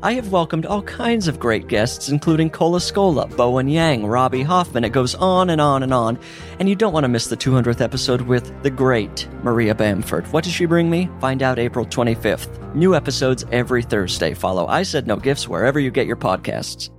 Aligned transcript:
I 0.00 0.12
have 0.12 0.30
welcomed 0.30 0.64
all 0.64 0.82
kinds 0.82 1.26
of 1.26 1.40
great 1.40 1.66
guests, 1.66 2.08
including 2.08 2.50
Cole 2.50 2.74
Escola, 2.74 3.28
Bowen 3.36 3.66
Yang, 3.66 4.06
Robbie 4.06 4.44
Hoffman. 4.44 4.84
It 4.84 4.92
goes 4.92 5.16
on 5.16 5.50
and 5.50 5.60
on 5.60 5.82
and 5.82 5.92
on. 5.92 6.20
And 6.60 6.68
you 6.68 6.76
don't 6.76 6.92
want 6.92 7.02
to 7.02 7.08
miss 7.08 7.26
the 7.26 7.36
200th 7.36 7.80
episode 7.80 8.20
with 8.20 8.62
the 8.62 8.70
great 8.70 9.26
Maria 9.42 9.74
Bamford. 9.74 10.32
What 10.32 10.44
does 10.44 10.52
she 10.52 10.66
bring 10.66 10.88
me? 10.88 11.10
Find 11.20 11.42
out 11.42 11.58
April 11.58 11.84
25th. 11.84 12.76
New 12.76 12.94
episodes 12.94 13.44
every 13.50 13.82
Thursday. 13.82 14.34
Follow 14.34 14.68
I 14.68 14.84
Said 14.84 15.08
No 15.08 15.16
Gifts 15.16 15.48
wherever 15.48 15.80
you 15.80 15.90
get 15.90 16.06
your 16.06 16.14
podcasts. 16.14 16.90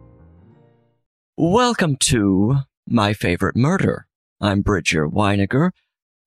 Welcome 1.38 1.96
to 2.02 2.58
My 2.86 3.14
Favorite 3.14 3.56
Murder. 3.56 4.08
I'm 4.42 4.60
Bridger 4.60 5.08
Winegar. 5.08 5.72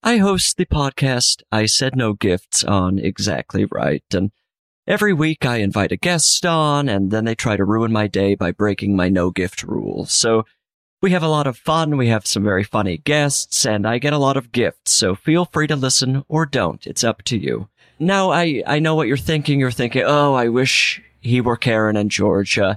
I 0.02 0.16
host 0.16 0.56
the 0.56 0.64
podcast 0.64 1.42
I 1.52 1.66
Said 1.66 1.96
No 1.96 2.14
Gifts 2.14 2.64
on 2.64 2.98
Exactly 2.98 3.66
Right. 3.66 4.04
And 4.14 4.30
Every 4.86 5.12
week 5.12 5.46
I 5.46 5.58
invite 5.58 5.92
a 5.92 5.96
guest 5.96 6.44
on 6.44 6.88
and 6.88 7.12
then 7.12 7.24
they 7.24 7.36
try 7.36 7.56
to 7.56 7.64
ruin 7.64 7.92
my 7.92 8.08
day 8.08 8.34
by 8.34 8.50
breaking 8.50 8.96
my 8.96 9.08
no 9.08 9.30
gift 9.30 9.62
rule. 9.62 10.06
So 10.06 10.44
we 11.00 11.12
have 11.12 11.22
a 11.22 11.28
lot 11.28 11.46
of 11.46 11.56
fun. 11.56 11.96
We 11.96 12.08
have 12.08 12.26
some 12.26 12.42
very 12.42 12.64
funny 12.64 12.98
guests 12.98 13.64
and 13.64 13.86
I 13.86 13.98
get 13.98 14.12
a 14.12 14.18
lot 14.18 14.36
of 14.36 14.50
gifts. 14.50 14.90
So 14.90 15.14
feel 15.14 15.44
free 15.44 15.68
to 15.68 15.76
listen 15.76 16.24
or 16.26 16.46
don't. 16.46 16.84
It's 16.84 17.04
up 17.04 17.22
to 17.24 17.38
you. 17.38 17.68
Now 18.00 18.32
I, 18.32 18.64
I 18.66 18.80
know 18.80 18.96
what 18.96 19.06
you're 19.06 19.16
thinking. 19.16 19.60
You're 19.60 19.70
thinking, 19.70 20.02
Oh, 20.04 20.34
I 20.34 20.48
wish 20.48 21.00
he 21.20 21.40
were 21.40 21.56
Karen 21.56 21.96
and 21.96 22.10
Georgia. 22.10 22.76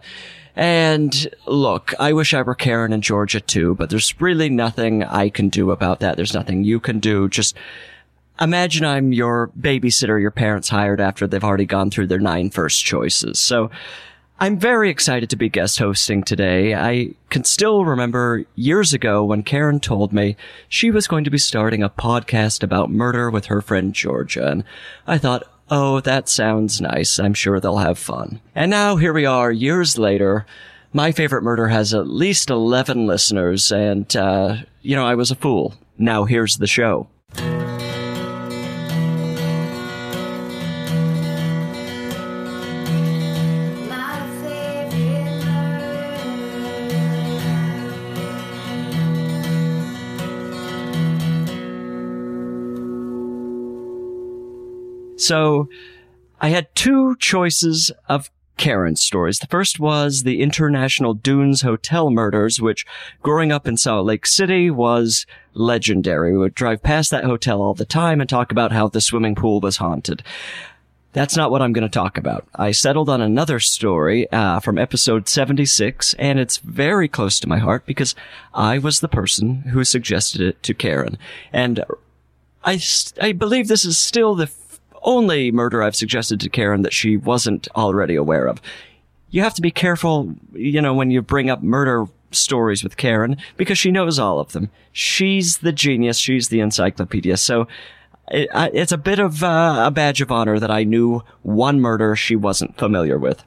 And 0.56 1.28
look, 1.48 1.96
I 2.00 2.14
wish 2.14 2.36
I 2.36 2.44
were 2.44 2.54
Karen 2.54 2.94
and 2.94 3.02
Georgia 3.02 3.42
too, 3.42 3.74
but 3.74 3.90
there's 3.90 4.22
really 4.22 4.50
nothing 4.50 5.04
I 5.04 5.30
can 5.30 5.50
do 5.50 5.72
about 5.72 6.02
that. 6.02 6.18
There's 6.18 6.36
nothing 6.36 6.64
you 6.64 6.80
can 6.80 7.00
do. 7.00 7.28
Just 7.30 7.58
imagine 8.40 8.86
I'm 8.86 9.14
your 9.14 9.52
babysitter 9.60 10.20
your 10.20 10.32
parents 10.32 10.70
hired 10.70 11.00
after 11.00 11.28
they've 11.28 11.44
already 11.44 11.66
gone 11.66 11.90
through 11.90 12.08
their 12.08 12.20
nine 12.20 12.50
first 12.50 12.84
choices. 12.84 13.40
So 13.40 13.70
I'm 14.38 14.60
very 14.60 14.90
excited 14.90 15.30
to 15.30 15.38
be 15.38 15.48
guest 15.48 15.80
hosting 15.80 16.22
today. 16.22 16.76
I 16.76 17.12
can 17.30 17.46
still 17.46 17.86
remember 17.86 18.44
years 18.56 18.94
ago 18.94 19.24
when 19.24 19.44
Karen 19.44 19.80
told 19.80 20.12
me 20.12 20.36
she 20.68 20.92
was 20.92 21.08
going 21.08 21.24
to 21.24 21.30
be 21.30 21.38
starting 21.38 21.82
a 21.82 21.90
podcast 21.90 22.62
about 22.62 22.92
murder 22.92 23.30
with 23.32 23.46
her 23.46 23.62
friend 23.62 23.94
Georgia. 23.94 24.48
And 24.48 24.66
I 25.08 25.18
thought, 25.18 25.44
oh, 25.72 26.02
that 26.02 26.28
sounds 26.28 26.82
nice. 26.82 27.18
I'm 27.18 27.34
sure 27.34 27.62
they'll 27.62 27.78
have 27.78 27.98
fun. 27.98 28.42
And 28.54 28.70
now 28.70 28.98
here 28.98 29.14
we 29.14 29.26
are 29.26 29.54
years 29.54 29.98
later. 29.98 30.46
My 30.92 31.14
favorite 31.14 31.44
murder 31.44 31.70
has 31.70 31.94
at 31.94 32.08
least 32.08 32.50
11 32.50 33.08
listeners 33.08 33.72
and, 33.72 34.14
uh, 34.18 34.58
you 34.82 34.98
know, 34.98 35.06
I 35.06 35.16
was 35.16 35.32
a 35.32 35.36
fool. 35.36 35.76
Now 35.98 36.26
here's 36.26 36.58
the 36.58 36.68
show. 36.68 37.08
So 55.18 55.70
I 56.42 56.50
had 56.50 56.74
two 56.76 57.16
choices 57.18 57.92
of 58.08 58.30
Karen 58.58 58.96
stories. 58.96 59.40
The 59.40 59.48
first 59.48 59.80
was 59.80 60.24
the 60.24 60.42
International 60.42 61.14
Dunes 61.14 61.62
Hotel 61.62 62.10
murders, 62.10 62.62
which 62.62 62.86
growing 63.22 63.52
up 63.52 63.68
in 63.68 63.78
Salt 63.78 64.06
Lake 64.06 64.26
City 64.26 64.72
was 64.72 65.26
legendary. 65.54 66.32
We 66.32 66.38
would 66.40 66.56
drive 66.56 66.82
past 66.82 67.12
that 67.12 67.26
hotel 67.26 67.62
all 67.62 67.74
the 67.74 67.86
time 67.86 68.22
and 68.22 68.30
talk 68.30 68.52
about 68.52 68.72
how 68.72 68.88
the 68.88 69.02
swimming 69.02 69.36
pool 69.36 69.60
was 69.60 69.78
haunted. 69.78 70.24
That's 71.14 71.38
not 71.38 71.50
what 71.50 71.62
I'm 71.62 71.72
going 71.72 71.88
to 71.88 71.90
talk 71.90 72.18
about. 72.18 72.46
I 72.56 72.72
settled 72.72 73.08
on 73.08 73.22
another 73.22 73.62
story 73.62 74.30
uh, 74.32 74.60
from 74.60 74.78
episode 74.78 75.30
76, 75.30 76.14
and 76.16 76.40
it's 76.40 76.58
very 76.58 77.08
close 77.08 77.40
to 77.40 77.48
my 77.48 77.58
heart 77.58 77.86
because 77.86 78.16
I 78.54 78.80
was 78.80 79.00
the 79.00 79.08
person 79.08 79.62
who 79.62 79.86
suggested 79.86 80.42
it 80.42 80.62
to 80.64 80.74
Karen. 80.74 81.18
And 81.54 81.86
I, 82.66 82.82
I 83.22 83.32
believe 83.32 83.70
this 83.70 83.86
is 83.86 83.98
still 83.98 84.36
the 84.36 84.48
only 85.06 85.52
murder 85.52 85.82
I've 85.82 85.96
suggested 85.96 86.40
to 86.42 86.50
Karen 86.50 86.82
that 86.82 86.94
she 86.94 87.16
wasn't 87.16 87.68
already 87.76 88.16
aware 88.16 88.48
of. 88.48 88.62
You 89.30 89.42
have 89.42 89.54
to 89.56 89.62
be 89.62 89.72
careful, 89.72 90.34
you 90.54 90.82
know, 90.82 90.94
when 90.94 91.12
you 91.12 91.22
bring 91.22 91.50
up 91.50 91.64
murder 91.64 92.06
stories 92.32 92.84
with 92.84 92.98
Karen 92.98 93.38
because 93.58 93.78
she 93.78 93.92
knows 93.92 94.20
all 94.20 94.40
of 94.40 94.52
them. 94.52 94.70
She's 94.92 95.60
the 95.60 95.72
genius. 95.72 96.18
She's 96.18 96.50
the 96.50 96.60
encyclopedia. 96.60 97.38
So 97.38 97.68
it, 98.30 98.50
it's 98.54 98.92
a 98.92 98.98
bit 98.98 99.20
of 99.20 99.44
uh, 99.44 99.84
a 99.88 99.92
badge 99.92 100.22
of 100.22 100.32
honor 100.32 100.60
that 100.60 100.72
I 100.72 100.84
knew 100.84 101.24
one 101.44 101.80
murder 101.80 102.16
she 102.16 102.36
wasn't 102.36 102.78
familiar 102.78 103.18
with. 103.18 103.44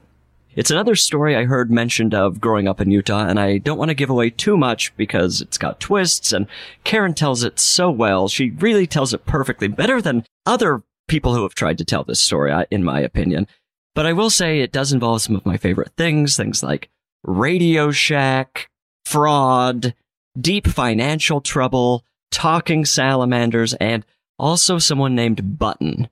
It's 0.58 0.72
another 0.72 0.96
story 0.96 1.36
I 1.36 1.44
heard 1.44 1.70
mentioned 1.70 2.14
of 2.14 2.40
growing 2.40 2.66
up 2.66 2.80
in 2.80 2.90
Utah, 2.90 3.26
and 3.26 3.38
I 3.38 3.58
don't 3.58 3.78
want 3.78 3.90
to 3.90 3.94
give 3.94 4.10
away 4.10 4.30
too 4.30 4.56
much 4.56 4.96
because 4.96 5.40
it's 5.40 5.58
got 5.58 5.78
twists, 5.78 6.32
and 6.32 6.48
Karen 6.82 7.14
tells 7.14 7.44
it 7.44 7.60
so 7.60 7.92
well. 7.92 8.28
She 8.28 8.50
really 8.50 8.86
tells 8.86 9.14
it 9.14 9.24
perfectly, 9.24 9.68
better 9.68 10.02
than 10.02 10.24
other 10.46 10.82
people 11.08 11.34
who 11.34 11.42
have 11.42 11.54
tried 11.54 11.78
to 11.78 11.84
tell 11.84 12.04
this 12.04 12.20
story, 12.20 12.52
in 12.70 12.84
my 12.84 13.00
opinion. 13.00 13.48
But 13.94 14.06
I 14.06 14.12
will 14.12 14.30
say 14.30 14.60
it 14.60 14.70
does 14.70 14.92
involve 14.92 15.22
some 15.22 15.34
of 15.34 15.44
my 15.44 15.56
favorite 15.56 15.92
things, 15.96 16.36
things 16.36 16.62
like 16.62 16.88
Radio 17.24 17.90
Shack, 17.90 18.70
fraud, 19.04 19.94
deep 20.40 20.68
financial 20.68 21.40
trouble, 21.40 22.04
talking 22.30 22.84
salamanders, 22.84 23.74
and 23.74 24.06
also 24.38 24.78
someone 24.78 25.16
named 25.16 25.58
Button. 25.58 26.08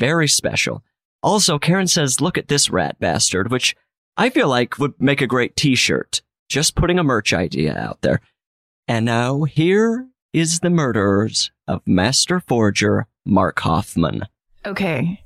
Very 0.00 0.28
special. 0.28 0.82
Also, 1.22 1.58
Karen 1.58 1.86
says, 1.86 2.20
look 2.20 2.38
at 2.38 2.48
this 2.48 2.70
rat 2.70 2.98
bastard, 2.98 3.50
which 3.50 3.76
I 4.16 4.30
feel 4.30 4.48
like 4.48 4.78
would 4.78 5.00
make 5.00 5.20
a 5.20 5.26
great 5.26 5.56
t-shirt. 5.56 6.22
Just 6.48 6.74
putting 6.74 6.98
a 6.98 7.04
merch 7.04 7.32
idea 7.32 7.76
out 7.76 8.00
there. 8.02 8.20
And 8.86 9.04
now 9.04 9.44
here 9.44 10.06
is 10.32 10.60
the 10.60 10.70
murderers 10.70 11.50
of 11.66 11.82
Master 11.86 12.40
Forger 12.40 13.06
Mark 13.24 13.58
Hofmann. 13.60 14.22
Okay. 14.66 15.20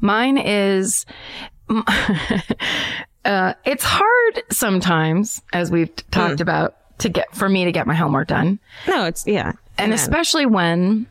Mine 0.00 0.38
is. 0.38 1.06
uh, 3.24 3.54
it's 3.64 3.84
hard 3.84 4.42
sometimes, 4.50 5.42
as 5.52 5.70
we've 5.70 5.94
talked 6.10 6.36
mm. 6.36 6.40
about, 6.40 6.76
to 6.98 7.08
get 7.08 7.34
for 7.34 7.48
me 7.48 7.64
to 7.64 7.72
get 7.72 7.86
my 7.86 7.94
homework 7.94 8.28
done. 8.28 8.58
No, 8.86 9.04
it's 9.04 9.26
yeah, 9.26 9.52
and 9.76 9.92
especially 9.92 10.46
when 10.46 11.06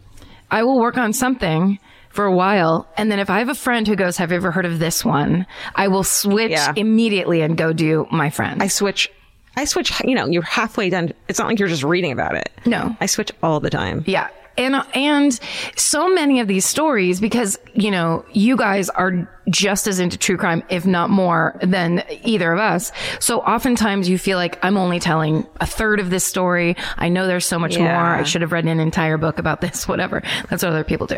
I 0.50 0.64
will 0.64 0.80
work 0.80 0.98
on 0.98 1.14
something 1.14 1.80
for 2.10 2.26
a 2.26 2.36
while, 2.36 2.88
and 2.98 3.12
then 3.12 3.20
if 3.20 3.30
I 3.30 3.40
have 3.40 3.50
a 3.50 3.56
friend 3.56 3.88
who 3.88 3.96
goes, 3.96 4.18
"Have 4.18 4.32
you 4.32 4.38
ever 4.38 4.52
heard 4.52 4.66
of 4.66 4.80
this 4.80 5.06
one?" 5.06 5.46
I 5.76 5.90
will 5.90 6.04
switch 6.04 6.52
yeah. 6.52 6.74
immediately 6.76 7.42
and 7.42 7.56
go 7.56 7.74
do 7.74 8.08
my 8.12 8.30
friend. 8.30 8.64
I 8.64 8.68
switch 8.68 9.12
I 9.56 9.66
switch, 9.66 9.92
you 10.04 10.14
know, 10.14 10.28
you're 10.28 10.44
halfway 10.44 10.90
done. 10.90 11.14
It's 11.28 11.40
not 11.40 11.48
like 11.48 11.58
you're 11.58 11.68
just 11.68 11.84
reading 11.84 12.12
about 12.12 12.36
it. 12.36 12.52
No. 12.68 12.96
I 13.02 13.08
switch 13.08 13.32
all 13.42 13.60
the 13.60 13.72
time. 13.72 14.04
Yeah 14.06 14.30
and 14.58 14.76
and 14.94 15.40
so 15.76 16.10
many 16.14 16.40
of 16.40 16.48
these 16.48 16.66
stories 16.66 17.20
because 17.20 17.58
you 17.74 17.92
know 17.92 18.26
you 18.34 18.58
guys 18.58 18.90
are 18.90 19.28
just 19.50 19.88
as 19.88 20.00
into 20.00 20.18
true 20.18 20.38
crime 20.38 20.62
if 20.70 20.86
not 20.86 21.10
more 21.10 21.58
than 21.62 22.04
either 22.24 22.52
of 22.52 22.60
us. 22.60 22.92
So 23.20 23.40
oftentimes 23.40 24.10
you 24.10 24.18
feel 24.18 24.38
like 24.38 24.64
i'm 24.64 24.78
only 24.78 25.00
telling 25.00 25.48
a 25.62 25.66
third 25.66 26.00
of 26.00 26.10
this 26.10 26.24
story. 26.24 26.76
I 26.98 27.10
know 27.10 27.28
there's 27.28 27.46
so 27.46 27.60
much 27.60 27.78
yeah. 27.78 27.84
more. 27.84 28.06
I 28.06 28.24
should 28.24 28.42
have 28.42 28.52
read 28.52 28.66
an 28.66 28.80
entire 28.80 29.18
book 29.18 29.40
about 29.40 29.62
this 29.62 29.88
whatever. 29.88 30.22
That's 30.50 30.64
what 30.64 30.72
other 30.72 30.84
people 30.84 31.08
do. 31.08 31.18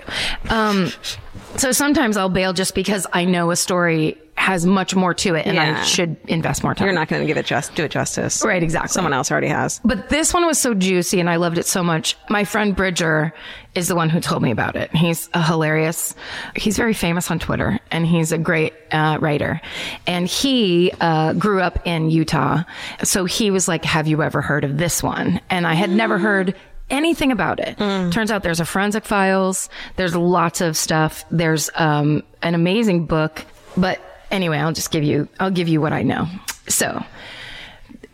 Um, 0.49 0.89
so 1.57 1.71
sometimes 1.71 2.17
i'll 2.17 2.29
bail 2.29 2.53
just 2.53 2.75
because 2.75 3.05
i 3.13 3.25
know 3.25 3.51
a 3.51 3.55
story 3.55 4.17
has 4.39 4.65
much 4.65 4.95
more 4.95 5.13
to 5.13 5.35
it 5.35 5.45
and 5.45 5.55
yeah. 5.55 5.81
I 5.81 5.83
should 5.83 6.15
invest 6.27 6.63
more 6.63 6.73
time. 6.73 6.85
You're 6.85 6.95
not 6.95 7.09
going 7.09 7.21
to 7.21 7.27
give 7.27 7.35
it 7.35 7.45
just 7.45 7.75
do 7.75 7.83
it 7.83 7.91
justice. 7.91 8.41
Right, 8.43 8.63
exactly. 8.63 8.87
Someone 8.87 9.11
else 9.11 9.29
already 9.31 9.49
has. 9.49 9.81
But 9.83 10.07
this 10.07 10.33
one 10.33 10.45
was 10.45 10.57
so 10.57 10.73
juicy 10.73 11.19
and 11.19 11.29
I 11.29 11.35
loved 11.35 11.57
it 11.57 11.65
so 11.65 11.83
much. 11.83 12.15
My 12.29 12.45
friend 12.45 12.73
Bridger 12.73 13.33
is 13.75 13.89
the 13.89 13.95
one 13.95 14.09
who 14.09 14.21
told 14.21 14.41
me 14.41 14.49
about 14.49 14.77
it. 14.77 14.95
He's 14.95 15.29
a 15.33 15.43
hilarious. 15.43 16.15
He's 16.55 16.77
very 16.77 16.93
famous 16.93 17.29
on 17.29 17.37
Twitter 17.37 17.79
and 17.91 18.07
he's 18.07 18.31
a 18.31 18.37
great 18.37 18.73
uh, 18.91 19.17
writer. 19.19 19.59
And 20.07 20.25
he 20.25 20.93
uh, 21.01 21.33
grew 21.33 21.59
up 21.59 21.85
in 21.85 22.09
Utah. 22.09 22.63
So 23.03 23.25
he 23.25 23.51
was 23.51 23.67
like, 23.67 23.83
"Have 23.83 24.07
you 24.07 24.23
ever 24.23 24.41
heard 24.41 24.63
of 24.63 24.77
this 24.77 25.03
one?" 25.03 25.41
And 25.49 25.67
I 25.67 25.73
had 25.73 25.89
never 25.89 26.17
heard 26.17 26.55
anything 26.89 27.31
about 27.31 27.59
it. 27.59 27.77
Mm. 27.77 28.11
Turns 28.11 28.31
out 28.31 28.43
there's 28.43 28.59
a 28.59 28.65
forensic 28.65 29.05
files. 29.05 29.69
There's 29.95 30.15
lots 30.15 30.61
of 30.61 30.75
stuff. 30.77 31.25
There's 31.31 31.69
um, 31.75 32.23
an 32.41 32.55
amazing 32.55 33.05
book, 33.05 33.45
but 33.77 33.99
anyway, 34.31 34.57
I'll 34.57 34.73
just 34.73 34.91
give 34.91 35.03
you, 35.03 35.27
I'll 35.39 35.51
give 35.51 35.67
you 35.67 35.81
what 35.81 35.93
I 35.93 36.03
know. 36.03 36.27
So 36.67 37.03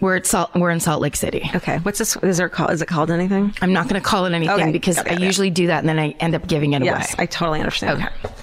We're 0.06 0.18
at 0.18 0.28
Salt. 0.28 0.52
We're 0.54 0.69
in 0.69 0.80
Salt 0.80 1.02
Lake 1.02 1.16
City. 1.16 1.50
Okay. 1.56 1.80
What's 1.80 1.98
this? 1.98 2.16
Is 2.18 2.38
there 2.38 2.48
called? 2.48 2.69
Is 2.69 2.80
it 2.84 2.88
called 2.88 3.10
anything? 3.10 3.56
I'm 3.60 3.74
not 3.74 3.90
going 3.90 4.00
to 4.00 4.07
call 4.07 4.28
it 4.28 4.34
anything 4.34 4.54
Okay, 4.62 4.72
because 4.72 5.00
it, 5.00 5.07
I 5.07 5.13
it. 5.16 5.19
usually 5.19 5.50
do 5.50 5.66
that 5.66 5.80
and 5.80 5.90
then 5.90 5.98
I 5.98 6.10
end 6.19 6.36
up 6.36 6.46
giving 6.48 6.74
it 6.74 6.84
Yes, 6.84 7.16
away. 7.16 7.24
I 7.24 7.25
totally 7.25 7.60
understand. 7.60 8.04
Okay. 8.04 8.34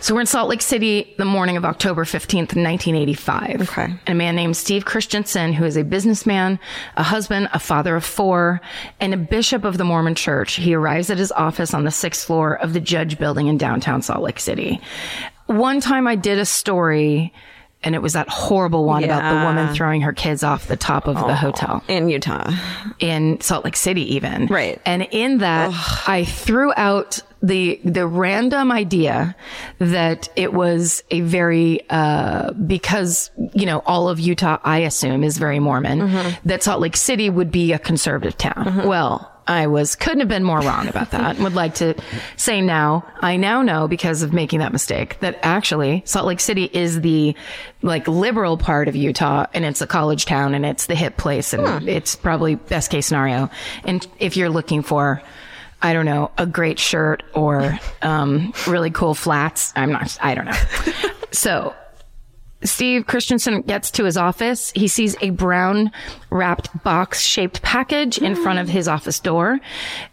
So 0.00 0.12
we're 0.12 0.22
in 0.22 0.26
Salt 0.26 0.48
Lake 0.48 0.60
City 0.60 1.14
the 1.16 1.24
morning 1.24 1.56
of 1.56 1.64
October 1.64 2.04
15th, 2.04 2.56
1985. 2.56 3.60
Okay. 3.62 3.82
And 3.84 4.00
a 4.08 4.14
man 4.14 4.34
named 4.34 4.56
Steve 4.56 4.84
Christensen, 4.84 5.52
who 5.52 5.64
is 5.64 5.76
a 5.76 5.84
businessman, 5.84 6.58
a 6.96 7.04
husband, 7.04 7.48
a 7.52 7.60
father 7.60 7.94
of 7.94 8.04
four, 8.04 8.60
and 8.98 9.14
a 9.14 9.16
bishop 9.16 9.62
of 9.62 9.78
the 9.78 9.84
Mormon 9.84 10.16
church. 10.16 10.54
He 10.56 10.74
arrives 10.74 11.10
at 11.10 11.18
his 11.18 11.30
office 11.30 11.74
on 11.74 11.84
the 11.84 11.92
sixth 11.92 12.26
floor 12.26 12.56
of 12.58 12.72
the 12.72 12.80
Judge 12.80 13.18
building 13.18 13.46
in 13.46 13.56
downtown 13.56 14.02
Salt 14.02 14.22
Lake 14.22 14.40
City. 14.40 14.80
One 15.46 15.80
time 15.80 16.08
I 16.08 16.16
did 16.16 16.38
a 16.38 16.44
story 16.44 17.32
and 17.84 17.94
it 17.94 18.02
was 18.02 18.14
that 18.14 18.28
horrible 18.28 18.84
one 18.84 19.04
about 19.04 19.28
the 19.38 19.44
woman 19.46 19.74
throwing 19.74 20.00
her 20.00 20.12
kids 20.12 20.42
off 20.42 20.66
the 20.68 20.76
top 20.76 21.06
of 21.06 21.14
the 21.16 21.34
hotel 21.34 21.82
In 21.88 22.08
Utah. 22.08 22.50
in 22.98 23.40
Salt 23.40 23.64
Lake 23.64 23.76
City 23.76 24.14
even. 24.16 24.46
Right. 24.46 24.80
And 24.84 25.02
in 25.10 25.38
that 25.38 25.72
I 26.08 26.24
threw 26.24 26.72
out 26.76 27.20
the 27.40 27.80
the 27.84 28.04
random 28.04 28.72
idea 28.72 29.36
that 29.78 30.28
it 30.34 30.52
was 30.52 31.04
a 31.12 31.20
very 31.20 31.82
uh 31.88 32.52
because 32.52 33.30
you 33.54 33.64
know 33.64 33.80
all 33.86 34.08
of 34.08 34.18
Utah 34.18 34.58
I 34.64 34.78
assume 34.78 35.22
is 35.22 35.38
very 35.38 35.60
Mormon 35.60 36.00
Mm-hmm. 36.00 36.48
that 36.48 36.64
Salt 36.64 36.80
Lake 36.80 36.96
City 36.96 37.30
would 37.30 37.52
be 37.52 37.72
a 37.72 37.78
conservative 37.78 38.36
town. 38.36 38.88
Well, 38.88 39.32
I 39.48 39.66
was 39.66 39.96
couldn't 39.96 40.20
have 40.20 40.28
been 40.28 40.44
more 40.44 40.60
wrong 40.60 40.88
about 40.88 41.10
that. 41.12 41.38
Would 41.38 41.54
like 41.54 41.74
to 41.76 41.94
say 42.36 42.60
now, 42.60 43.06
I 43.20 43.36
now 43.36 43.62
know 43.62 43.88
because 43.88 44.22
of 44.22 44.32
making 44.32 44.58
that 44.58 44.72
mistake 44.72 45.18
that 45.20 45.38
actually 45.42 46.02
Salt 46.04 46.26
Lake 46.26 46.40
City 46.40 46.68
is 46.70 47.00
the 47.00 47.34
like 47.80 48.06
liberal 48.06 48.58
part 48.58 48.88
of 48.88 48.94
Utah 48.94 49.46
and 49.54 49.64
it's 49.64 49.80
a 49.80 49.86
college 49.86 50.26
town 50.26 50.54
and 50.54 50.66
it's 50.66 50.86
the 50.86 50.94
hip 50.94 51.16
place 51.16 51.54
and 51.54 51.88
it's 51.88 52.14
probably 52.14 52.56
best 52.56 52.90
case 52.90 53.06
scenario. 53.06 53.48
And 53.84 54.06
if 54.18 54.36
you're 54.36 54.50
looking 54.50 54.82
for 54.82 55.22
I 55.80 55.92
don't 55.92 56.06
know, 56.06 56.32
a 56.36 56.44
great 56.44 56.80
shirt 56.80 57.22
or 57.34 57.78
um, 58.02 58.52
really 58.66 58.90
cool 58.90 59.14
flats. 59.14 59.72
I'm 59.76 59.92
not, 59.92 60.18
I 60.20 60.34
don't 60.34 60.46
know. 60.46 60.58
so 61.30 61.72
Steve 62.62 63.06
Christensen 63.06 63.62
gets 63.62 63.90
to 63.92 64.04
his 64.04 64.16
office. 64.16 64.72
He 64.72 64.88
sees 64.88 65.16
a 65.20 65.30
brown 65.30 65.92
wrapped 66.30 66.82
box 66.82 67.22
shaped 67.22 67.62
package 67.62 68.18
in 68.18 68.34
front 68.34 68.58
of 68.58 68.68
his 68.68 68.88
office 68.88 69.20
door 69.20 69.60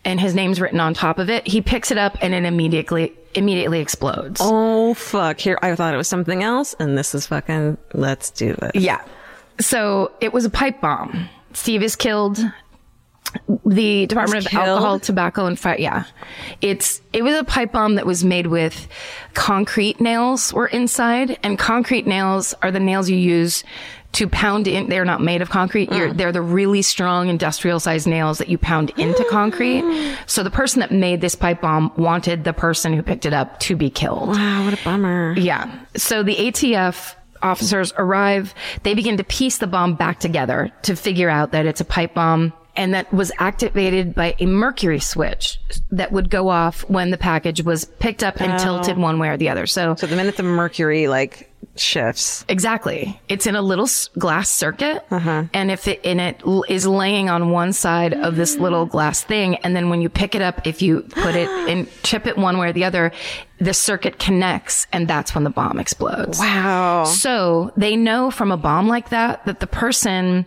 and 0.03 0.19
his 0.19 0.35
name's 0.35 0.61
written 0.61 0.79
on 0.79 0.93
top 0.93 1.17
of 1.17 1.29
it. 1.29 1.47
He 1.47 1.61
picks 1.61 1.89
it 1.89 1.97
up 1.97 2.17
and 2.21 2.35
it 2.35 2.43
immediately, 2.43 3.13
immediately 3.33 3.79
explodes. 3.79 4.41
Oh 4.43 4.93
fuck! 4.93 5.39
Here, 5.39 5.57
I 5.61 5.75
thought 5.75 5.93
it 5.93 5.97
was 5.97 6.07
something 6.07 6.43
else, 6.43 6.75
and 6.79 6.97
this 6.97 7.15
is 7.15 7.27
fucking. 7.27 7.77
Let's 7.93 8.29
do 8.29 8.53
this. 8.53 8.71
Yeah. 8.75 9.01
So 9.59 10.11
it 10.21 10.31
was 10.31 10.45
a 10.45 10.49
pipe 10.49 10.81
bomb. 10.81 11.29
Steve 11.53 11.81
is 11.81 11.95
killed. 11.95 12.39
The 13.65 14.05
Department 14.07 14.45
of 14.45 14.51
killed? 14.51 14.67
Alcohol, 14.67 14.99
Tobacco, 14.99 15.45
and 15.45 15.59
Fire. 15.59 15.77
Yeah, 15.77 16.05
it's 16.61 17.01
it 17.13 17.23
was 17.23 17.35
a 17.35 17.43
pipe 17.43 17.71
bomb 17.71 17.95
that 17.95 18.05
was 18.05 18.23
made 18.23 18.47
with 18.47 18.87
concrete 19.33 19.99
nails 19.99 20.53
were 20.53 20.67
inside, 20.67 21.37
and 21.43 21.57
concrete 21.57 22.07
nails 22.07 22.53
are 22.61 22.71
the 22.71 22.79
nails 22.79 23.09
you 23.09 23.17
use 23.17 23.63
to 24.15 24.29
pound 24.29 24.67
in. 24.67 24.87
They're 24.87 25.05
not 25.05 25.21
made 25.21 25.41
of 25.41 25.49
concrete. 25.49 25.91
You're, 25.91 26.09
mm. 26.09 26.17
they're 26.17 26.31
the 26.31 26.41
really 26.41 26.81
strong 26.81 27.27
industrial 27.27 27.79
sized 27.79 28.07
nails 28.07 28.37
that 28.37 28.47
you 28.47 28.57
pound 28.57 28.91
into 28.97 29.25
concrete. 29.29 29.83
So 30.25 30.41
the 30.41 30.49
person 30.49 30.79
that 30.79 30.91
made 30.91 31.21
this 31.21 31.35
pipe 31.35 31.61
bomb 31.61 31.91
wanted 31.97 32.45
the 32.45 32.53
person 32.53 32.93
who 32.93 33.03
picked 33.03 33.25
it 33.25 33.33
up 33.33 33.59
to 33.61 33.75
be 33.75 33.89
killed. 33.89 34.29
Wow, 34.29 34.65
what 34.65 34.79
a 34.79 34.83
bummer. 34.83 35.33
Yeah. 35.37 35.79
So 35.97 36.23
the 36.23 36.35
ATF 36.35 37.15
officers 37.41 37.93
arrive. 37.97 38.53
They 38.83 38.93
begin 38.93 39.17
to 39.17 39.23
piece 39.23 39.57
the 39.57 39.67
bomb 39.67 39.95
back 39.95 40.19
together 40.19 40.71
to 40.83 40.95
figure 40.95 41.29
out 41.29 41.51
that 41.51 41.65
it's 41.65 41.81
a 41.81 41.85
pipe 41.85 42.13
bomb 42.13 42.53
and 42.75 42.93
that 42.93 43.11
was 43.13 43.31
activated 43.39 44.13
by 44.13 44.35
a 44.39 44.45
mercury 44.45 44.99
switch 44.99 45.59
that 45.91 46.11
would 46.11 46.29
go 46.29 46.49
off 46.49 46.81
when 46.89 47.11
the 47.11 47.17
package 47.17 47.63
was 47.63 47.85
picked 47.85 48.23
up 48.23 48.41
and 48.41 48.59
tilted 48.59 48.97
oh. 48.97 49.01
one 49.01 49.19
way 49.19 49.29
or 49.29 49.37
the 49.37 49.49
other. 49.49 49.65
So 49.65 49.95
So 49.95 50.07
the 50.07 50.15
minute 50.15 50.37
the 50.37 50.43
mercury 50.43 51.07
like 51.07 51.51
shifts, 51.75 52.45
Exactly. 52.47 53.19
It's 53.27 53.47
in 53.47 53.55
a 53.55 53.61
little 53.61 53.87
glass 54.17 54.49
circuit, 54.49 55.05
uh-huh. 55.11 55.45
and 55.53 55.71
if 55.71 55.87
it 55.87 56.01
and 56.05 56.21
it 56.21 56.41
is 56.69 56.87
laying 56.87 57.29
on 57.29 57.51
one 57.51 57.73
side 57.73 58.13
of 58.13 58.35
this 58.35 58.57
little 58.57 58.85
glass 58.85 59.23
thing, 59.23 59.55
and 59.57 59.75
then 59.75 59.89
when 59.89 60.01
you 60.01 60.09
pick 60.09 60.35
it 60.35 60.41
up, 60.41 60.65
if 60.65 60.81
you 60.81 61.01
put 61.01 61.35
it 61.35 61.49
and 61.69 61.87
chip 62.03 62.27
it 62.27 62.37
one 62.37 62.57
way 62.57 62.69
or 62.69 62.73
the 62.73 62.83
other, 62.83 63.11
the 63.59 63.73
circuit 63.73 64.19
connects, 64.19 64.87
and 64.91 65.07
that's 65.07 65.35
when 65.35 65.43
the 65.43 65.49
bomb 65.49 65.79
explodes. 65.79 66.39
wow. 66.39 67.03
So 67.05 67.71
they 67.77 67.95
know 67.95 68.31
from 68.31 68.51
a 68.51 68.57
bomb 68.57 68.87
like 68.87 69.09
that 69.09 69.45
that 69.45 69.59
the 69.59 69.67
person. 69.67 70.45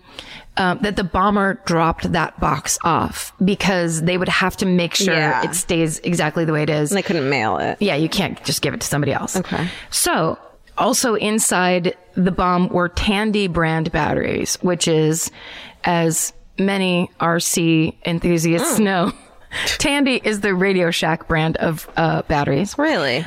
Uh, 0.59 0.75
that 0.75 0.97
the 0.97 1.05
bomber 1.05 1.55
dropped 1.67 2.11
that 2.13 2.39
box 2.41 2.79
off 2.83 3.33
because 3.45 4.03
they 4.03 4.19
would 4.19 4.29
have 4.29 4.57
to 4.57 4.67
make 4.67 4.93
sure 4.95 5.15
Yeah. 5.15 5.45
it 5.45 5.55
stays 5.55 6.01
exactly 6.01 6.45
the 6.45 6.53
way 6.53 6.65
it 6.65 6.69
is. 6.71 6.91
And 6.91 6.99
they 6.99 7.03
couldn't 7.03 7.31
mail 7.31 7.59
it. 7.59 7.77
Yeah, 7.81 7.95
you 7.95 8.09
can't 8.09 8.43
just 8.45 8.61
give 8.61 8.75
it 8.75 8.81
to 8.81 8.87
somebody 8.87 9.13
else. 9.13 9.37
Okay. 9.37 9.69
So, 9.91 10.37
also 10.77 11.15
inside 11.15 11.97
the 12.17 12.33
bomb 12.33 12.69
were 12.71 12.89
Tandy 12.89 13.47
brand 13.47 13.93
batteries, 13.93 14.57
which 14.61 14.89
is, 14.89 15.31
as 15.85 16.33
many 16.59 17.09
RC 17.21 17.95
enthusiasts 18.05 18.81
know, 18.81 19.13
Tandy 19.79 20.21
is 20.25 20.41
the 20.41 20.55
Radio 20.55 20.91
Shack 20.91 21.29
brand 21.29 21.57
of 21.59 21.89
uh, 21.97 22.23
batteries. 22.23 22.77
Really? 22.77 23.25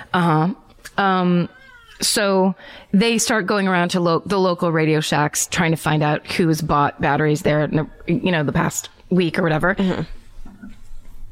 So 2.01 2.55
they 2.91 3.17
start 3.17 3.45
going 3.45 3.67
around 3.67 3.89
to 3.89 3.99
lo- 3.99 4.23
the 4.25 4.39
local 4.39 4.71
Radio 4.71 4.99
Shacks 4.99 5.47
trying 5.47 5.71
to 5.71 5.77
find 5.77 6.03
out 6.03 6.25
who's 6.27 6.61
bought 6.61 6.99
batteries 6.99 7.41
there 7.43 7.63
in 7.63 7.75
the, 7.75 7.87
you 8.07 8.31
know, 8.31 8.43
the 8.43 8.51
past 8.51 8.89
week 9.09 9.37
or 9.37 9.43
whatever. 9.43 9.75
Mm-hmm. 9.75 10.01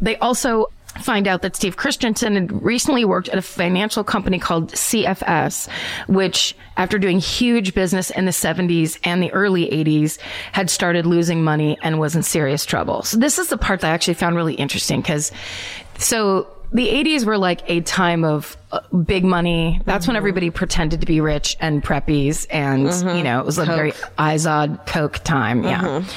They 0.01 0.18
also 0.18 0.68
find 1.01 1.27
out 1.27 1.42
that 1.44 1.56
Steve 1.56 1.77
Christensen 1.77 2.36
had 2.36 2.63
recently 2.63 3.06
worked 3.06 3.30
at 3.30 3.38
a 3.38 3.42
financial 3.42 4.04
company 4.04 4.39
called 4.39 4.71
CFS, 4.71 5.69
which 6.07 6.56
after 6.77 6.98
doing 6.98 7.19
huge 7.19 7.74
business 7.74 8.10
in 8.10 8.25
the 8.25 8.31
70s 8.31 9.00
and 9.04 9.21
the 9.21 9.31
early 9.31 9.68
80s 9.69 10.19
had 10.51 10.69
started 10.69 11.06
losing 11.06 11.44
money 11.44 11.77
and 11.83 12.00
was 12.00 12.16
in 12.16 12.24
serious 12.24 12.66
trouble. 12.66 13.04
So 13.04 13.18
this 13.18 13.38
is 13.38 13.50
the 13.50 13.57
part 13.57 13.81
that 13.81 13.92
I 13.92 13.94
actually 13.94 14.16
found 14.16 14.36
really 14.36 14.56
interesting 14.56 15.01
because 15.01 15.31
so 15.98 16.48
the 16.71 16.88
80s 16.88 17.25
were 17.25 17.38
like 17.38 17.62
a 17.68 17.81
time 17.81 18.24
of 18.24 18.56
uh, 18.71 18.81
big 18.95 19.24
money. 19.24 19.81
That's 19.86 20.06
when 20.06 20.13
mm-hmm. 20.13 20.18
everybody 20.18 20.50
pretended 20.51 21.01
to 21.01 21.07
be 21.07 21.19
rich 21.19 21.57
and 21.60 21.83
preppies 21.83 22.45
and, 22.51 22.88
mm-hmm. 22.88 23.18
you 23.18 23.24
know, 23.24 23.39
it 23.39 23.45
was 23.45 23.57
a 23.57 23.66
very 23.66 23.92
Izod 24.19 24.86
Coke 24.86 25.24
time. 25.24 25.63
Yeah. 25.63 25.81
Mm-hmm. 25.81 26.10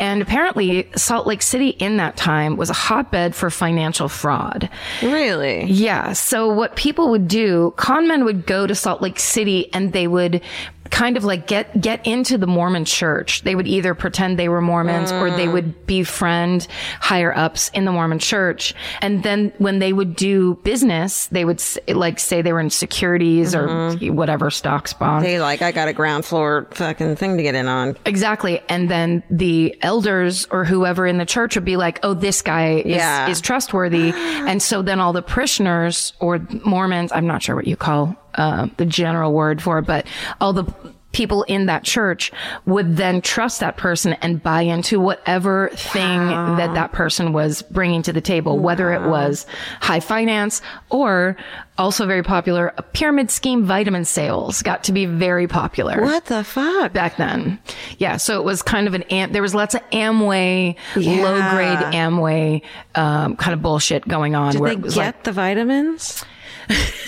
And 0.00 0.20
apparently 0.20 0.90
Salt 0.96 1.28
Lake 1.28 1.42
City 1.42 1.68
in 1.68 1.98
that 1.98 2.16
time 2.16 2.56
was 2.56 2.70
a 2.70 2.74
hotbed 2.74 3.36
for 3.36 3.50
financial 3.50 4.08
fraud. 4.08 4.68
Really? 5.00 5.64
Yeah. 5.64 6.12
So 6.12 6.52
what 6.52 6.74
people 6.74 7.10
would 7.10 7.28
do, 7.28 7.72
con 7.76 8.08
men 8.08 8.24
would 8.24 8.46
go 8.46 8.66
to 8.66 8.74
Salt 8.74 9.02
Lake 9.02 9.20
City 9.20 9.72
and 9.72 9.92
they 9.92 10.08
would 10.08 10.42
kind 10.90 11.16
of 11.16 11.24
like 11.24 11.46
get 11.46 11.80
get 11.80 12.04
into 12.06 12.36
the 12.36 12.46
Mormon 12.46 12.84
church. 12.84 13.42
They 13.42 13.54
would 13.54 13.66
either 13.66 13.94
pretend 13.94 14.38
they 14.38 14.48
were 14.48 14.60
Mormons 14.60 15.12
or 15.12 15.30
they 15.30 15.46
mm. 15.46 15.52
would 15.52 15.86
befriend 15.86 16.66
higher 17.00 17.36
ups 17.36 17.70
in 17.70 17.84
the 17.84 17.92
Mormon 17.92 18.18
church. 18.18 18.74
And 19.00 19.22
then 19.22 19.52
when 19.58 19.78
they 19.78 19.92
would 19.92 20.16
do 20.16 20.56
business, 20.62 21.26
they 21.28 21.44
would 21.44 21.60
s- 21.60 21.78
like 21.88 22.18
say 22.18 22.42
they 22.42 22.52
were 22.52 22.60
in 22.60 22.70
securities 22.70 23.54
or 23.54 23.68
mm-hmm. 23.68 24.14
whatever 24.14 24.50
stocks 24.50 24.92
bonds. 24.92 25.24
They 25.24 25.40
like, 25.40 25.62
I 25.62 25.72
got 25.72 25.88
a 25.88 25.92
ground 25.92 26.24
floor 26.24 26.66
fucking 26.72 27.16
thing 27.16 27.36
to 27.36 27.42
get 27.42 27.54
in 27.54 27.68
on. 27.68 27.96
Exactly. 28.04 28.60
And 28.68 28.90
then 28.90 29.22
the 29.30 29.76
elders 29.82 30.46
or 30.46 30.64
whoever 30.64 31.06
in 31.06 31.18
the 31.18 31.26
church 31.26 31.54
would 31.54 31.64
be 31.64 31.76
like, 31.76 32.00
oh, 32.02 32.14
this 32.14 32.42
guy 32.42 32.82
is, 32.84 33.36
is 33.36 33.40
trustworthy. 33.40 34.12
And 34.14 34.62
so 34.62 34.82
then 34.82 35.00
all 35.00 35.12
the 35.12 35.22
parishioners 35.22 36.12
or 36.20 36.40
Mormons, 36.64 37.12
I'm 37.12 37.26
not 37.26 37.42
sure 37.42 37.54
what 37.54 37.66
you 37.66 37.76
call 37.76 38.16
uh, 38.34 38.68
the 38.76 38.86
general 38.86 39.32
word 39.32 39.62
for 39.62 39.78
it, 39.78 39.86
but 39.86 40.06
all 40.40 40.52
the 40.52 40.64
people 41.12 41.42
in 41.48 41.66
that 41.66 41.82
church 41.82 42.30
would 42.66 42.96
then 42.96 43.20
trust 43.20 43.58
that 43.58 43.76
person 43.76 44.12
and 44.22 44.40
buy 44.40 44.62
into 44.62 45.00
whatever 45.00 45.68
thing 45.70 46.28
that 46.28 46.72
that 46.74 46.92
person 46.92 47.32
was 47.32 47.62
bringing 47.62 48.00
to 48.00 48.12
the 48.12 48.20
table, 48.20 48.60
whether 48.60 48.92
it 48.92 49.02
was 49.08 49.44
high 49.80 49.98
finance 49.98 50.62
or 50.88 51.36
also 51.78 52.06
very 52.06 52.22
popular, 52.22 52.72
a 52.76 52.82
pyramid 52.82 53.28
scheme 53.28 53.64
vitamin 53.64 54.04
sales 54.04 54.62
got 54.62 54.84
to 54.84 54.92
be 54.92 55.04
very 55.04 55.48
popular 55.48 56.00
What 56.00 56.26
the 56.26 56.44
fuck? 56.44 56.92
back 56.92 57.16
then. 57.16 57.58
Yeah, 57.98 58.16
so 58.16 58.38
it 58.38 58.44
was 58.44 58.62
kind 58.62 58.86
of 58.86 58.94
an 58.94 59.02
am- 59.10 59.32
there 59.32 59.42
was 59.42 59.52
lots 59.52 59.74
of 59.74 59.80
Amway, 59.90 60.76
Yeah. 60.94 61.22
low 61.24 61.34
grade 61.50 61.78
Amway 61.92 62.62
um, 62.94 63.34
kind 63.34 63.52
of 63.54 63.62
bullshit 63.62 64.06
going 64.06 64.36
on. 64.36 64.52
Did 64.52 64.60
where 64.60 64.76
they 64.76 64.80
get 64.88 64.96
like, 64.96 65.22
the 65.24 65.32
vitamins? 65.32 66.24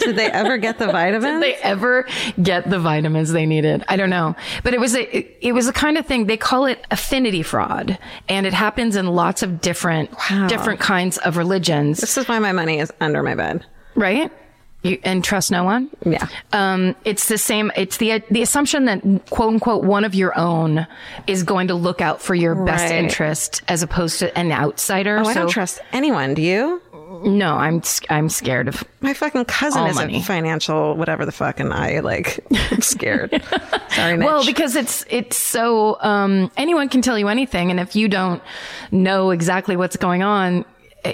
Did 0.00 0.16
they 0.16 0.31
ever 0.31 0.59
get 0.59 0.78
the 0.78 0.87
vitamins? 0.92 1.25
did 1.25 1.42
they 1.42 1.54
ever 1.57 2.07
get 2.42 2.69
the 2.69 2.78
vitamins 2.78 3.31
they 3.33 3.47
needed? 3.47 3.85
I 3.88 3.97
don't 3.97 4.11
know, 4.11 4.35
but 4.64 4.75
it 4.75 4.81
was 4.81 4.95
a 4.95 5.16
it, 5.19 5.38
it 5.40 5.52
was 5.52 5.69
a 5.69 5.73
kind 5.73 5.97
of 5.99 6.07
thing 6.07 6.26
they 6.26 6.37
call 6.37 6.66
it 6.66 6.85
affinity 6.90 7.42
fraud, 7.42 7.99
and 8.28 8.47
it 8.47 8.52
happens 8.52 8.97
in 8.97 9.07
lots 9.07 9.42
of 9.42 9.61
different 9.61 10.11
Wow. 10.31 10.47
different 10.49 10.81
kinds 10.81 11.19
of 11.19 11.37
religions, 11.37 12.00
this 12.00 12.16
is 12.19 12.28
why 12.28 12.38
my 12.38 12.52
money 12.52 12.78
is 12.81 12.92
under 13.00 13.23
my 13.23 13.35
bed. 13.35 13.64
right? 13.95 14.31
you, 14.85 14.99
and 15.04 15.23
trust 15.23 15.52
no 15.52 15.62
one. 15.62 15.88
Yeah. 16.04 16.26
Um, 16.52 16.97
it's 17.04 17.28
the 17.28 17.38
same. 17.38 17.71
It's 17.76 17.99
the 17.99 18.21
the 18.33 18.42
assumption 18.42 18.87
that 18.87 19.00
quote 19.31 19.52
unquote 19.54 19.85
one 19.85 20.02
of 20.04 20.12
your 20.16 20.37
own 20.37 20.88
is 21.28 21.45
going 21.45 21.69
to 21.69 21.75
look 21.75 22.00
out 22.00 22.21
for 22.21 22.35
your 22.35 22.57
best 22.64 22.92
interest 22.92 23.62
as 23.69 23.85
opposed 23.85 24.19
to 24.19 24.37
an 24.37 24.50
outsider. 24.50 25.19
Oh, 25.19 25.25
I 25.28 25.35
don't 25.35 25.49
trust 25.49 25.78
anyone. 25.92 26.35
Do 26.35 26.42
you? 26.42 26.83
No, 27.25 27.55
I'm 27.55 27.83
I'm 28.11 28.29
scared 28.29 28.69
of. 28.69 28.85
My 29.00 29.14
fucking 29.14 29.45
cousin 29.47 29.87
is 29.87 29.97
money. 29.97 30.19
a 30.19 30.23
financial 30.23 30.95
whatever 30.97 31.25
the 31.25 31.33
fuck, 31.33 31.61
and 31.61 31.73
I 31.73 32.00
like 32.00 32.41
I'm 32.71 32.81
scared. 32.83 33.31
Sorry, 33.91 34.17
Mitch. 34.17 34.26
Well, 34.26 34.45
because 34.45 34.76
it's 34.76 35.05
it's 35.09 35.37
so 35.37 35.99
um, 36.00 36.50
anyone 36.57 36.88
can 36.88 37.02
tell 37.02 37.19
you 37.19 37.29
anything, 37.29 37.71
and 37.71 37.79
if 37.81 37.97
you 37.97 38.09
don't 38.09 38.43
know 38.91 39.31
exactly 39.31 39.76
what's 39.76 39.97
going 39.97 40.23
on, 40.23 40.64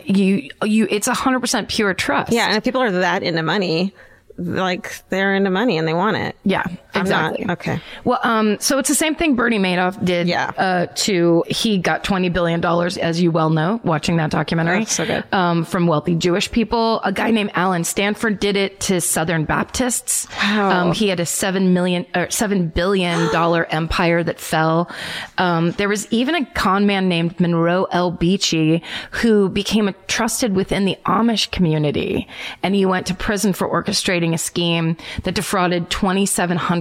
you 0.04 0.50
you 0.64 0.86
it's 0.90 1.06
hundred 1.08 1.40
percent 1.40 1.68
pure 1.68 1.94
trust. 1.94 2.32
yeah, 2.32 2.46
and 2.48 2.56
if 2.56 2.64
people 2.64 2.82
are 2.82 2.90
that 2.90 3.22
into 3.22 3.42
money, 3.42 3.94
like 4.36 5.02
they're 5.08 5.34
into 5.34 5.50
money 5.50 5.78
and 5.78 5.86
they 5.88 5.94
want 5.94 6.16
it. 6.16 6.36
Yeah, 6.44 6.64
I'm 6.98 7.08
not. 7.08 7.32
exactly. 7.40 7.52
Okay. 7.52 7.82
Well, 8.04 8.20
um, 8.22 8.58
so 8.60 8.78
it's 8.78 8.88
the 8.88 8.94
same 8.94 9.14
thing 9.14 9.34
Bernie 9.34 9.58
Madoff 9.58 10.02
did. 10.04 10.28
Yeah. 10.28 10.52
Uh, 10.56 10.86
to 10.96 11.44
he 11.48 11.78
got 11.78 12.04
twenty 12.04 12.28
billion 12.28 12.60
dollars, 12.60 12.96
as 12.96 13.20
you 13.20 13.30
well 13.30 13.50
know, 13.50 13.80
watching 13.84 14.16
that 14.16 14.30
documentary. 14.30 14.82
Oh, 14.82 14.84
so 14.84 15.06
good. 15.06 15.24
Um, 15.32 15.64
from 15.64 15.86
wealthy 15.86 16.14
Jewish 16.14 16.50
people. 16.50 17.00
A 17.02 17.12
guy 17.12 17.30
named 17.30 17.50
Allen 17.54 17.84
Stanford 17.84 18.40
did 18.40 18.56
it 18.56 18.80
to 18.80 19.00
Southern 19.00 19.44
Baptists. 19.44 20.26
Wow. 20.36 20.70
Um, 20.70 20.92
he 20.92 21.08
had 21.08 21.20
a 21.20 21.26
seven 21.26 21.72
million 21.74 22.06
or 22.14 22.30
seven 22.30 22.68
billion 22.68 23.32
dollar 23.32 23.66
empire 23.66 24.22
that 24.22 24.40
fell. 24.40 24.90
Um, 25.38 25.72
there 25.72 25.88
was 25.88 26.06
even 26.12 26.34
a 26.34 26.44
con 26.46 26.86
man 26.86 27.08
named 27.08 27.38
Monroe 27.40 27.84
L. 27.90 28.10
Beachy 28.10 28.82
who 29.12 29.48
became 29.48 29.88
a 29.88 29.92
trusted 30.06 30.54
within 30.54 30.84
the 30.84 30.96
Amish 31.06 31.50
community, 31.50 32.28
and 32.62 32.74
he 32.74 32.84
went 32.86 33.06
to 33.06 33.14
prison 33.14 33.52
for 33.52 33.68
orchestrating 33.68 34.34
a 34.34 34.38
scheme 34.38 34.96
that 35.24 35.34
defrauded 35.34 35.90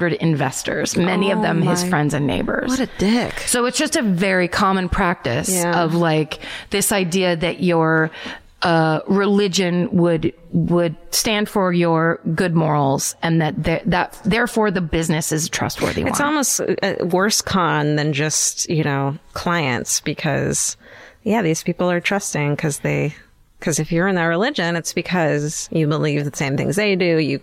2,700 0.10 0.14
investors, 0.22 0.98
many 0.98 1.32
of 1.32 1.42
them 1.42 1.62
his 1.62 1.84
friends 1.84 2.14
and 2.14 2.26
neighbors. 2.28 2.70
What 2.70 2.80
a 2.80 2.90
dick. 2.98 3.40
So 3.42 3.66
it's 3.66 3.78
just 3.78 3.96
a 3.96 4.02
very 4.02 4.48
common 4.48 4.90
practice 4.90 5.50
Yeah. 5.50 5.84
of 5.84 5.94
like 5.94 6.40
this 6.70 6.92
idea 6.92 7.36
that 7.36 7.62
your 7.62 8.12
uh, 8.64 9.02
religion 9.08 9.88
would 9.92 10.34
would 10.52 10.96
stand 11.12 11.48
for 11.48 11.72
your 11.72 12.20
good 12.34 12.56
morals, 12.56 13.16
and 13.22 13.40
that 13.40 13.64
th- 13.64 13.84
that 13.86 14.20
therefore 14.26 14.72
the 14.72 14.82
business 14.82 15.32
is 15.32 15.46
a 15.46 15.50
trustworthy 15.50 16.02
It's 16.02 16.20
one. 16.20 16.30
almost 16.30 16.60
a 16.62 16.98
worse 17.06 17.42
con 17.44 17.98
than 17.98 18.14
just 18.14 18.68
you 18.68 18.84
know 18.84 19.16
clients 19.34 20.02
because 20.02 20.76
yeah, 21.22 21.44
these 21.44 21.62
people 21.62 21.92
are 21.92 22.02
trusting 22.02 22.56
because 22.56 22.80
they 22.80 23.14
because 23.60 23.78
if 23.80 23.92
you're 23.92 24.08
in 24.08 24.16
that 24.16 24.24
religion, 24.26 24.76
it's 24.76 24.92
because 24.94 25.70
you 25.72 25.88
believe 25.88 26.26
the 26.26 26.36
same 26.36 26.58
things 26.58 26.76
they 26.78 26.96
do. 26.96 27.18
You 27.20 27.40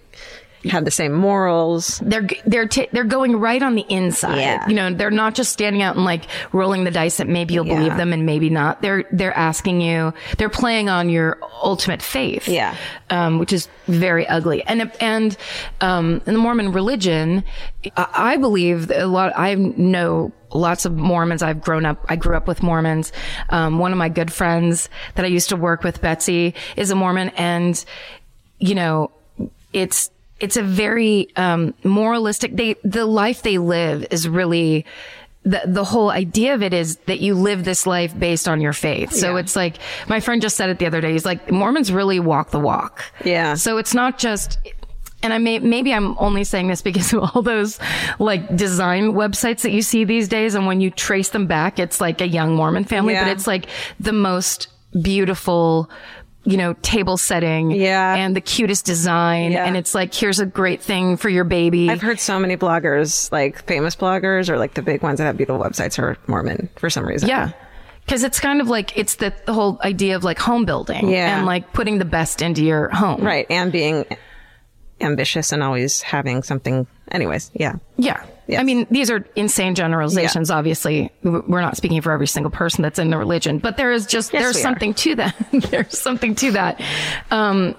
have 0.70 0.84
the 0.84 0.90
same 0.90 1.12
morals. 1.12 2.00
they're 2.04 2.26
they're 2.46 2.66
ta 2.66 2.86
they're 2.92 3.04
going 3.04 3.36
right 3.36 3.62
on 3.62 3.74
the 3.74 3.84
inside. 3.88 4.38
Yeah. 4.38 4.68
You 4.68 4.74
know, 4.74 4.92
they're 4.92 5.10
not 5.10 5.34
just 5.34 5.52
standing 5.52 5.82
out 5.82 5.96
and 5.96 6.04
like 6.04 6.24
rolling 6.52 6.84
the 6.84 6.90
dice 6.90 7.18
that 7.18 7.28
maybe 7.28 7.54
you'll 7.54 7.64
believe 7.64 7.96
them 7.96 8.12
and 8.12 8.26
maybe 8.26 8.50
not. 8.50 8.82
They're 8.82 9.04
they're 9.12 9.36
asking 9.36 9.80
you. 9.80 10.12
They're 10.38 10.48
playing 10.48 10.88
on 10.88 11.08
your 11.08 11.38
ultimate 11.62 12.02
faith. 12.02 12.48
Yeah. 12.48 12.76
Um, 13.10 13.38
which 13.38 13.52
is 13.52 13.68
very 13.86 14.26
ugly. 14.26 14.62
And 14.62 14.90
and 15.00 15.36
um, 15.80 16.22
in 16.26 16.34
the 16.34 16.40
Mormon 16.40 16.72
religion, 16.72 17.44
I, 17.96 18.08
I 18.12 18.36
believe 18.36 18.90
a 18.90 19.04
lot. 19.06 19.32
I 19.36 19.54
know 19.54 20.32
lots 20.54 20.84
of 20.84 20.94
Mormons. 20.94 21.42
I've 21.42 21.60
grown 21.60 21.84
up. 21.84 22.04
I 22.08 22.16
grew 22.16 22.36
up 22.36 22.46
with 22.46 22.62
Mormons. 22.62 23.12
Um, 23.50 23.78
one 23.78 23.92
of 23.92 23.98
my 23.98 24.08
good 24.08 24.32
friends 24.32 24.88
that 25.16 25.24
I 25.24 25.28
used 25.28 25.50
to 25.50 25.56
work 25.56 25.82
with, 25.82 26.00
Betsy, 26.00 26.54
is 26.76 26.90
a 26.90 26.94
Mormon, 26.94 27.30
and 27.30 27.84
you 28.58 28.74
know, 28.74 29.10
it's 29.72 30.10
it's 30.40 30.56
a 30.56 30.62
very 30.62 31.28
um, 31.36 31.74
moralistic. 31.84 32.56
They 32.56 32.76
the 32.84 33.06
life 33.06 33.42
they 33.42 33.58
live 33.58 34.06
is 34.10 34.28
really. 34.28 34.84
The, 35.46 35.60
the 35.66 35.84
whole 35.84 36.10
idea 36.10 36.54
of 36.54 36.62
it 36.62 36.72
is 36.72 36.96
that 37.04 37.20
you 37.20 37.34
live 37.34 37.64
this 37.64 37.86
life 37.86 38.18
based 38.18 38.48
on 38.48 38.62
your 38.62 38.72
faith. 38.72 39.12
So 39.12 39.36
it's 39.36 39.54
like, 39.54 39.76
my 40.08 40.18
friend 40.20 40.40
just 40.40 40.56
said 40.56 40.70
it 40.70 40.78
the 40.78 40.86
other 40.86 41.02
day. 41.02 41.12
He's 41.12 41.26
like, 41.26 41.50
Mormons 41.52 41.92
really 41.92 42.18
walk 42.18 42.50
the 42.50 42.58
walk. 42.58 43.04
Yeah. 43.26 43.52
So 43.52 43.76
it's 43.76 43.92
not 43.92 44.16
just, 44.16 44.56
and 45.22 45.34
I 45.34 45.38
may, 45.38 45.58
maybe 45.58 45.92
I'm 45.92 46.16
only 46.18 46.44
saying 46.44 46.68
this 46.68 46.80
because 46.90 47.12
of 47.12 47.24
all 47.24 47.42
those 47.42 47.78
like 48.18 48.56
design 48.56 49.12
websites 49.12 49.60
that 49.62 49.72
you 49.72 49.82
see 49.82 50.04
these 50.04 50.28
days. 50.28 50.54
And 50.54 50.66
when 50.66 50.80
you 50.80 50.90
trace 50.90 51.28
them 51.28 51.46
back, 51.46 51.78
it's 51.78 52.00
like 52.00 52.22
a 52.22 52.26
young 52.26 52.56
Mormon 52.56 52.84
family, 52.84 53.12
but 53.12 53.28
it's 53.28 53.46
like 53.46 53.66
the 54.00 54.14
most 54.14 54.68
beautiful, 55.02 55.90
you 56.44 56.56
know, 56.56 56.74
table 56.82 57.16
setting. 57.16 57.70
Yeah. 57.70 58.14
And 58.14 58.36
the 58.36 58.40
cutest 58.40 58.84
design. 58.84 59.52
Yeah. 59.52 59.64
And 59.64 59.76
it's 59.76 59.94
like, 59.94 60.12
here's 60.12 60.40
a 60.40 60.46
great 60.46 60.82
thing 60.82 61.16
for 61.16 61.28
your 61.28 61.44
baby. 61.44 61.90
I've 61.90 62.02
heard 62.02 62.20
so 62.20 62.38
many 62.38 62.56
bloggers, 62.56 63.32
like 63.32 63.64
famous 63.64 63.96
bloggers 63.96 64.48
or 64.48 64.58
like 64.58 64.74
the 64.74 64.82
big 64.82 65.02
ones 65.02 65.18
that 65.18 65.24
have 65.24 65.36
beautiful 65.36 65.62
websites, 65.62 65.98
are 65.98 66.16
Mormon 66.26 66.68
for 66.76 66.90
some 66.90 67.06
reason. 67.06 67.28
yeah. 67.28 67.52
Cause 68.06 68.22
it's 68.22 68.38
kind 68.38 68.60
of 68.60 68.68
like, 68.68 68.98
it's 68.98 69.14
the, 69.14 69.32
the 69.46 69.54
whole 69.54 69.80
idea 69.82 70.14
of 70.14 70.24
like 70.24 70.38
home 70.38 70.66
building. 70.66 71.08
Yeah. 71.08 71.38
And 71.38 71.46
like 71.46 71.72
putting 71.72 71.98
the 71.98 72.04
best 72.04 72.42
into 72.42 72.62
your 72.62 72.90
home. 72.90 73.22
Right. 73.22 73.46
And 73.48 73.72
being 73.72 74.04
ambitious 75.04 75.52
and 75.52 75.62
always 75.62 76.02
having 76.02 76.42
something. 76.42 76.86
Anyways, 77.10 77.50
yeah. 77.54 77.74
Yeah. 77.96 78.24
Yes. 78.46 78.60
I 78.60 78.62
mean, 78.64 78.86
these 78.90 79.10
are 79.10 79.24
insane 79.36 79.74
generalizations. 79.74 80.50
Obviously, 80.50 81.10
we're 81.22 81.60
not 81.62 81.76
speaking 81.76 82.00
for 82.02 82.12
every 82.12 82.26
single 82.26 82.50
person 82.50 82.82
that's 82.82 82.98
in 82.98 83.08
the 83.10 83.16
religion, 83.16 83.58
but 83.58 83.76
there 83.78 83.90
is 83.92 84.06
just, 84.06 84.32
Yes, 84.32 84.42
there's 84.42 84.54
we 84.56 84.60
are. 84.60 84.62
something 84.64 84.94
to 84.94 85.14
that. 85.14 85.34
there's 85.70 85.98
something 85.98 86.34
to 86.36 86.50
that. 86.52 86.80
Um, 87.30 87.74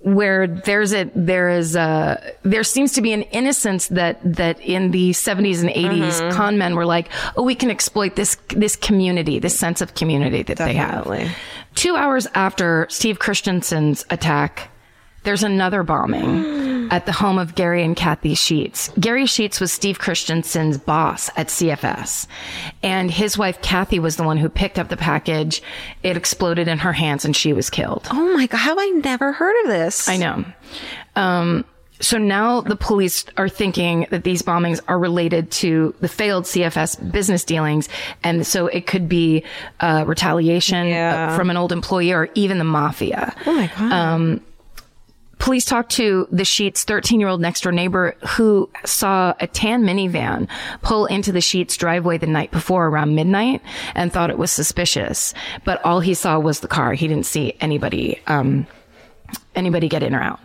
where 0.00 0.46
there's 0.46 0.92
a, 0.94 1.10
there 1.16 1.50
is 1.50 1.74
a, 1.76 2.32
there 2.42 2.62
seems 2.64 2.92
to 2.92 3.02
be 3.02 3.12
an 3.12 3.22
innocence 3.22 3.88
that, 3.88 4.20
that 4.36 4.60
in 4.60 4.92
the 4.92 5.10
70s 5.10 5.60
and 5.60 5.70
80s, 5.70 6.20
Mm-hmm. 6.20 6.36
con 6.36 6.56
men 6.58 6.76
were 6.76 6.86
like, 6.86 7.08
oh, 7.36 7.42
we 7.42 7.54
can 7.56 7.68
exploit 7.70 8.14
this, 8.16 8.36
this 8.50 8.76
community, 8.76 9.38
this 9.40 9.58
sense 9.58 9.80
of 9.80 9.94
community 9.94 10.42
that 10.44 10.56
they 10.56 10.74
have. 10.74 11.08
Two 11.74 11.96
hours 11.96 12.26
after 12.34 12.86
Steve 12.90 13.18
Christensen's 13.18 14.04
attack, 14.10 14.70
there's 15.24 15.42
another 15.42 15.82
bombing 15.82 16.88
at 16.90 17.04
the 17.06 17.12
home 17.12 17.38
of 17.38 17.54
Gary 17.54 17.82
and 17.84 17.94
Kathy 17.96 18.34
Sheets. 18.34 18.90
Gary 18.98 19.26
Sheets 19.26 19.60
was 19.60 19.70
Steve 19.72 19.98
Christensen's 19.98 20.78
boss 20.78 21.28
at 21.36 21.48
CFS. 21.48 22.26
And 22.82 23.10
his 23.10 23.36
wife, 23.36 23.60
Kathy, 23.60 23.98
was 23.98 24.16
the 24.16 24.22
one 24.24 24.38
who 24.38 24.48
picked 24.48 24.78
up 24.78 24.88
the 24.88 24.96
package. 24.96 25.62
It 26.02 26.16
exploded 26.16 26.66
in 26.68 26.78
her 26.78 26.92
hands 26.92 27.24
and 27.24 27.36
she 27.36 27.52
was 27.52 27.68
killed. 27.68 28.06
Oh 28.10 28.34
my 28.36 28.46
God. 28.46 28.58
How 28.58 28.78
I 28.78 28.86
never 29.04 29.32
heard 29.32 29.54
of 29.64 29.70
this? 29.70 30.08
I 30.08 30.16
know. 30.16 30.44
Um, 31.14 31.64
so 32.00 32.16
now 32.16 32.60
the 32.60 32.76
police 32.76 33.24
are 33.36 33.48
thinking 33.48 34.06
that 34.10 34.22
these 34.22 34.40
bombings 34.40 34.80
are 34.86 34.98
related 35.00 35.50
to 35.50 35.92
the 36.00 36.06
failed 36.08 36.44
CFS 36.44 37.10
business 37.10 37.42
dealings. 37.44 37.88
And 38.22 38.46
so 38.46 38.68
it 38.68 38.86
could 38.86 39.08
be 39.08 39.42
uh, 39.80 40.04
retaliation 40.06 40.86
Yeah. 40.86 41.32
uh, 41.32 41.36
from 41.36 41.50
an 41.50 41.56
old 41.56 41.72
employee 41.72 42.12
or 42.12 42.28
even 42.36 42.58
the 42.58 42.64
mafia. 42.64 43.34
Oh 43.46 43.52
my 43.52 43.66
God. 43.76 44.40
Police 45.38 45.64
talked 45.64 45.90
to 45.92 46.26
the 46.30 46.44
Sheets 46.44 46.84
13 46.84 47.20
year 47.20 47.28
old 47.28 47.40
next 47.40 47.62
door 47.62 47.72
neighbor 47.72 48.16
who 48.36 48.68
saw 48.84 49.34
a 49.40 49.46
tan 49.46 49.84
minivan 49.84 50.48
pull 50.82 51.06
into 51.06 51.32
the 51.32 51.40
Sheets 51.40 51.76
driveway 51.76 52.18
the 52.18 52.26
night 52.26 52.50
before 52.50 52.86
around 52.88 53.14
midnight 53.14 53.62
and 53.94 54.12
thought 54.12 54.30
it 54.30 54.38
was 54.38 54.50
suspicious. 54.52 55.34
But 55.64 55.84
all 55.84 56.00
he 56.00 56.14
saw 56.14 56.38
was 56.38 56.60
the 56.60 56.68
car. 56.68 56.92
He 56.92 57.06
didn't 57.08 57.26
see 57.26 57.54
anybody, 57.60 58.20
um, 58.26 58.66
anybody 59.54 59.88
get 59.88 60.02
in 60.02 60.14
or 60.14 60.20
out. 60.22 60.40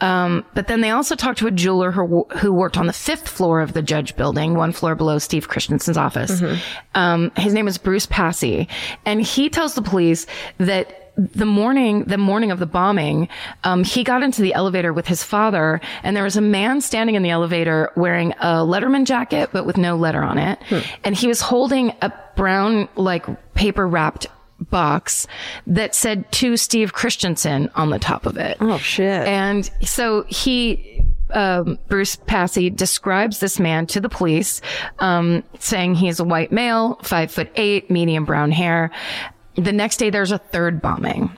Um, 0.00 0.44
but 0.54 0.68
then 0.68 0.80
they 0.82 0.90
also 0.90 1.14
talked 1.16 1.38
to 1.40 1.46
a 1.46 1.50
jeweler 1.50 1.90
who, 1.90 2.26
who 2.38 2.52
worked 2.52 2.76
on 2.76 2.86
the 2.86 2.92
fifth 2.92 3.28
floor 3.28 3.60
of 3.60 3.72
the 3.72 3.82
judge 3.82 4.16
building, 4.16 4.54
one 4.54 4.72
floor 4.72 4.94
below 4.94 5.18
Steve 5.18 5.48
Christensen's 5.48 5.96
office. 5.96 6.40
Um, 6.94 7.30
his 7.36 7.54
name 7.54 7.68
is 7.68 7.78
Bruce 7.78 8.06
Passey. 8.06 8.68
And 9.04 9.20
he 9.20 9.48
tells 9.48 9.74
the 9.74 9.82
police 9.82 10.26
that 10.58 10.99
the 11.20 11.44
morning, 11.44 12.04
the 12.04 12.16
morning 12.16 12.50
of 12.50 12.58
the 12.58 12.66
bombing, 12.66 13.28
um, 13.64 13.84
he 13.84 14.02
got 14.04 14.22
into 14.22 14.40
the 14.40 14.54
elevator 14.54 14.92
with 14.92 15.06
his 15.06 15.22
father 15.22 15.80
and 16.02 16.16
there 16.16 16.24
was 16.24 16.36
a 16.36 16.40
man 16.40 16.80
standing 16.80 17.14
in 17.14 17.22
the 17.22 17.30
elevator 17.30 17.92
wearing 17.94 18.32
a 18.40 18.64
Letterman 18.64 19.04
jacket, 19.04 19.50
but 19.52 19.66
with 19.66 19.76
no 19.76 19.96
letter 19.96 20.22
on 20.22 20.38
it. 20.38 20.58
And 21.04 21.14
he 21.14 21.26
was 21.26 21.40
holding 21.40 21.92
a 22.00 22.12
brown, 22.36 22.88
like 22.96 23.26
paper 23.54 23.86
wrapped 23.86 24.26
box 24.60 25.26
that 25.66 25.94
said 25.94 26.30
to 26.32 26.56
Steve 26.56 26.92
Christensen 26.92 27.70
on 27.74 27.90
the 27.90 27.98
top 27.98 28.26
of 28.26 28.36
it. 28.36 28.56
Oh, 28.60 28.78
shit. 28.78 29.26
And 29.26 29.70
so 29.82 30.24
he, 30.28 31.02
um, 31.30 31.78
Bruce 31.88 32.16
Passey 32.16 32.70
describes 32.70 33.40
this 33.40 33.58
man 33.58 33.86
to 33.88 34.00
the 34.00 34.08
police, 34.08 34.60
um, 34.98 35.44
saying 35.58 35.96
he's 35.96 36.20
a 36.20 36.24
white 36.24 36.52
male, 36.52 36.98
five 37.02 37.30
foot 37.30 37.50
eight, 37.56 37.90
medium 37.90 38.24
brown 38.24 38.50
hair. 38.50 38.90
The 39.56 39.72
next 39.72 39.96
day, 39.98 40.10
there's 40.10 40.32
a 40.32 40.38
third 40.38 40.80
bombing. 40.80 41.36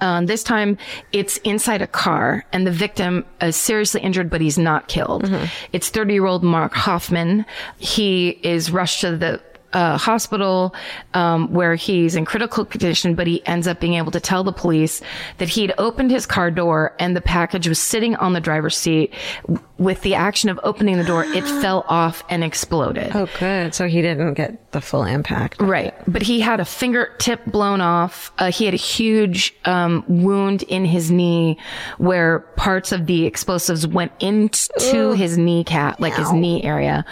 Um, 0.00 0.26
this 0.26 0.42
time 0.42 0.78
it's 1.12 1.36
inside 1.38 1.82
a 1.82 1.86
car 1.86 2.44
and 2.52 2.66
the 2.66 2.70
victim 2.70 3.24
is 3.40 3.56
seriously 3.56 4.00
injured, 4.00 4.30
but 4.30 4.40
he's 4.40 4.58
not 4.58 4.88
killed. 4.88 5.30
It's 5.72 5.90
30 5.90 6.14
year 6.14 6.26
old 6.26 6.42
Mark 6.42 6.72
Hofmann. 6.72 7.44
He 7.78 8.30
is 8.42 8.70
rushed 8.70 9.00
to 9.02 9.16
the 9.16 9.42
uh, 9.76 9.98
hospital 9.98 10.74
um, 11.12 11.52
where 11.52 11.74
he's 11.74 12.16
in 12.16 12.24
critical 12.24 12.64
condition, 12.64 13.14
but 13.14 13.26
he 13.26 13.46
ends 13.46 13.68
up 13.68 13.78
being 13.78 13.92
able 13.92 14.10
to 14.10 14.18
tell 14.18 14.42
the 14.42 14.52
police 14.52 15.02
that 15.36 15.50
he'd 15.50 15.70
opened 15.76 16.10
his 16.10 16.24
car 16.24 16.50
door 16.50 16.94
and 16.98 17.14
the 17.14 17.20
package 17.20 17.68
was 17.68 17.78
sitting 17.78 18.16
on 18.16 18.32
the 18.32 18.40
driver's 18.40 18.74
seat. 18.74 19.12
With 19.76 20.00
the 20.00 20.14
action 20.14 20.48
of 20.48 20.58
opening 20.62 20.96
the 20.96 21.04
door, 21.04 21.24
it 21.24 21.42
fell 21.60 21.84
off 21.88 22.24
and 22.30 22.42
exploded. 22.42 23.14
Oh, 23.14 23.28
good. 23.38 23.74
So 23.74 23.86
he 23.86 24.00
didn't 24.00 24.32
get 24.32 24.72
the 24.72 24.80
full 24.80 25.04
impact. 25.04 25.60
Right. 25.60 25.94
But 26.10 26.22
he 26.22 26.40
had 26.40 26.58
a 26.58 26.64
fingertip 26.64 27.44
blown 27.44 27.82
off. 27.82 28.32
Uh, 28.38 28.50
he 28.50 28.64
had 28.64 28.72
a 28.72 28.78
huge 28.78 29.54
um, 29.66 30.04
wound 30.08 30.62
in 30.62 30.86
his 30.86 31.10
knee 31.10 31.58
where 31.98 32.38
parts 32.56 32.92
of 32.92 33.04
the 33.04 33.26
explosives 33.26 33.86
went 33.86 34.12
into 34.20 35.12
his 35.12 35.36
kneecap, 35.36 36.00
like 36.00 36.14
his 36.14 36.32
knee 36.32 36.62
area. 36.62 37.04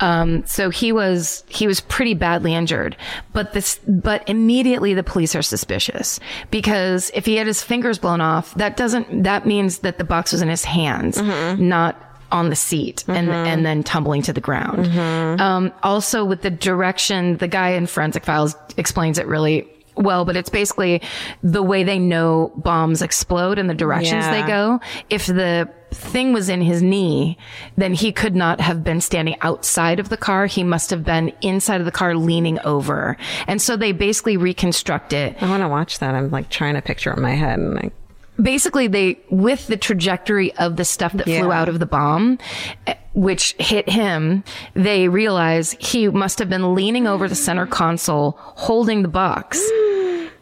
Um, 0.00 0.44
so 0.46 0.70
he 0.70 0.90
was, 0.90 1.44
he 1.46 1.68
was 1.68 1.80
pretty 1.80 2.07
badly 2.14 2.54
injured. 2.54 2.96
But 3.32 3.52
this, 3.52 3.78
but 3.86 4.28
immediately 4.28 4.94
the 4.94 5.02
police 5.02 5.34
are 5.34 5.42
suspicious 5.42 6.20
because 6.50 7.10
if 7.14 7.26
he 7.26 7.36
had 7.36 7.46
his 7.46 7.62
fingers 7.62 7.98
blown 7.98 8.20
off, 8.20 8.54
that 8.54 8.76
doesn't, 8.76 9.22
that 9.24 9.46
means 9.46 9.78
that 9.80 9.98
the 9.98 10.04
box 10.04 10.32
was 10.32 10.42
in 10.42 10.48
his 10.48 10.64
hands, 10.64 11.18
mm-hmm. 11.18 11.68
not 11.68 12.04
on 12.30 12.50
the 12.50 12.56
seat 12.56 13.04
and 13.08 13.28
mm-hmm. 13.28 13.46
and 13.46 13.64
then 13.64 13.82
tumbling 13.82 14.22
to 14.22 14.32
the 14.32 14.40
ground. 14.40 14.84
Mm-hmm. 14.84 15.40
Um, 15.40 15.72
also, 15.82 16.24
with 16.24 16.42
the 16.42 16.50
direction, 16.50 17.38
the 17.38 17.48
guy 17.48 17.70
in 17.70 17.86
Forensic 17.86 18.24
Files 18.24 18.54
explains 18.76 19.18
it 19.18 19.26
really 19.26 19.66
well, 19.96 20.24
but 20.24 20.36
it's 20.36 20.50
basically 20.50 21.02
the 21.42 21.62
way 21.62 21.82
they 21.84 21.98
know 21.98 22.52
bombs 22.56 23.02
explode 23.02 23.58
and 23.58 23.68
the 23.68 23.74
directions 23.74 24.24
Yeah. 24.24 24.40
they 24.40 24.46
go. 24.46 24.80
If 25.10 25.26
the 25.26 25.68
thing 25.90 26.32
was 26.32 26.48
in 26.48 26.60
his 26.60 26.82
knee, 26.82 27.38
then 27.76 27.94
he 27.94 28.12
could 28.12 28.36
not 28.36 28.60
have 28.60 28.84
been 28.84 29.00
standing 29.00 29.36
outside 29.40 29.98
of 30.00 30.08
the 30.08 30.16
car. 30.16 30.46
He 30.46 30.64
must 30.64 30.90
have 30.90 31.04
been 31.04 31.32
inside 31.40 31.80
of 31.80 31.84
the 31.84 31.92
car 31.92 32.14
leaning 32.14 32.58
over. 32.60 33.16
And 33.46 33.60
so 33.60 33.76
they 33.76 33.92
basically 33.92 34.36
reconstruct 34.36 35.12
it 35.12 35.36
I 35.40 35.48
want 35.48 35.62
to 35.62 35.68
watch 35.68 35.98
that. 36.00 36.14
I'm 36.14 36.30
like 36.30 36.50
trying 36.50 36.74
to 36.74 36.82
picture 36.82 37.10
it 37.10 37.16
in 37.16 37.22
my 37.22 37.34
head 37.34 37.58
and 37.58 37.74
like, 37.74 37.92
basically 38.40 38.86
they 38.86 39.18
with 39.30 39.66
the 39.66 39.76
trajectory 39.76 40.54
of 40.56 40.76
the 40.76 40.84
stuff 40.84 41.12
that 41.12 41.24
flew 41.24 41.50
out 41.50 41.68
of 41.68 41.80
the 41.80 41.86
bomb 41.86 42.38
eh, 42.86 42.94
which 43.12 43.54
hit 43.58 43.88
him 43.88 44.44
they 44.74 45.08
realize 45.08 45.72
he 45.80 46.08
must 46.08 46.38
have 46.38 46.48
been 46.48 46.72
leaning 46.72 47.08
over 47.08 47.26
the 47.26 47.34
center 47.34 47.66
console 47.66 48.36
holding 48.38 49.02
the 49.02 49.08
box 49.08 49.60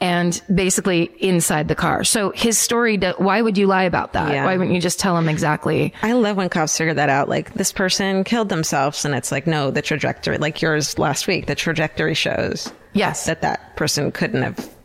and 0.00 0.43
basically 0.55 1.05
inside 1.19 1.69
the 1.69 1.75
car 1.75 2.05
so 2.05 2.31
his 2.31 2.59
story 2.59 2.97
why 3.19 3.41
would 3.41 3.57
you 3.57 3.67
lie 3.67 3.85
about 3.85 4.12
that 4.12 4.33
Yeah. 4.33 4.45
why 4.45 4.57
wouldn't 4.57 4.75
you 4.75 4.81
just 4.81 4.99
tell 5.00 5.17
him 5.17 5.29
exactly 5.29 5.93
I 6.03 6.12
love 6.12 6.37
when 6.37 6.49
cops 6.49 6.76
figure 6.76 6.95
that 6.95 7.09
out. 7.09 7.29
Like 7.29 7.55
this 7.55 7.73
person 7.73 8.25
killed 8.25 8.49
themselves, 8.49 9.05
and 9.05 9.15
it's 9.15 9.33
like, 9.33 9.47
no, 9.47 9.71
the 9.71 9.83
trajectory, 9.83 10.38
like 10.38 10.61
yours 10.62 10.99
last 10.99 11.26
week, 11.26 11.47
the 11.47 11.55
trajectory 11.55 12.15
shows 12.15 12.73
yes 12.93 13.26
that 13.26 13.43
that 13.43 13.76
person 13.76 14.11
couldn't 14.12 14.43
have 14.43 14.75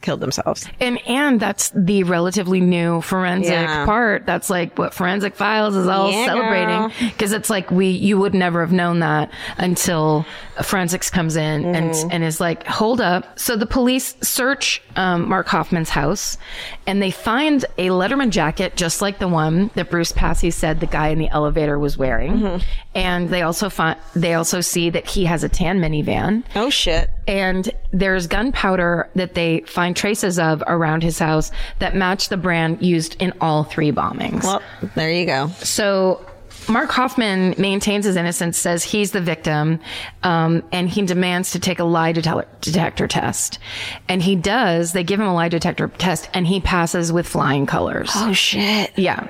killed 0.00 0.20
themselves. 0.20 0.66
And 0.80 0.98
and 1.06 1.38
that's 1.40 1.70
the 1.74 2.02
relatively 2.04 2.60
new 2.60 3.00
forensic 3.02 3.52
Yeah. 3.52 3.84
part. 3.84 4.26
That's 4.26 4.48
like 4.50 4.78
what 4.78 4.94
forensic 4.94 5.34
files 5.34 5.76
is 5.76 5.86
all 5.86 6.10
Yeah, 6.10 6.24
celebrating 6.26 7.08
because 7.10 7.32
it's 7.32 7.50
like 7.50 7.70
we 7.70 7.88
you 7.88 8.18
would 8.18 8.34
never 8.34 8.60
have 8.60 8.72
known 8.72 9.00
that 9.00 9.30
until 9.58 10.24
forensics 10.62 11.10
comes 11.10 11.36
in 11.36 11.64
and 11.74 11.94
and 12.12 12.24
is 12.24 12.40
like 12.40 12.66
hold 12.66 13.00
up. 13.00 13.38
So 13.38 13.56
the 13.56 13.66
police 13.66 14.16
search 14.22 14.82
um, 14.96 15.28
Mark 15.28 15.46
Hofmann's 15.48 15.90
house 15.90 16.36
and 16.86 17.00
they 17.02 17.10
find 17.10 17.64
a 17.78 17.88
Letterman 17.88 18.30
jacket 18.30 18.76
just 18.76 19.00
like 19.02 19.18
the 19.18 19.28
one 19.28 19.70
that 19.74 19.90
Bruce 19.90 20.12
Passey 20.12 20.50
said 20.50 20.80
the 20.80 20.86
guy 20.86 21.08
in 21.08 21.18
the 21.18 21.28
elevator 21.28 21.78
was 21.78 21.96
wearing. 21.98 22.60
And 22.94 23.28
they 23.28 23.42
also 23.42 23.70
find 23.70 23.96
they 24.16 24.34
also 24.34 24.60
see 24.60 24.90
that 24.90 25.06
he 25.06 25.24
has 25.26 25.44
a 25.44 25.48
tan 25.48 25.78
minivan 25.80 26.42
Oh 26.56 26.70
shit. 26.70 27.08
and 27.28 27.70
there's 27.92 28.26
gunpowder 28.26 29.08
that 29.14 29.34
they 29.34 29.60
find 29.60 29.96
traces 29.96 30.38
of 30.40 30.62
around 30.66 31.02
his 31.04 31.18
house 31.18 31.52
that 31.78 31.94
match 31.94 32.30
the 32.30 32.36
brand 32.36 32.82
used 32.82 33.14
in 33.22 33.32
all 33.40 33.62
three 33.62 33.92
bombings. 33.92 34.42
Well, 34.42 34.60
there 34.96 35.12
you 35.12 35.24
go. 35.26 35.48
so 35.58 36.26
Mark 36.68 36.90
Hofmann 36.90 37.54
maintains 37.58 38.04
his 38.04 38.16
innocence, 38.16 38.58
says 38.58 38.84
he's 38.84 39.12
the 39.12 39.20
victim, 39.20 39.80
um, 40.22 40.62
and 40.72 40.88
he 40.90 41.02
demands 41.02 41.52
to 41.52 41.58
take 41.58 41.78
a 41.78 41.84
lie 41.84 42.12
detector, 42.12 42.46
detector 42.60 43.08
test. 43.08 43.58
And 44.08 44.22
he 44.22 44.36
does. 44.36 44.92
They 44.92 45.02
give 45.02 45.18
him 45.18 45.26
a 45.26 45.34
lie 45.34 45.48
detector 45.48 45.88
test, 45.88 46.28
and 46.34 46.46
he 46.46 46.60
passes 46.60 47.12
with 47.12 47.26
flying 47.26 47.66
colors. 47.66 48.10
Oh 48.14 48.32
shit. 48.34 48.92
Yeah. 48.98 49.28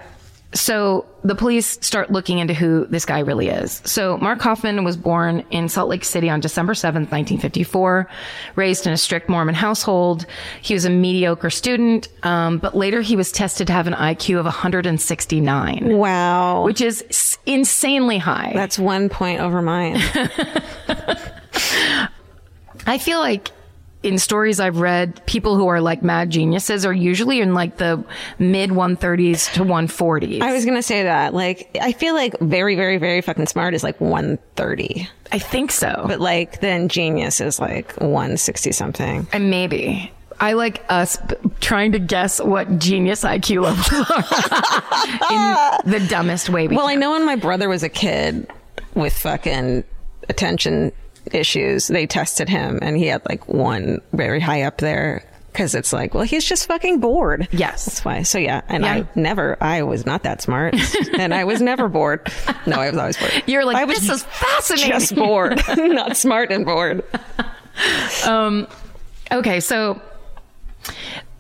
So 0.52 1.06
the 1.22 1.36
police 1.36 1.78
start 1.80 2.10
looking 2.10 2.38
into 2.40 2.54
who 2.54 2.84
this 2.86 3.04
guy 3.04 3.20
really 3.20 3.48
is. 3.48 3.80
So 3.84 4.18
Mark 4.18 4.40
Hofmann 4.40 4.82
was 4.84 4.96
born 4.96 5.44
in 5.50 5.68
Salt 5.68 5.88
Lake 5.88 6.04
City 6.04 6.28
on 6.28 6.40
December 6.40 6.72
7th, 6.72 7.12
1954, 7.12 8.08
raised 8.56 8.84
in 8.86 8.92
a 8.92 8.96
strict 8.96 9.28
Mormon 9.28 9.54
household. 9.54 10.26
He 10.60 10.74
was 10.74 10.84
a 10.84 10.90
mediocre 10.90 11.50
student, 11.50 12.08
um, 12.24 12.58
but 12.58 12.76
later 12.76 13.00
he 13.00 13.14
was 13.14 13.30
tested 13.30 13.68
to 13.68 13.72
have 13.72 13.86
an 13.86 13.92
IQ 13.94 14.40
of 14.40 14.44
169, 14.46 15.96
Wow. 15.96 16.64
which 16.64 16.80
is 16.80 17.38
insanely 17.46 18.18
high. 18.18 18.50
That's 18.52 18.78
one 18.78 19.08
point 19.08 19.40
over 19.40 19.62
mine. 19.62 19.98
I 22.86 22.98
feel 22.98 23.20
like 23.20 23.50
in 24.02 24.18
stories 24.18 24.60
I've 24.60 24.78
read, 24.78 25.24
people 25.26 25.56
who 25.56 25.66
are 25.68 25.80
like 25.80 26.02
mad 26.02 26.30
geniuses 26.30 26.86
are 26.86 26.92
usually 26.92 27.40
in 27.40 27.52
like 27.54 27.76
the 27.76 28.02
mid 28.38 28.70
130s 28.70 29.52
to 29.54 29.60
140s. 29.60 30.40
I 30.40 30.52
was 30.52 30.64
gonna 30.64 30.82
say 30.82 31.02
that. 31.02 31.34
Like, 31.34 31.76
I 31.80 31.92
feel 31.92 32.14
like 32.14 32.38
very, 32.40 32.76
very, 32.76 32.96
very 32.96 33.20
fucking 33.20 33.46
smart 33.46 33.74
is 33.74 33.82
like 33.82 34.00
130, 34.00 35.08
I 35.32 35.38
think 35.38 35.70
so. 35.70 36.04
but 36.06 36.18
like 36.20 36.60
then 36.60 36.88
genius 36.88 37.40
is 37.40 37.60
like 37.60 37.92
160 37.96 38.72
something. 38.72 39.26
And 39.32 39.50
maybe. 39.50 40.10
I 40.42 40.54
like 40.54 40.82
us 40.88 41.18
b- 41.18 41.34
trying 41.60 41.92
to 41.92 41.98
guess 41.98 42.40
what 42.40 42.78
genius 42.78 43.22
IQ 43.24 43.62
levels 43.62 43.92
are 45.84 45.84
in 45.84 45.90
the 46.00 46.08
dumbest 46.08 46.48
way 46.48 46.66
we 46.66 46.76
Well, 46.76 46.88
I 46.88 46.94
know 46.94 47.10
when 47.10 47.26
my 47.26 47.36
brother 47.36 47.68
was 47.68 47.82
a 47.82 47.90
kid 47.90 48.50
with 48.94 49.12
fucking 49.12 49.84
attention 50.30 50.92
issues, 51.32 51.88
they 51.88 52.06
tested 52.06 52.48
him 52.48 52.78
and 52.82 52.96
he 52.96 53.06
had 53.06 53.22
like 53.28 53.48
one 53.48 54.00
very 54.12 54.40
high 54.40 54.62
up 54.62 54.78
there. 54.78 55.24
Cause 55.52 55.74
it's 55.74 55.92
like, 55.92 56.14
well, 56.14 56.22
he's 56.22 56.44
just 56.44 56.68
fucking 56.68 57.00
bored. 57.00 57.48
Yes. 57.50 57.84
That's 57.84 58.04
why. 58.04 58.22
So 58.22 58.38
yeah. 58.38 58.60
And 58.68 58.84
Yeah. 58.84 58.92
I 58.92 59.06
never, 59.16 59.56
I 59.60 59.82
was 59.82 60.06
not 60.06 60.22
that 60.22 60.40
smart 60.40 60.74
and 61.18 61.34
I 61.34 61.42
was 61.42 61.60
never 61.60 61.88
bored. 61.88 62.32
No, 62.66 62.76
I 62.76 62.88
was 62.90 62.98
always 62.98 63.16
bored. 63.16 63.42
You're 63.46 63.64
like, 63.64 63.76
I 63.76 63.84
was 63.84 63.98
this 64.00 64.08
is 64.10 64.22
fascinating. 64.22 64.90
just 64.90 65.14
bored, 65.16 65.60
not 65.76 66.16
smart 66.16 66.52
and 66.52 66.64
bored. 66.64 67.02
Um, 68.26 68.68
okay, 69.32 69.58
so 69.58 70.00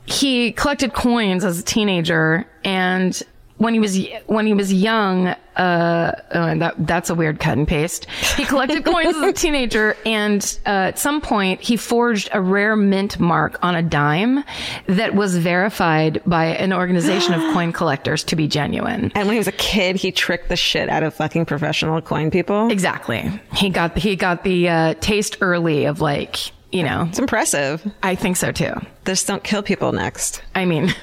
he 0.06 0.50
collected 0.52 0.92
coins 0.92 1.44
as 1.44 1.60
a 1.60 1.62
teenager, 1.62 2.46
and 2.64 3.22
when 3.60 3.74
he 3.74 3.78
was 3.78 3.98
when 4.26 4.46
he 4.46 4.54
was 4.54 4.72
young, 4.72 5.26
uh, 5.26 6.12
uh, 6.30 6.54
that 6.54 6.74
that's 6.86 7.10
a 7.10 7.14
weird 7.14 7.38
cut 7.38 7.58
and 7.58 7.68
paste. 7.68 8.06
He 8.36 8.46
collected 8.46 8.82
coins 8.86 9.14
as 9.14 9.22
a 9.22 9.32
teenager, 9.34 9.98
and 10.06 10.58
uh, 10.64 10.88
at 10.88 10.98
some 10.98 11.20
point, 11.20 11.60
he 11.60 11.76
forged 11.76 12.30
a 12.32 12.40
rare 12.40 12.74
mint 12.74 13.20
mark 13.20 13.62
on 13.62 13.74
a 13.74 13.82
dime 13.82 14.44
that 14.86 15.14
was 15.14 15.36
verified 15.36 16.22
by 16.24 16.46
an 16.46 16.72
organization 16.72 17.34
of 17.34 17.40
coin 17.52 17.70
collectors 17.70 18.24
to 18.24 18.34
be 18.36 18.48
genuine. 18.48 19.12
And 19.14 19.28
when 19.28 19.34
he 19.34 19.38
was 19.38 19.48
a 19.48 19.52
kid, 19.52 19.96
he 19.96 20.10
tricked 20.10 20.48
the 20.48 20.56
shit 20.56 20.88
out 20.88 21.02
of 21.02 21.12
fucking 21.12 21.44
professional 21.44 22.00
coin 22.00 22.30
people. 22.30 22.70
Exactly. 22.70 23.30
He 23.52 23.68
got 23.68 23.98
he 23.98 24.16
got 24.16 24.42
the 24.42 24.70
uh, 24.70 24.94
taste 25.00 25.36
early 25.42 25.84
of 25.84 26.00
like 26.00 26.50
you 26.72 26.82
know. 26.82 27.04
It's 27.10 27.18
impressive. 27.18 27.86
I 28.02 28.14
think 28.14 28.38
so 28.38 28.52
too. 28.52 28.72
Just 29.04 29.26
don't 29.26 29.44
kill 29.44 29.62
people 29.62 29.92
next. 29.92 30.42
I 30.54 30.64
mean, 30.64 30.94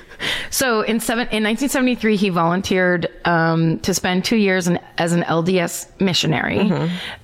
so 0.50 0.82
in 0.82 1.00
seven 1.00 1.28
in 1.28 1.44
1973, 1.44 2.16
he 2.16 2.30
volunteered 2.30 3.08
um, 3.26 3.80
to 3.80 3.94
spend 3.94 4.26
two 4.26 4.38
years 4.38 4.68
in, 4.68 4.80
as 4.98 5.14
an 5.14 5.24
LDS 5.24 5.88
missionary. 6.00 6.72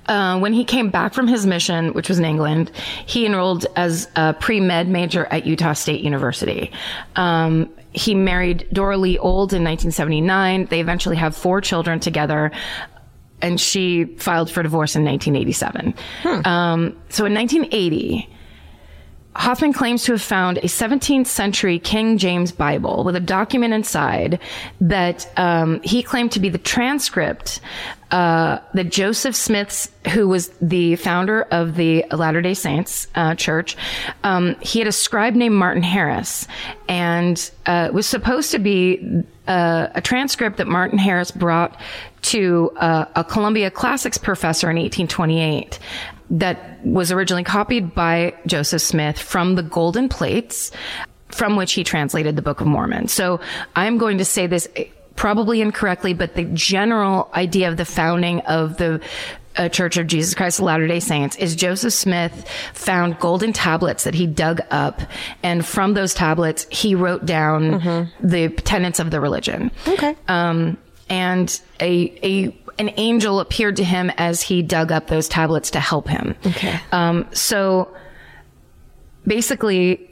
Uh, 0.06 0.38
when 0.38 0.52
he 0.52 0.64
came 0.64 0.90
back 0.90 1.14
from 1.14 1.26
his 1.26 1.46
mission, 1.46 1.92
which 1.94 2.08
was 2.08 2.18
in 2.18 2.24
England, 2.24 2.70
he 3.06 3.26
enrolled 3.26 3.66
as 3.76 4.08
a 4.16 4.34
pre 4.34 4.60
med 4.60 4.88
major 4.88 5.26
at 5.26 5.46
Utah 5.46 5.72
State 5.72 6.02
University. 6.02 6.70
Um, 7.16 7.70
he 7.92 8.14
married 8.14 8.66
Dora 8.72 8.96
Lee 8.96 9.18
Old 9.18 9.52
in 9.52 9.62
1979. 9.62 10.66
They 10.66 10.80
eventually 10.80 11.16
have 11.16 11.36
four 11.36 11.60
children 11.60 12.00
together. 12.00 12.50
And 13.40 13.60
she 13.60 14.04
filed 14.16 14.50
for 14.50 14.62
divorce 14.62 14.96
in 14.96 15.04
1987. 15.04 15.94
Um, 16.46 16.96
so 17.10 17.26
in 17.26 17.34
1980, 17.34 18.28
Hofmann 19.36 19.72
claims 19.72 20.04
to 20.04 20.12
have 20.12 20.22
found 20.22 20.58
a 20.58 20.62
17th 20.62 21.26
century 21.26 21.78
King 21.78 22.18
James 22.18 22.52
Bible 22.52 23.02
with 23.04 23.16
a 23.16 23.20
document 23.20 23.74
inside 23.74 24.38
that 24.80 25.30
um, 25.36 25.80
he 25.82 26.02
claimed 26.02 26.32
to 26.32 26.40
be 26.40 26.48
the 26.48 26.58
transcript 26.58 27.60
uh, 28.12 28.60
that 28.74 28.90
Joseph 28.90 29.34
Smith's, 29.34 29.90
who 30.12 30.28
was 30.28 30.48
the 30.60 30.94
founder 30.96 31.42
of 31.50 31.74
the 31.74 32.04
Latter 32.12 32.40
Day 32.42 32.54
Saints 32.54 33.08
uh, 33.16 33.34
Church, 33.34 33.76
um, 34.22 34.54
he 34.60 34.78
had 34.78 34.86
a 34.86 34.92
scribe 34.92 35.34
named 35.34 35.56
Martin 35.56 35.82
Harris, 35.82 36.46
and 36.88 37.50
uh, 37.66 37.86
it 37.88 37.94
was 37.94 38.06
supposed 38.06 38.52
to 38.52 38.60
be 38.60 39.24
uh, 39.48 39.88
a 39.94 40.00
transcript 40.00 40.58
that 40.58 40.68
Martin 40.68 40.98
Harris 40.98 41.32
brought 41.32 41.76
to 42.22 42.70
uh, 42.76 43.06
a 43.16 43.24
Columbia 43.24 43.70
Classics 43.70 44.16
professor 44.16 44.70
in 44.70 44.76
1828. 44.76 45.78
That 46.30 46.84
was 46.84 47.12
originally 47.12 47.44
copied 47.44 47.94
by 47.94 48.34
Joseph 48.46 48.82
Smith 48.82 49.18
from 49.18 49.54
the 49.54 49.62
golden 49.62 50.08
plates 50.08 50.70
from 51.28 51.56
which 51.56 51.72
he 51.72 51.84
translated 51.84 52.36
the 52.36 52.42
Book 52.42 52.60
of 52.60 52.66
Mormon. 52.66 53.08
So 53.08 53.40
I'm 53.74 53.98
going 53.98 54.18
to 54.18 54.24
say 54.24 54.46
this 54.46 54.68
probably 55.16 55.60
incorrectly, 55.60 56.14
but 56.14 56.34
the 56.34 56.44
general 56.44 57.30
idea 57.34 57.68
of 57.68 57.76
the 57.76 57.84
founding 57.84 58.40
of 58.40 58.76
the 58.76 59.00
uh, 59.56 59.68
Church 59.68 59.96
of 59.96 60.06
Jesus 60.06 60.34
Christ 60.34 60.58
of 60.58 60.64
Latter 60.64 60.86
day 60.86 61.00
Saints 61.00 61.36
is 61.36 61.54
Joseph 61.54 61.92
Smith 61.92 62.48
found 62.72 63.18
golden 63.20 63.52
tablets 63.52 64.04
that 64.04 64.14
he 64.14 64.26
dug 64.26 64.60
up. 64.70 65.00
And 65.42 65.64
from 65.64 65.94
those 65.94 66.14
tablets, 66.14 66.66
he 66.70 66.94
wrote 66.94 67.24
down 67.24 67.80
mm-hmm. 67.80 68.26
the 68.26 68.48
tenets 68.48 68.98
of 68.98 69.10
the 69.10 69.20
religion. 69.20 69.70
Okay. 69.86 70.16
Um, 70.28 70.76
and 71.08 71.60
a, 71.80 72.18
a, 72.22 72.56
an 72.78 72.90
angel 72.96 73.40
appeared 73.40 73.76
to 73.76 73.84
him 73.84 74.10
as 74.16 74.42
he 74.42 74.62
dug 74.62 74.92
up 74.92 75.08
those 75.08 75.28
tablets 75.28 75.70
to 75.72 75.80
help 75.80 76.08
him. 76.08 76.34
Okay. 76.46 76.80
Um, 76.92 77.26
so 77.32 77.94
basically, 79.26 80.10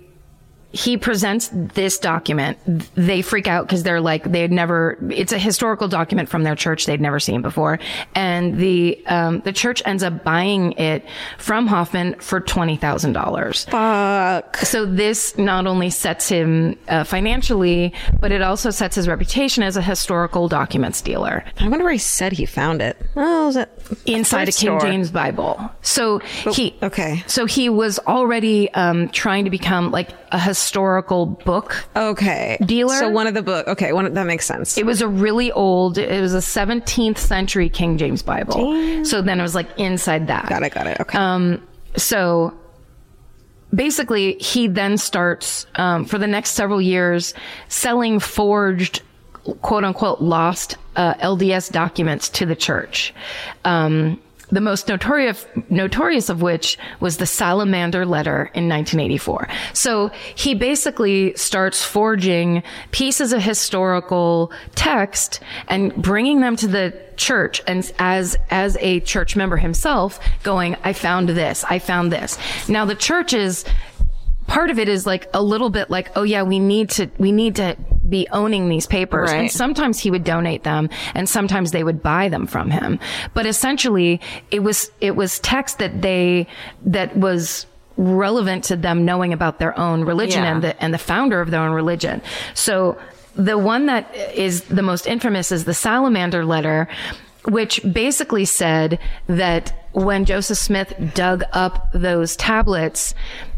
he 0.72 0.96
presents 0.96 1.50
this 1.52 1.98
document. 1.98 2.58
They 2.94 3.20
freak 3.20 3.46
out 3.46 3.66
because 3.66 3.82
they're 3.82 4.00
like, 4.00 4.24
they 4.24 4.40
had 4.40 4.50
never, 4.50 4.98
it's 5.10 5.32
a 5.32 5.38
historical 5.38 5.86
document 5.86 6.30
from 6.30 6.44
their 6.44 6.56
church 6.56 6.86
they'd 6.86 7.00
never 7.00 7.20
seen 7.20 7.42
before. 7.42 7.78
And 8.14 8.56
the, 8.56 9.02
um, 9.06 9.40
the 9.40 9.52
church 9.52 9.82
ends 9.84 10.02
up 10.02 10.24
buying 10.24 10.72
it 10.72 11.04
from 11.36 11.66
Hofmann 11.66 12.14
for 12.20 12.40
$20,000. 12.40 13.70
Fuck. 13.70 14.56
So 14.56 14.86
this 14.86 15.36
not 15.36 15.66
only 15.66 15.90
sets 15.90 16.28
him 16.28 16.78
uh, 16.88 17.04
financially, 17.04 17.92
but 18.18 18.32
it 18.32 18.40
also 18.40 18.70
sets 18.70 18.96
his 18.96 19.06
reputation 19.06 19.62
as 19.62 19.76
a 19.76 19.82
historical 19.82 20.48
documents 20.48 21.02
dealer. 21.02 21.44
I 21.58 21.68
wonder 21.68 21.84
where 21.84 21.92
he 21.92 21.98
said 21.98 22.32
he 22.32 22.46
found 22.46 22.80
it. 22.80 22.96
Oh, 23.14 23.48
is 23.48 23.56
it 23.56 23.70
inside 24.06 24.48
a 24.48 24.52
King 24.52 24.52
store? 24.52 24.80
James 24.80 25.10
Bible? 25.10 25.70
So 25.82 26.22
but, 26.44 26.54
he, 26.54 26.74
okay. 26.82 27.22
So 27.26 27.44
he 27.44 27.68
was 27.68 27.98
already, 28.00 28.72
um, 28.72 29.10
trying 29.10 29.44
to 29.44 29.50
become 29.50 29.90
like 29.90 30.10
a 30.32 30.38
historical 30.38 30.61
book. 31.44 31.84
Okay. 31.96 32.56
Dealer. 32.64 32.94
So 32.94 33.08
one 33.08 33.26
of 33.26 33.34
the 33.34 33.42
book. 33.42 33.66
Okay. 33.68 33.92
One, 33.92 34.12
that 34.12 34.26
makes 34.26 34.46
sense. 34.46 34.78
It 34.78 34.86
was 34.86 35.02
a 35.02 35.08
really 35.08 35.52
old, 35.52 35.98
it 35.98 36.20
was 36.20 36.34
a 36.34 36.38
17th 36.38 37.18
century 37.18 37.68
King 37.68 37.98
James 37.98 38.22
Bible. 38.22 38.72
Damn. 38.72 39.04
So 39.04 39.22
then 39.22 39.38
it 39.38 39.42
was 39.42 39.54
like 39.54 39.68
inside 39.78 40.26
that. 40.28 40.48
Got 40.48 40.62
it. 40.62 40.72
Got 40.72 40.86
it. 40.86 41.00
Okay. 41.00 41.18
Um, 41.18 41.66
so 41.96 42.54
basically 43.74 44.34
he 44.34 44.66
then 44.66 44.96
starts, 44.98 45.66
um, 45.76 46.04
for 46.04 46.18
the 46.18 46.26
next 46.26 46.52
several 46.52 46.80
years 46.80 47.34
selling 47.68 48.18
forged 48.18 49.02
quote 49.60 49.84
unquote 49.84 50.20
lost 50.20 50.76
uh, 50.96 51.14
LDS 51.14 51.72
documents 51.72 52.28
to 52.30 52.46
the 52.46 52.56
church. 52.56 53.14
Um, 53.64 54.20
the 54.52 54.60
most 54.60 54.86
notorious, 54.86 55.46
notorious 55.70 56.28
of 56.28 56.42
which 56.42 56.78
was 57.00 57.16
the 57.16 57.26
Salamander 57.26 58.04
letter 58.04 58.50
in 58.54 58.68
1984. 58.68 59.48
So 59.72 60.08
he 60.34 60.54
basically 60.54 61.34
starts 61.34 61.82
forging 61.82 62.62
pieces 62.92 63.32
of 63.32 63.42
historical 63.42 64.52
text 64.74 65.40
and 65.68 65.94
bringing 65.96 66.40
them 66.40 66.54
to 66.56 66.68
the 66.68 66.94
church 67.16 67.62
and 67.66 67.90
as 67.98 68.36
as 68.50 68.76
a 68.80 68.98
church 69.00 69.36
member 69.36 69.56
himself 69.56 70.18
going 70.42 70.74
i 70.82 70.94
found 70.94 71.28
this 71.28 71.62
i 71.68 71.78
found 71.78 72.10
this 72.10 72.38
now 72.68 72.86
the 72.86 72.94
church 72.94 73.34
is 73.34 73.64
part 74.46 74.70
of 74.70 74.78
it 74.78 74.88
is 74.88 75.06
like 75.06 75.28
a 75.34 75.42
little 75.42 75.70
bit 75.70 75.90
like, 75.90 76.10
oh 76.16 76.22
yeah, 76.22 76.42
we 76.42 76.58
need 76.58 76.90
to, 76.90 77.10
we 77.18 77.32
need 77.32 77.56
to 77.56 77.76
be 78.12 78.28
owning 78.30 78.68
these 78.68 78.86
papers. 78.86 79.30
Right. 79.30 79.40
And 79.40 79.50
sometimes 79.50 79.98
he 79.98 80.12
would 80.12 80.22
donate 80.22 80.62
them 80.62 80.88
and 81.14 81.28
sometimes 81.28 81.72
they 81.72 81.82
would 81.82 82.00
buy 82.00 82.28
them 82.28 82.46
from 82.46 82.70
him. 82.70 83.00
But 83.34 83.46
essentially 83.46 84.20
it 84.52 84.62
was, 84.62 84.92
it 85.00 85.16
was 85.16 85.40
text 85.40 85.78
that 85.78 86.02
they, 86.02 86.46
that 86.86 87.16
was, 87.16 87.66
relevant 87.98 88.64
to 88.64 88.74
them 88.74 89.04
knowing 89.04 89.34
about 89.34 89.58
their 89.58 89.78
own 89.78 90.02
religion 90.02 90.42
Yeah. 90.42 90.52
and 90.54 90.62
the 90.64 90.82
and 90.82 90.94
the 90.94 90.98
founder 90.98 91.42
of 91.42 91.50
their 91.50 91.60
own 91.60 91.72
religion. 91.72 92.22
So 92.54 92.96
the 93.36 93.58
one 93.58 93.84
that 93.86 94.12
is 94.34 94.62
the 94.62 94.82
most 94.82 95.06
infamous 95.06 95.52
is 95.52 95.64
the 95.66 95.74
salamander 95.74 96.42
letter 96.44 96.88
which 97.44 97.80
basically 97.92 98.44
said 98.46 98.98
that 99.26 99.86
when 99.92 100.24
Joseph 100.24 100.58
Smith 100.58 100.94
dug 101.14 101.44
up 101.52 101.88
those 101.92 102.34
tablets 102.36 103.14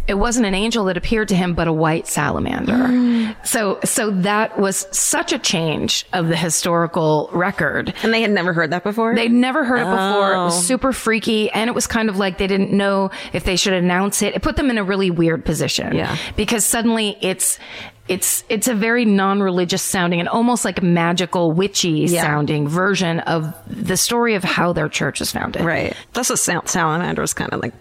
it 0.07 0.15
wasn't 0.15 0.45
an 0.47 0.55
angel 0.55 0.85
that 0.85 0.97
appeared 0.97 1.29
to 1.29 1.35
him, 1.35 1.55
but 1.55 1.67
a 1.67 1.73
white 1.73 2.07
salamander. 2.07 2.73
Mm. 2.73 3.35
So, 3.47 3.81
so 3.85 4.11
that 4.11 4.59
was 4.59 4.87
such 4.91 5.33
a 5.33 5.39
change 5.39 6.05
of 6.13 6.29
the 6.29 6.37
historical 6.37 7.31
record. 7.33 7.95
and 8.03 8.13
they 8.13 8.21
had 8.21 8.31
never 8.31 8.53
heard 8.53 8.71
that 8.71 8.83
before. 8.85 9.15
They'd 9.15 9.33
never 9.33 9.65
heard 9.65 9.79
it 9.79 9.85
before. 9.91 10.33
It 10.33 10.37
Oh. 10.37 10.45
was 10.47 10.67
super 10.67 10.93
freaky. 10.93 11.51
And 11.51 11.69
it 11.69 11.75
was 11.75 11.87
kind 11.87 12.09
of 12.11 12.19
like 12.19 12.37
they 12.39 12.47
didn't 12.47 12.71
know 12.73 13.11
if 13.33 13.45
they 13.45 13.57
should 13.57 13.73
announce 13.73 14.21
it. 14.21 14.35
It 14.35 14.43
put 14.43 14.57
them 14.57 14.69
in 14.71 14.77
a 14.79 14.85
really 14.85 15.11
weird 15.11 15.45
position. 15.45 15.95
Yeah. 15.95 16.17
Because 16.37 16.67
suddenly 16.67 17.17
it's, 17.23 17.59
it's, 18.07 18.45
it's 18.51 18.69
a 18.69 18.75
very 18.75 19.07
non-religious 19.07 19.81
sounding 19.83 20.21
and 20.21 20.29
almost 20.29 20.67
like 20.67 20.83
a 20.83 20.85
magical 20.85 21.53
witchy 21.53 21.89
Yeah. 22.09 22.21
sounding 22.23 22.69
version 22.69 23.21
of 23.21 23.55
the 23.67 23.97
story 23.97 24.35
of 24.35 24.45
how 24.45 24.75
their 24.75 24.91
church 24.91 25.21
was 25.21 25.33
founded. 25.33 25.63
right. 25.63 25.97
Plus, 26.13 26.29
a 26.29 26.37
sal- 26.37 26.67
salamander 26.67 27.23
is 27.23 27.33
kind 27.33 27.51
of 27.55 27.63
like 27.63 27.73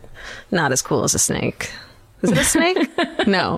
not 0.52 0.72
as 0.72 0.82
cool 0.82 1.04
as 1.04 1.14
a 1.14 1.20
snake. 1.20 1.70
Is 2.24 2.32
it 2.32 2.38
a 2.38 2.44
snake? 2.44 2.90
no. 3.28 3.58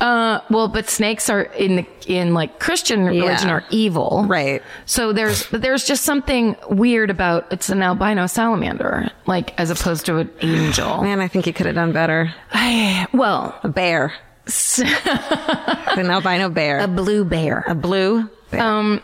Uh, 0.00 0.40
well, 0.50 0.68
but 0.68 0.88
snakes 0.88 1.30
are 1.30 1.42
in 1.42 1.76
the, 1.76 1.86
in 2.06 2.34
like 2.34 2.58
Christian 2.58 3.04
religion 3.04 3.48
Yeah. 3.48 3.54
are 3.54 3.64
evil. 3.70 4.24
Right. 4.28 4.62
So 4.86 5.12
there's, 5.12 5.46
but 5.46 5.62
there's 5.62 5.84
just 5.84 6.04
something 6.04 6.56
weird 6.68 7.10
about 7.10 7.50
it's 7.52 7.68
an 7.70 7.80
albino 7.82 8.26
salamander, 8.26 9.10
like 9.26 9.58
as 9.58 9.70
opposed 9.70 10.04
to 10.06 10.18
an 10.18 10.30
angel. 10.40 11.02
Man, 11.02 11.20
I 11.20 11.28
think 11.28 11.44
he 11.44 11.52
could 11.52 11.66
have 11.66 11.74
done 11.76 11.92
better. 11.92 12.34
Well, 13.12 13.58
A 13.62 13.68
bear. 13.68 14.12
An 14.78 16.10
albino 16.10 16.48
bear. 16.48 16.80
a 16.80 16.88
blue 16.88 17.24
bear. 17.24 17.64
A 17.68 17.74
blue 17.74 18.28
bear. 18.50 19.00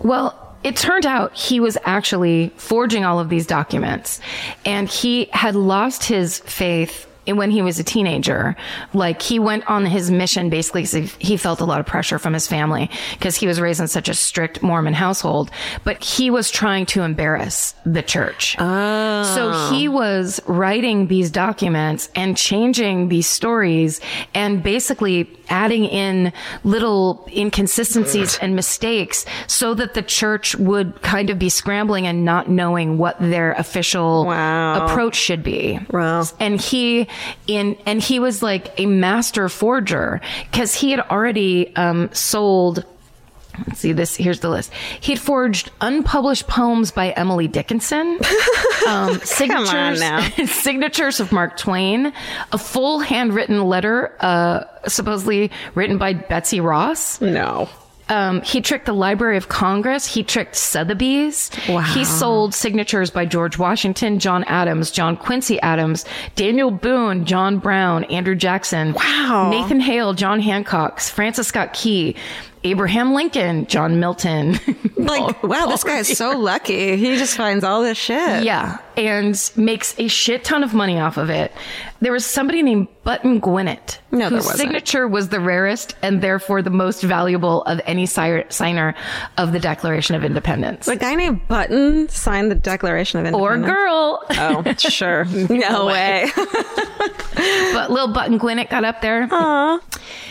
Well, 0.00 0.56
it 0.62 0.76
turned 0.76 1.06
out 1.06 1.34
he 1.34 1.60
was 1.60 1.76
actually 1.84 2.52
forging 2.56 3.04
all 3.04 3.20
of 3.20 3.28
these 3.28 3.46
documents 3.46 4.20
and 4.64 4.88
he 4.88 5.26
had 5.32 5.54
lost 5.54 6.04
his 6.04 6.38
faith 6.40 7.06
when 7.26 7.50
he 7.50 7.62
was 7.62 7.78
a 7.78 7.84
teenager. 7.84 8.56
Like 8.92 9.22
he 9.22 9.38
went 9.38 9.68
on 9.68 9.86
his 9.86 10.10
mission 10.10 10.50
basically 10.50 10.84
he 11.18 11.36
felt 11.36 11.60
a 11.60 11.64
lot 11.64 11.80
of 11.80 11.86
pressure 11.86 12.18
from 12.18 12.34
his 12.34 12.46
family 12.46 12.90
because 13.12 13.36
he 13.36 13.46
was 13.46 13.60
raised 13.60 13.80
in 13.80 13.88
such 13.88 14.08
a 14.08 14.14
strict 14.14 14.62
Mormon 14.62 14.94
household, 14.94 15.50
but 15.84 16.02
he 16.02 16.30
was 16.30 16.50
trying 16.50 16.86
to 16.86 17.02
embarrass 17.02 17.74
the 17.84 18.02
church. 18.02 18.56
So 18.58 18.64
oh. 18.66 19.70
he 19.72 19.88
was 19.88 20.40
writing 20.46 21.06
these 21.08 21.30
documents 21.30 22.10
and 22.14 22.36
changing 22.36 23.08
these 23.08 23.28
stories 23.28 24.00
and 24.34 24.62
basically 24.62 25.30
adding 25.48 25.84
in 25.84 26.32
little 26.62 27.28
inconsistencies 27.34 28.38
and 28.38 28.54
mistakes 28.56 29.26
so 29.46 29.74
that 29.74 29.94
the 29.94 30.02
church 30.02 30.54
would 30.56 31.00
kind 31.02 31.30
of 31.30 31.38
be 31.38 31.48
scrambling 31.48 32.06
and 32.06 32.24
not 32.24 32.48
knowing 32.48 32.98
what 32.98 33.18
their 33.20 33.52
official 33.52 34.24
Wow. 34.26 34.86
approach 34.86 35.16
should 35.16 35.42
be. 35.42 35.78
Wow. 35.90 36.24
And 36.40 36.60
he 36.60 37.06
in 37.46 37.76
and 37.86 38.02
he 38.02 38.18
was 38.18 38.42
like 38.42 38.78
a 38.78 38.86
master 38.86 39.48
forger 39.48 40.20
because 40.50 40.74
he 40.74 40.90
had 40.90 41.00
already 41.00 41.74
um, 41.76 42.10
sold 42.12 42.84
Let's 43.68 43.80
see 43.80 43.92
this. 43.92 44.16
Here's 44.16 44.40
the 44.40 44.48
list. 44.50 44.72
He'd 45.00 45.18
forged 45.18 45.70
unpublished 45.80 46.48
poems 46.48 46.90
by 46.90 47.10
Emily 47.10 47.46
Dickinson, 47.46 48.18
um, 48.88 49.20
signatures, 49.20 50.00
now. 50.00 50.28
signatures 50.46 51.20
of 51.20 51.30
Mark 51.30 51.56
Twain, 51.56 52.12
a 52.52 52.58
full 52.58 52.98
handwritten 52.98 53.62
letter, 53.62 54.16
uh, 54.20 54.64
supposedly 54.88 55.52
written 55.74 55.98
by 55.98 56.14
Betsy 56.14 56.60
Ross. 56.60 57.20
no. 57.20 57.68
Um, 58.08 58.42
he 58.42 58.60
tricked 58.60 58.86
the 58.86 58.92
Library 58.92 59.36
of 59.36 59.48
Congress. 59.48 60.06
He 60.06 60.22
tricked 60.22 60.56
Sotheby's. 60.56 61.50
Wow. 61.68 61.80
He 61.80 62.04
sold 62.04 62.54
signatures 62.54 63.10
by 63.10 63.24
George 63.24 63.58
Washington, 63.58 64.18
John 64.18 64.44
Adams, 64.44 64.90
John 64.90 65.16
Quincy 65.16 65.60
Adams, 65.60 66.04
Daniel 66.36 66.70
Boone, 66.70 67.24
John 67.24 67.58
Brown, 67.58 68.04
Andrew 68.04 68.34
Jackson. 68.34 68.92
Wow. 68.92 69.50
Nathan 69.50 69.80
Hale, 69.80 70.12
John 70.12 70.40
Hancock, 70.40 71.00
Francis 71.00 71.48
Scott 71.48 71.72
Key, 71.72 72.16
Abraham 72.64 73.12
Lincoln, 73.14 73.66
John 73.66 74.00
Milton. 74.00 74.58
Like, 75.04 75.42
wow, 75.42 75.66
this 75.66 75.84
guy 75.84 75.98
is 75.98 76.16
so 76.16 76.30
lucky. 76.38 76.96
He 76.96 77.16
just 77.18 77.36
finds 77.36 77.62
all 77.62 77.82
this 77.82 77.98
shit. 77.98 78.42
Yeah, 78.42 78.78
and 78.96 79.38
makes 79.54 79.94
a 79.98 80.08
shit 80.08 80.44
ton 80.44 80.64
of 80.64 80.72
money 80.72 80.98
off 80.98 81.18
of 81.18 81.28
it. 81.28 81.52
There 82.00 82.10
was 82.10 82.24
somebody 82.24 82.62
named 82.62 82.88
Button 83.02 83.38
Gwinnett, 83.38 84.00
No, 84.10 84.30
there 84.30 84.38
whose 84.38 84.50
signature 84.54 85.06
was 85.06 85.28
the 85.28 85.40
rarest 85.40 85.94
and 86.00 86.22
therefore 86.22 86.62
the 86.62 86.70
most 86.70 87.02
valuable 87.02 87.64
of 87.64 87.82
any 87.84 88.06
si- 88.06 88.44
signer 88.48 88.94
of 89.36 89.52
the 89.52 89.60
Declaration 89.60 90.14
of 90.16 90.24
Independence. 90.24 90.88
A 90.88 90.96
guy 90.96 91.14
named 91.16 91.46
Button 91.48 92.08
signed 92.08 92.50
the 92.50 92.54
Declaration 92.54 93.20
of 93.20 93.26
Independence. 93.26 93.66
or 93.66 93.74
girl, 93.74 94.24
Oh, 94.30 94.74
sure. 94.78 95.24
No 95.50 95.84
way. 95.84 96.30
but 97.74 97.90
Lil 97.90 98.08
Button 98.08 98.38
Gwinnett 98.38 98.70
got 98.70 98.84
up 98.84 99.02
there. 99.02 99.28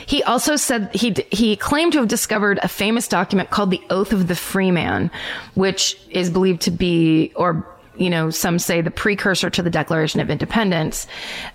He 0.05 0.21
also 0.23 0.55
said 0.55 0.93
he 0.93 1.11
d- 1.11 1.25
he 1.31 1.55
claimed 1.55 1.93
to 1.93 1.99
have 1.99 2.07
discovered 2.23 2.57
a 2.63 2.69
famous 2.69 3.09
document 3.09 3.49
called 3.49 3.69
the 3.69 3.81
Oath 3.89 4.13
of 4.13 4.29
the 4.29 4.35
Freeman, 4.35 5.11
which 5.55 5.97
is 6.09 6.29
believed 6.29 6.61
to 6.61 6.71
be 6.71 7.33
or 7.35 7.67
you 7.97 8.09
know, 8.09 8.29
some 8.29 8.57
say 8.59 8.79
the 8.79 8.89
precursor 8.89 9.49
to 9.49 9.61
the 9.61 9.69
Declaration 9.69 10.21
of 10.21 10.29
Independence. 10.29 11.05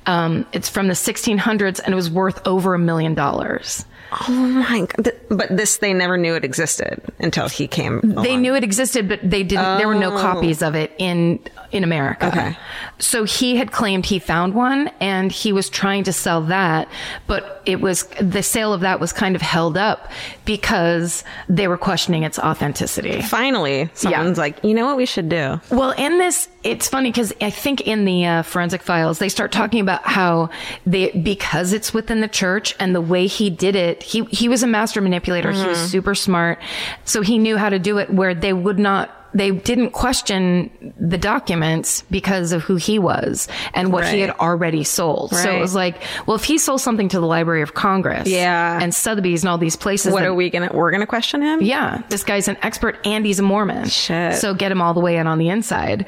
Um, 0.04 0.46
it's 0.52 0.68
from 0.68 0.86
the 0.86 0.94
1600s 0.94 1.80
and 1.82 1.92
it 1.92 1.96
was 1.96 2.10
worth 2.10 2.46
over 2.46 2.74
a 2.74 2.78
million 2.78 3.14
dollars. 3.14 3.86
Oh 4.12 4.32
my 4.32 4.86
god! 4.86 5.12
But 5.28 5.56
this, 5.56 5.78
they 5.78 5.92
never 5.92 6.16
knew 6.16 6.34
it 6.34 6.44
existed 6.44 7.02
until 7.18 7.48
he 7.48 7.66
came. 7.66 8.00
They 8.02 8.36
knew 8.36 8.54
it 8.54 8.64
existed, 8.64 9.08
but 9.08 9.20
they 9.22 9.42
didn't. 9.42 9.78
There 9.78 9.88
were 9.88 9.94
no 9.94 10.14
oh. 10.14 10.18
copies 10.18 10.62
of 10.62 10.74
it 10.74 10.92
in 10.98 11.40
in 11.72 11.84
America. 11.84 12.26
Oh. 12.26 12.28
Okay. 12.28 12.56
So 12.98 13.24
he 13.24 13.56
had 13.56 13.72
claimed 13.72 14.06
he 14.06 14.18
found 14.18 14.54
one, 14.54 14.90
and 15.00 15.30
he 15.30 15.52
was 15.52 15.68
trying 15.68 16.04
to 16.04 16.12
sell 16.12 16.42
that, 16.42 16.88
but 17.26 17.62
it 17.66 17.80
was 17.80 18.04
the 18.20 18.42
sale 18.42 18.72
of 18.72 18.80
that 18.80 18.98
was 18.98 19.12
kind 19.12 19.36
of 19.36 19.42
held 19.42 19.76
up 19.76 20.10
because 20.44 21.22
they 21.48 21.68
were 21.68 21.76
questioning 21.76 22.22
its 22.22 22.38
authenticity. 22.38 23.20
Finally, 23.22 23.90
someone's 23.92 24.38
like, 24.38 24.62
you 24.64 24.72
know 24.74 24.86
what 24.86 24.96
we 24.96 25.06
should 25.06 25.28
do? 25.28 25.60
Well, 25.70 25.90
in 25.92 26.18
this, 26.18 26.48
it's 26.64 26.88
funny 26.88 27.10
because 27.10 27.32
I 27.40 27.50
think 27.50 27.82
in 27.82 28.04
the 28.04 28.26
uh, 28.26 28.42
forensic 28.42 28.82
files 28.82 29.18
they 29.18 29.28
start 29.28 29.52
talking 29.52 29.80
about 29.80 30.02
how 30.02 30.50
they 30.84 31.10
because 31.12 31.72
it's 31.72 31.94
within 31.94 32.20
the 32.20 32.28
church 32.28 32.74
and 32.80 32.94
the 32.94 33.00
way 33.00 33.26
he 33.26 33.48
did 33.48 33.76
it, 33.76 34.02
he 34.02 34.24
he 34.24 34.48
was 34.48 34.62
a 34.62 34.66
master 34.66 35.00
manipulator. 35.00 35.52
He 35.52 35.64
was 35.66 35.78
super 35.78 36.14
smart, 36.14 36.58
so 37.04 37.22
he 37.22 37.38
knew 37.38 37.56
how 37.56 37.68
to 37.68 37.78
do 37.78 37.98
it 37.98 38.12
where 38.12 38.34
they 38.34 38.52
would 38.52 38.78
not. 38.78 39.14
They 39.34 39.50
didn't 39.50 39.90
question 39.90 40.94
the 40.98 41.18
documents 41.18 42.02
because 42.10 42.52
of 42.52 42.62
who 42.62 42.76
he 42.76 42.98
was 42.98 43.46
and 43.74 43.92
what 43.92 44.06
he 44.08 44.20
had 44.20 44.30
already 44.30 44.84
sold. 44.84 45.30
So 45.34 45.50
it 45.54 45.60
was 45.60 45.74
like, 45.74 46.02
well, 46.26 46.34
if 46.34 46.44
he 46.44 46.56
sold 46.58 46.80
something 46.80 47.08
to 47.10 47.20
the 47.20 47.26
Library 47.26 47.62
of 47.62 47.74
Congress, 47.74 48.26
Yeah. 48.28 48.78
and 48.80 48.94
Sotheby's 48.94 49.42
and 49.42 49.50
all 49.50 49.58
these 49.58 49.76
places, 49.76 50.12
What 50.12 50.24
are 50.24 50.34
we 50.34 50.48
gonna? 50.50 50.70
We're 50.72 50.90
gonna 50.90 51.06
question 51.06 51.42
him? 51.42 51.60
yeah, 51.62 52.02
this 52.08 52.24
guy's 52.24 52.48
an 52.48 52.56
expert 52.62 52.98
and 53.04 53.24
he's 53.26 53.38
a 53.38 53.42
Mormon. 53.42 53.88
Shit. 53.88 54.36
So 54.36 54.54
get 54.54 54.72
him 54.72 54.80
all 54.80 54.94
the 54.94 55.00
way 55.00 55.16
in 55.18 55.26
on 55.26 55.38
the 55.38 55.48
inside. 55.50 56.06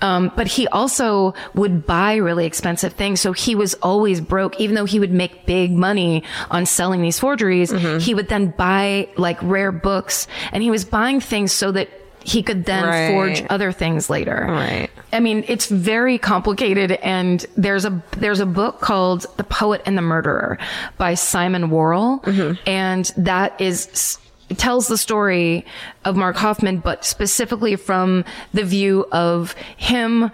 Um, 0.00 0.32
but 0.34 0.48
he 0.48 0.66
also 0.68 1.34
would 1.54 1.86
buy 1.86 2.16
really 2.16 2.44
expensive 2.46 2.94
things. 2.94 3.20
So 3.20 3.32
he 3.32 3.54
was 3.54 3.74
always 3.74 4.20
broke, 4.20 4.58
even 4.60 4.74
though 4.74 4.84
he 4.84 4.98
would 4.98 5.12
make 5.12 5.46
big 5.46 5.70
money 5.70 6.24
on 6.50 6.66
selling 6.66 7.02
these 7.02 7.20
forgeries. 7.20 7.70
Mm-hmm. 7.70 7.98
He 8.00 8.14
would 8.14 8.28
then 8.28 8.52
buy 8.56 9.08
like 9.16 9.38
rare 9.42 9.70
books 9.70 10.26
and 10.52 10.62
he 10.62 10.70
was 10.72 10.84
buying 10.84 11.20
things 11.20 11.52
so 11.52 11.70
that 11.72 11.88
he 12.24 12.42
could 12.42 12.64
then 12.64 12.84
Right. 12.84 13.08
forge 13.10 13.42
other 13.50 13.72
things 13.72 14.08
later. 14.10 14.46
Right. 14.48 14.90
I 15.12 15.20
mean, 15.20 15.44
it's 15.48 15.66
very 15.66 16.18
complicated 16.18 16.92
and 16.92 17.44
there's 17.56 17.84
a 17.84 18.02
there's 18.18 18.40
a 18.40 18.46
book 18.46 18.80
called 18.80 19.26
The 19.36 19.44
Poet 19.44 19.82
and 19.86 19.96
the 19.96 20.02
Murderer 20.02 20.58
by 20.98 21.14
Simon 21.14 21.70
Worrell 21.70 22.20
mm-hmm. 22.24 22.54
and 22.66 23.12
that 23.16 23.60
is 23.60 24.18
it 24.48 24.58
tells 24.58 24.86
the 24.88 24.98
story 24.98 25.64
of 26.04 26.16
Mark 26.16 26.36
Hofmann 26.36 26.78
but 26.78 27.04
specifically 27.04 27.76
from 27.76 28.24
the 28.52 28.64
view 28.64 29.06
of 29.12 29.54
him 29.76 30.30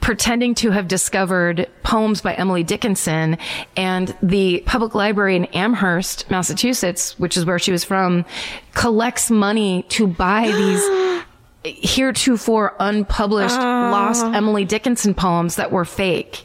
pretending 0.00 0.54
to 0.56 0.70
have 0.70 0.88
discovered 0.88 1.68
poems 1.82 2.20
by 2.20 2.34
Emily 2.34 2.62
Dickinson 2.62 3.38
and 3.76 4.14
the 4.22 4.62
public 4.66 4.94
library 4.94 5.36
in 5.36 5.46
Amherst, 5.46 6.30
Massachusetts, 6.30 7.18
which 7.18 7.36
is 7.36 7.44
where 7.44 7.58
she 7.58 7.72
was 7.72 7.84
from, 7.84 8.24
collects 8.74 9.30
money 9.30 9.84
to 9.90 10.06
buy 10.06 10.46
these 10.52 11.24
heretofore 11.62 12.74
unpublished 12.80 13.58
oh. 13.58 13.64
lost 13.64 14.24
Emily 14.24 14.64
Dickinson 14.64 15.14
poems 15.14 15.56
that 15.56 15.70
were 15.70 15.84
fake. 15.84 16.44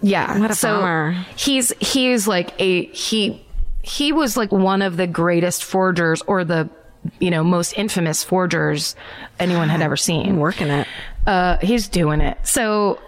Yeah. 0.00 0.38
What 0.38 0.50
a 0.50 0.54
so 0.54 0.80
bummer. 0.80 1.12
he's 1.36 1.72
he 1.80 2.10
is 2.10 2.26
like 2.26 2.58
a 2.58 2.86
he 2.86 3.44
he 3.82 4.12
was 4.12 4.36
like 4.36 4.50
one 4.50 4.80
of 4.80 4.96
the 4.96 5.06
greatest 5.06 5.64
forgers 5.64 6.22
or 6.22 6.44
the 6.44 6.70
you 7.20 7.30
know 7.30 7.44
most 7.44 7.76
infamous 7.76 8.24
forgers 8.24 8.96
anyone 9.38 9.68
had 9.68 9.82
ever 9.82 9.96
seen 9.96 10.26
I'm 10.30 10.38
working 10.38 10.68
it. 10.68 10.88
Uh, 11.26 11.58
he's 11.58 11.88
doing 11.88 12.20
it. 12.20 12.38
So 12.42 12.98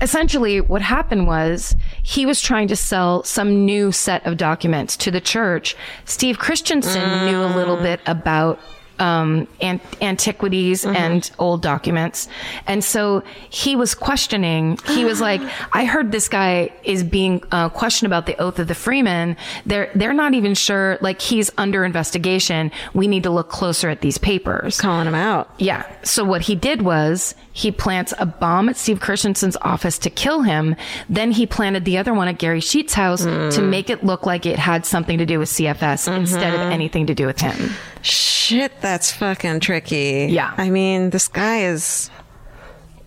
essentially 0.00 0.60
what 0.60 0.82
happened 0.82 1.26
was 1.26 1.76
he 2.02 2.24
was 2.24 2.40
trying 2.40 2.68
to 2.68 2.76
sell 2.76 3.22
some 3.24 3.64
new 3.64 3.90
set 3.92 4.24
of 4.26 4.36
documents 4.36 4.96
to 4.98 5.10
the 5.10 5.20
church. 5.20 5.76
Steve 6.04 6.38
Christensen 6.38 7.26
knew 7.26 7.42
a 7.42 7.52
little 7.54 7.76
bit 7.76 8.00
about 8.06 8.60
um, 8.98 9.46
an- 9.60 9.80
antiquities 10.00 10.84
and 10.84 11.30
old 11.38 11.62
documents. 11.62 12.28
And 12.66 12.82
so 12.82 13.22
he 13.50 13.76
was 13.76 13.94
questioning, 13.94 14.78
he 14.86 15.04
was 15.04 15.20
like, 15.20 15.40
I 15.72 15.84
heard 15.84 16.12
this 16.12 16.28
guy 16.28 16.70
is 16.84 17.02
being 17.04 17.42
uh, 17.52 17.68
questioned 17.68 18.06
about 18.06 18.26
the 18.26 18.36
oath 18.40 18.58
of 18.58 18.68
the 18.68 18.74
freeman. 18.74 19.36
They're, 19.66 19.90
they're 19.94 20.12
not 20.12 20.34
even 20.34 20.54
sure, 20.54 20.98
like 21.00 21.20
he's 21.20 21.50
under 21.58 21.84
investigation. 21.84 22.70
We 22.94 23.08
need 23.08 23.22
to 23.24 23.30
look 23.30 23.48
closer 23.48 23.88
at 23.88 24.00
these 24.00 24.18
papers. 24.18 24.80
Calling 24.80 25.06
him 25.06 25.14
out. 25.14 25.50
Yeah. 25.58 25.86
So 26.02 26.24
what 26.24 26.42
he 26.42 26.54
did 26.54 26.82
was 26.82 27.34
he 27.58 27.72
plants 27.72 28.14
a 28.18 28.24
bomb 28.26 28.68
at 28.68 28.76
Steve 28.76 29.00
Christensen's 29.00 29.56
office 29.62 29.98
to 29.98 30.10
kill 30.10 30.42
him. 30.42 30.76
Then 31.08 31.32
he 31.32 31.44
planted 31.44 31.84
the 31.84 31.98
other 31.98 32.14
one 32.14 32.28
at 32.28 32.38
Gary 32.38 32.60
Sheets' 32.60 32.94
house 32.94 33.24
to 33.24 33.60
make 33.60 33.90
it 33.90 34.04
look 34.04 34.24
like 34.26 34.46
it 34.46 34.60
had 34.60 34.86
something 34.86 35.18
to 35.18 35.26
do 35.26 35.40
with 35.40 35.48
CFS 35.48 36.06
instead 36.16 36.54
of 36.54 36.60
anything 36.60 37.08
to 37.08 37.14
do 37.16 37.26
with 37.26 37.40
him. 37.40 37.70
Shit, 38.00 38.80
that's 38.80 39.10
fucking 39.10 39.58
tricky. 39.58 40.28
Yeah. 40.30 40.54
I 40.56 40.70
mean, 40.70 41.10
this 41.10 41.26
guy 41.26 41.62
is, 41.64 42.10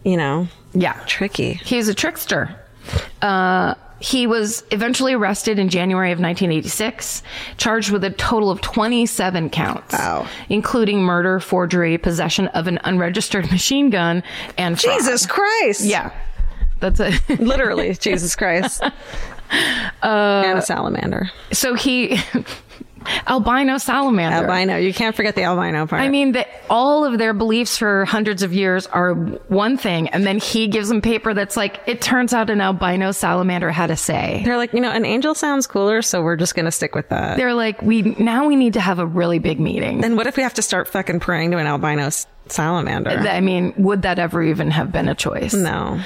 you 0.04 0.18
know, 0.18 0.50
Yeah. 0.74 1.00
tricky. 1.08 1.54
He's 1.54 1.88
a 1.88 1.94
trickster. 1.94 2.54
Uh, 3.22 3.76
he 4.02 4.28
was 4.28 4.64
eventually 4.72 5.14
arrested 5.14 5.60
in 5.60 5.70
January 5.70 6.12
of 6.12 6.20
1986, 6.20 7.22
charged 7.58 7.92
with 7.92 8.04
a 8.04 8.10
total 8.10 8.50
of 8.50 8.60
27 8.62 9.50
counts, 9.50 9.94
Wow. 9.94 10.28
including 10.50 11.02
murder, 11.04 11.40
forgery, 11.40 11.98
possession 11.98 12.48
of 12.50 12.68
an 12.68 12.80
unregistered 12.84 13.50
machine 13.52 13.90
gun, 13.90 14.24
and 14.58 14.80
fraud. 14.80 14.98
Jesus 14.98 15.26
Christ. 15.26 15.86
Yeah. 15.86 16.12
That's 16.80 17.00
it. 17.00 17.22
Literally, 17.40 17.94
Jesus 17.94 18.36
Christ. 18.36 18.82
Uh, 18.82 18.92
and 20.02 20.58
a 20.60 20.62
salamander. 20.62 21.30
so 21.52 21.76
he 21.76 22.18
albino 23.28 23.78
salamander. 23.78 24.48
Albino. 24.48 24.78
You 24.78 24.94
can't 24.94 25.16
forget 25.16 25.36
the 25.36 25.44
albino 25.44 25.88
part. 25.88 26.02
I 26.02 26.10
mean 26.10 26.34
that 26.34 26.48
all 26.70 27.06
of 27.06 27.18
their 27.18 27.34
beliefs 27.34 27.78
for 27.78 28.06
hundreds 28.06 28.44
of 28.44 28.54
years 28.54 28.88
are 28.88 29.14
one 29.14 29.78
thing, 29.78 30.10
and 30.10 30.26
then 30.26 30.40
he 30.40 30.68
gives 30.68 30.90
them 30.90 31.02
paper 31.02 31.34
that's 31.34 31.58
like 31.58 31.80
it 31.88 32.02
turns 32.02 32.34
out 32.34 32.50
an 32.50 32.62
albino 32.62 33.12
salamander 33.12 33.72
had 33.72 33.92
a 33.92 33.98
say. 33.98 34.42
they're 34.46 34.58
like, 34.58 34.74
you 34.74 34.82
know, 34.82 34.92
an 34.92 35.06
angel 35.06 35.36
sounds 35.36 35.68
cooler, 35.68 36.02
so 36.02 36.22
we're 36.22 36.36
just 36.36 36.56
going 36.56 36.66
to 36.66 36.72
stick 36.72 36.96
with 36.96 37.10
that. 37.10 37.38
They're 37.38 37.54
like, 37.54 37.82
we 37.82 38.02
now 38.02 38.48
we 38.48 38.56
need 38.56 38.74
to 38.74 38.82
have 38.82 39.00
a 39.00 39.06
really 39.06 39.40
big 39.40 39.60
meeting. 39.60 40.02
then 40.02 40.16
what 40.16 40.28
if 40.28 40.38
we 40.38 40.44
have 40.44 40.54
to 40.56 40.62
start 40.62 40.88
fucking 40.88 41.20
praying 41.20 41.52
to 41.52 41.58
an 41.58 41.68
albino 41.68 42.10
salamander? 42.48 43.12
I 43.12 43.42
mean, 43.42 43.74
would 43.78 44.04
that 44.04 44.20
ever 44.20 44.42
even 44.44 44.72
have 44.72 44.92
been 44.92 45.08
a 45.08 45.16
choice? 45.16 45.54
no. 45.54 46.02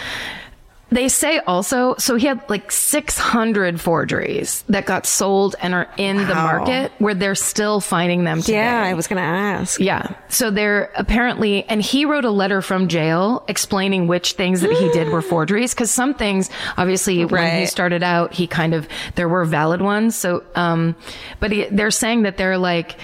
They 0.91 1.09
say 1.09 1.39
also, 1.39 1.95
so 1.97 2.15
he 2.15 2.27
had 2.27 2.47
like 2.47 2.71
600 2.71 3.81
forgeries 3.81 4.63
that 4.69 4.85
got 4.85 5.07
sold 5.07 5.55
and 5.59 5.73
are 5.73 5.89
in 5.97 6.17
the 6.17 6.35
market 6.35 6.91
where 6.99 7.15
they're 7.15 7.33
still 7.33 7.81
finding 7.81 8.23
them 8.23 8.41
today. 8.41 8.57
Yeah, 8.57 8.83
I 8.83 8.93
was 8.93 9.07
going 9.07 9.17
to 9.17 9.27
ask. 9.27 9.79
Yeah. 9.79 10.15
So 10.29 10.51
they're 10.51 10.91
apparently, 10.95 11.63
and 11.63 11.81
he 11.81 12.05
wrote 12.05 12.23
a 12.23 12.29
letter 12.29 12.61
from 12.61 12.87
jail 12.87 13.43
explaining 13.47 14.05
which 14.07 14.33
things 14.33 14.61
that 14.61 14.71
he 14.71 14.91
did 14.91 15.09
were 15.09 15.21
forgeries. 15.23 15.73
Cause 15.73 15.89
some 15.89 16.13
things, 16.13 16.51
obviously, 16.77 17.25
when 17.25 17.59
he 17.59 17.65
started 17.65 18.03
out, 18.03 18.33
he 18.33 18.45
kind 18.45 18.75
of, 18.75 18.87
there 19.15 19.27
were 19.27 19.43
valid 19.43 19.81
ones. 19.81 20.15
So, 20.15 20.43
um, 20.53 20.95
but 21.39 21.51
he, 21.51 21.65
they're 21.65 21.91
saying 21.91 22.21
that 22.23 22.37
they're 22.37 22.59
like, 22.59 22.97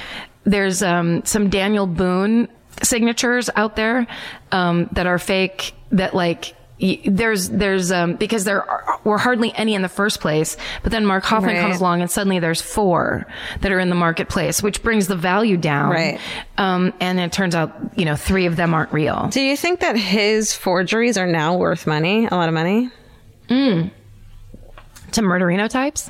there's, 0.44 0.84
um, 0.84 1.26
some 1.26 1.50
Daniel 1.50 1.88
Boone 1.88 2.48
signatures 2.84 3.50
out 3.56 3.76
there, 3.76 4.06
um, 4.52 4.88
that 4.92 5.08
are 5.08 5.20
fake 5.20 5.74
that 5.92 6.14
like, 6.14 6.56
there's, 7.06 7.50
there's, 7.50 7.92
um, 7.92 8.16
because 8.16 8.44
there 8.44 8.70
are, 8.70 9.00
were 9.04 9.18
hardly 9.18 9.54
any 9.56 9.76
in 9.76 9.82
the 9.82 9.90
first 9.90 10.20
place, 10.20 10.58
but 10.84 10.92
then 10.92 11.06
Mark 11.06 11.24
Hofmann 11.24 11.56
Right. 11.56 11.62
comes 11.62 11.80
along 11.80 12.02
and 12.02 12.10
suddenly 12.10 12.40
there's 12.40 12.62
four 12.62 13.28
that 13.62 13.72
are 13.72 13.80
in 13.80 13.90
the 13.90 13.96
marketplace, 13.96 14.64
which 14.64 14.82
brings 14.84 15.08
the 15.08 15.16
value 15.16 15.58
down. 15.58 15.92
Right. 15.92 16.20
Um, 16.58 16.94
and 17.00 17.20
it 17.20 17.32
turns 17.32 17.54
out, 17.56 17.74
you 17.96 18.06
know, 18.06 18.16
three 18.16 18.46
of 18.48 18.56
them 18.56 18.74
aren't 18.74 18.92
real. 18.94 19.28
Do 19.32 19.42
you 19.42 19.56
think 19.56 19.80
that 19.82 19.96
his 19.96 20.54
forgeries 20.54 21.18
are 21.18 21.28
now 21.28 21.56
worth 21.58 21.86
money? 21.86 22.26
A 22.26 22.34
lot 22.36 22.48
of 22.50 22.54
money? 22.56 22.90
To 23.50 25.22
murderino 25.22 25.70
types? 25.70 26.10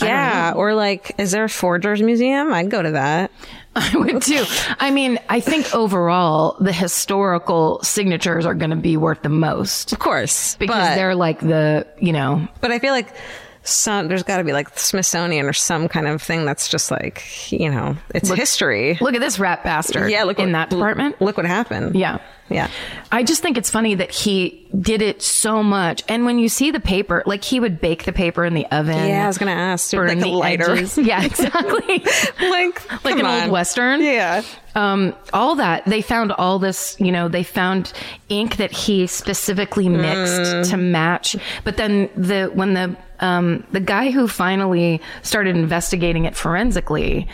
Yeah. 0.00 0.54
Or 0.56 0.74
like, 0.74 1.14
is 1.18 1.30
there 1.32 1.44
a 1.44 1.48
forgers 1.48 2.00
museum? 2.00 2.52
I'd 2.52 2.70
go 2.70 2.82
to 2.82 2.92
that. 2.92 3.30
I 3.92 3.96
would 3.96 4.22
too. 4.22 4.44
I 4.78 4.90
mean, 4.90 5.18
I 5.28 5.40
think 5.40 5.74
overall 5.74 6.56
the 6.60 6.72
historical 6.72 7.80
signatures 7.82 8.44
are 8.46 8.54
going 8.54 8.70
to 8.70 8.76
be 8.76 8.96
worth 8.96 9.22
the 9.22 9.28
most 9.28 9.92
Of 9.92 9.98
course. 9.98 10.56
because 10.56 10.76
but, 10.76 10.94
they're 10.94 11.14
like 11.14 11.40
the, 11.40 11.86
you 11.98 12.12
know, 12.12 12.46
but 12.60 12.70
I 12.72 12.78
feel 12.78 12.92
like 12.92 13.14
some 13.62 14.08
there's 14.08 14.22
got 14.22 14.38
to 14.38 14.44
be 14.44 14.52
like 14.52 14.72
the 14.72 14.80
Smithsonian 14.80 15.46
or 15.46 15.52
some 15.52 15.88
kind 15.88 16.06
of 16.06 16.22
thing 16.22 16.44
that's 16.44 16.68
just 16.68 16.90
like 16.90 17.50
you 17.52 17.70
know 17.70 17.96
it's 18.14 18.30
history. 18.30 18.96
Look 19.00 19.14
at 19.14 19.20
this 19.20 19.38
rat 19.38 19.62
bastard. 19.64 20.10
Yeah, 20.10 20.24
look 20.24 20.38
in 20.38 20.46
what- 20.46 20.52
that 20.52 20.70
department. 20.70 21.20
Look 21.20 21.36
what 21.36 21.46
happened. 21.46 21.94
Yeah. 21.94 22.18
yeah. 22.48 22.68
I 23.12 23.22
just 23.22 23.42
think 23.42 23.58
it's 23.58 23.70
funny 23.70 23.94
that 23.96 24.10
he 24.10 24.66
did 24.80 25.02
it 25.02 25.20
so 25.22 25.62
much. 25.62 26.02
And 26.08 26.24
when 26.24 26.38
you 26.38 26.48
see 26.48 26.70
the 26.70 26.80
paper, 26.80 27.22
like 27.26 27.42
he 27.44 27.60
would 27.60 27.80
bake 27.80 28.04
the 28.04 28.12
paper 28.12 28.44
in 28.44 28.54
the 28.54 28.64
oven. 28.66 29.08
Yeah, 29.08 29.24
I 29.24 29.26
was 29.26 29.36
gonna 29.38 29.50
ask. 29.52 29.90
burn 29.90 30.08
like 30.08 30.18
a 30.18 30.20
the 30.20 30.28
lighter. 30.28 30.70
edges. 30.72 30.96
Yeah, 31.08 31.24
exactly. 31.24 32.04
like 32.40 33.04
like 33.04 33.18
an 33.18 33.26
on. 33.26 33.42
old 33.44 33.52
western. 33.52 34.02
Yeah. 34.02 34.42
Um, 34.74 35.14
all 35.32 35.56
that 35.56 35.84
they 35.86 36.02
found 36.02 36.30
all 36.32 36.58
this, 36.58 36.96
you 37.00 37.10
know, 37.12 37.28
they 37.28 37.42
found 37.42 37.92
ink 38.28 38.56
that 38.58 38.70
he 38.72 39.06
specifically 39.06 39.88
mixed 39.88 40.38
Mm. 40.38 40.70
to 40.70 40.76
match. 40.76 41.36
But 41.64 41.76
then 41.76 42.08
the 42.16 42.50
when 42.54 42.74
the 42.74 42.96
um, 43.20 43.64
the 43.72 43.80
guy 43.80 44.10
who 44.10 44.28
finally 44.28 45.00
started 45.22 45.56
investigating 45.56 46.24
it 46.24 46.36
forensically, 46.36 47.26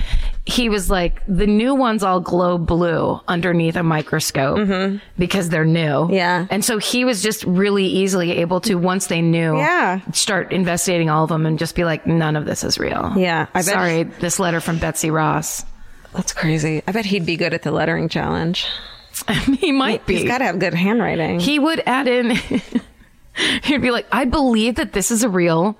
he 0.46 0.68
was 0.68 0.90
like, 0.90 1.22
the 1.26 1.46
new 1.46 1.74
ones 1.74 2.02
all 2.02 2.20
glow 2.20 2.58
blue 2.58 3.18
underneath 3.28 3.76
a 3.76 3.82
microscope 3.82 4.58
because 5.18 5.48
they're 5.48 5.64
new. 5.64 5.80
Mm-hmm. 5.80 6.12
Yeah. 6.14 6.46
and 6.50 6.64
so 6.64 6.78
he 6.78 7.04
was 7.04 7.22
just 7.22 7.44
really 7.44 7.86
easily 7.86 8.32
able 8.32 8.60
to 8.62 8.74
once 8.76 9.06
they 9.06 9.22
knew, 9.22 9.56
Yeah. 9.56 10.00
start 10.12 10.52
investigating 10.52 11.08
all 11.10 11.24
of 11.24 11.30
them 11.30 11.46
and 11.46 11.58
just 11.58 11.74
be 11.74 11.84
like, 11.84 12.06
none 12.06 12.36
of 12.36 12.44
this 12.46 12.62
is 12.64 12.78
real. 12.78 13.12
Yeah, 13.16 13.46
I 13.54 13.60
sorry, 13.62 14.02
this 14.04 14.38
letter 14.38 14.60
from 14.60 14.78
Betsy 14.78 15.10
Ross. 15.10 15.64
That's 16.12 16.32
crazy. 16.32 16.82
I 16.86 16.92
bet 16.92 17.04
he'd 17.06 17.26
be 17.26 17.36
good 17.36 17.54
at 17.54 17.62
the 17.62 17.72
lettering 17.72 18.08
challenge. 18.08 18.66
he 19.58 19.72
might 19.72 20.04
be. 20.06 20.16
He's 20.16 20.28
got 20.28 20.38
to 20.38 20.44
have 20.44 20.58
good 20.58 20.74
handwriting. 20.74 21.40
he 21.40 21.58
would 21.58 21.82
add 21.86 22.06
in 22.08 22.36
he'd 23.64 23.82
be 23.82 23.90
like 23.90 24.06
i 24.12 24.24
believe 24.24 24.76
that 24.76 24.92
this 24.92 25.10
is 25.10 25.22
a 25.22 25.28
real 25.28 25.76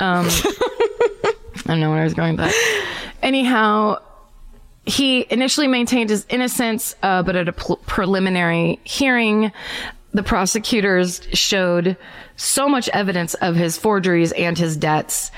um 0.00 0.26
i 0.28 1.32
don't 1.66 1.80
know 1.80 1.90
where 1.90 2.00
i 2.00 2.04
was 2.04 2.14
going 2.14 2.36
with 2.36 2.46
that. 2.46 2.84
Anyhow 3.22 3.98
he 4.84 5.26
initially 5.28 5.66
maintained 5.66 6.08
his 6.08 6.24
innocence 6.30 6.94
uh, 7.02 7.22
but 7.22 7.36
at 7.36 7.48
a 7.48 7.52
pl- 7.52 7.80
preliminary 7.86 8.80
hearing 8.84 9.52
the 10.12 10.22
prosecutors 10.22 11.20
showed 11.32 11.96
so 12.36 12.68
much 12.68 12.88
evidence 12.90 13.34
of 13.34 13.54
his 13.54 13.76
forgeries 13.76 14.32
and 14.32 14.56
his 14.56 14.76
debts 14.76 15.30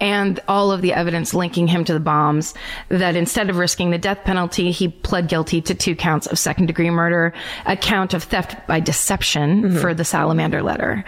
and 0.00 0.40
all 0.48 0.72
of 0.72 0.82
the 0.82 0.92
evidence 0.92 1.34
linking 1.34 1.66
him 1.66 1.84
to 1.84 1.92
the 1.92 2.00
bombs 2.00 2.54
that 2.88 3.16
instead 3.16 3.50
of 3.50 3.56
risking 3.56 3.90
the 3.90 3.98
death 3.98 4.24
penalty, 4.24 4.70
he 4.70 4.88
pled 4.88 5.28
guilty 5.28 5.60
to 5.62 5.74
two 5.74 5.96
counts 5.96 6.26
of 6.26 6.38
second 6.38 6.66
degree 6.66 6.90
murder, 6.90 7.32
a 7.66 7.76
count 7.76 8.14
of 8.14 8.24
theft 8.24 8.66
by 8.66 8.80
deception 8.80 9.76
for 9.78 9.94
the 9.94 10.04
salamander 10.04 10.62
letter, 10.62 11.04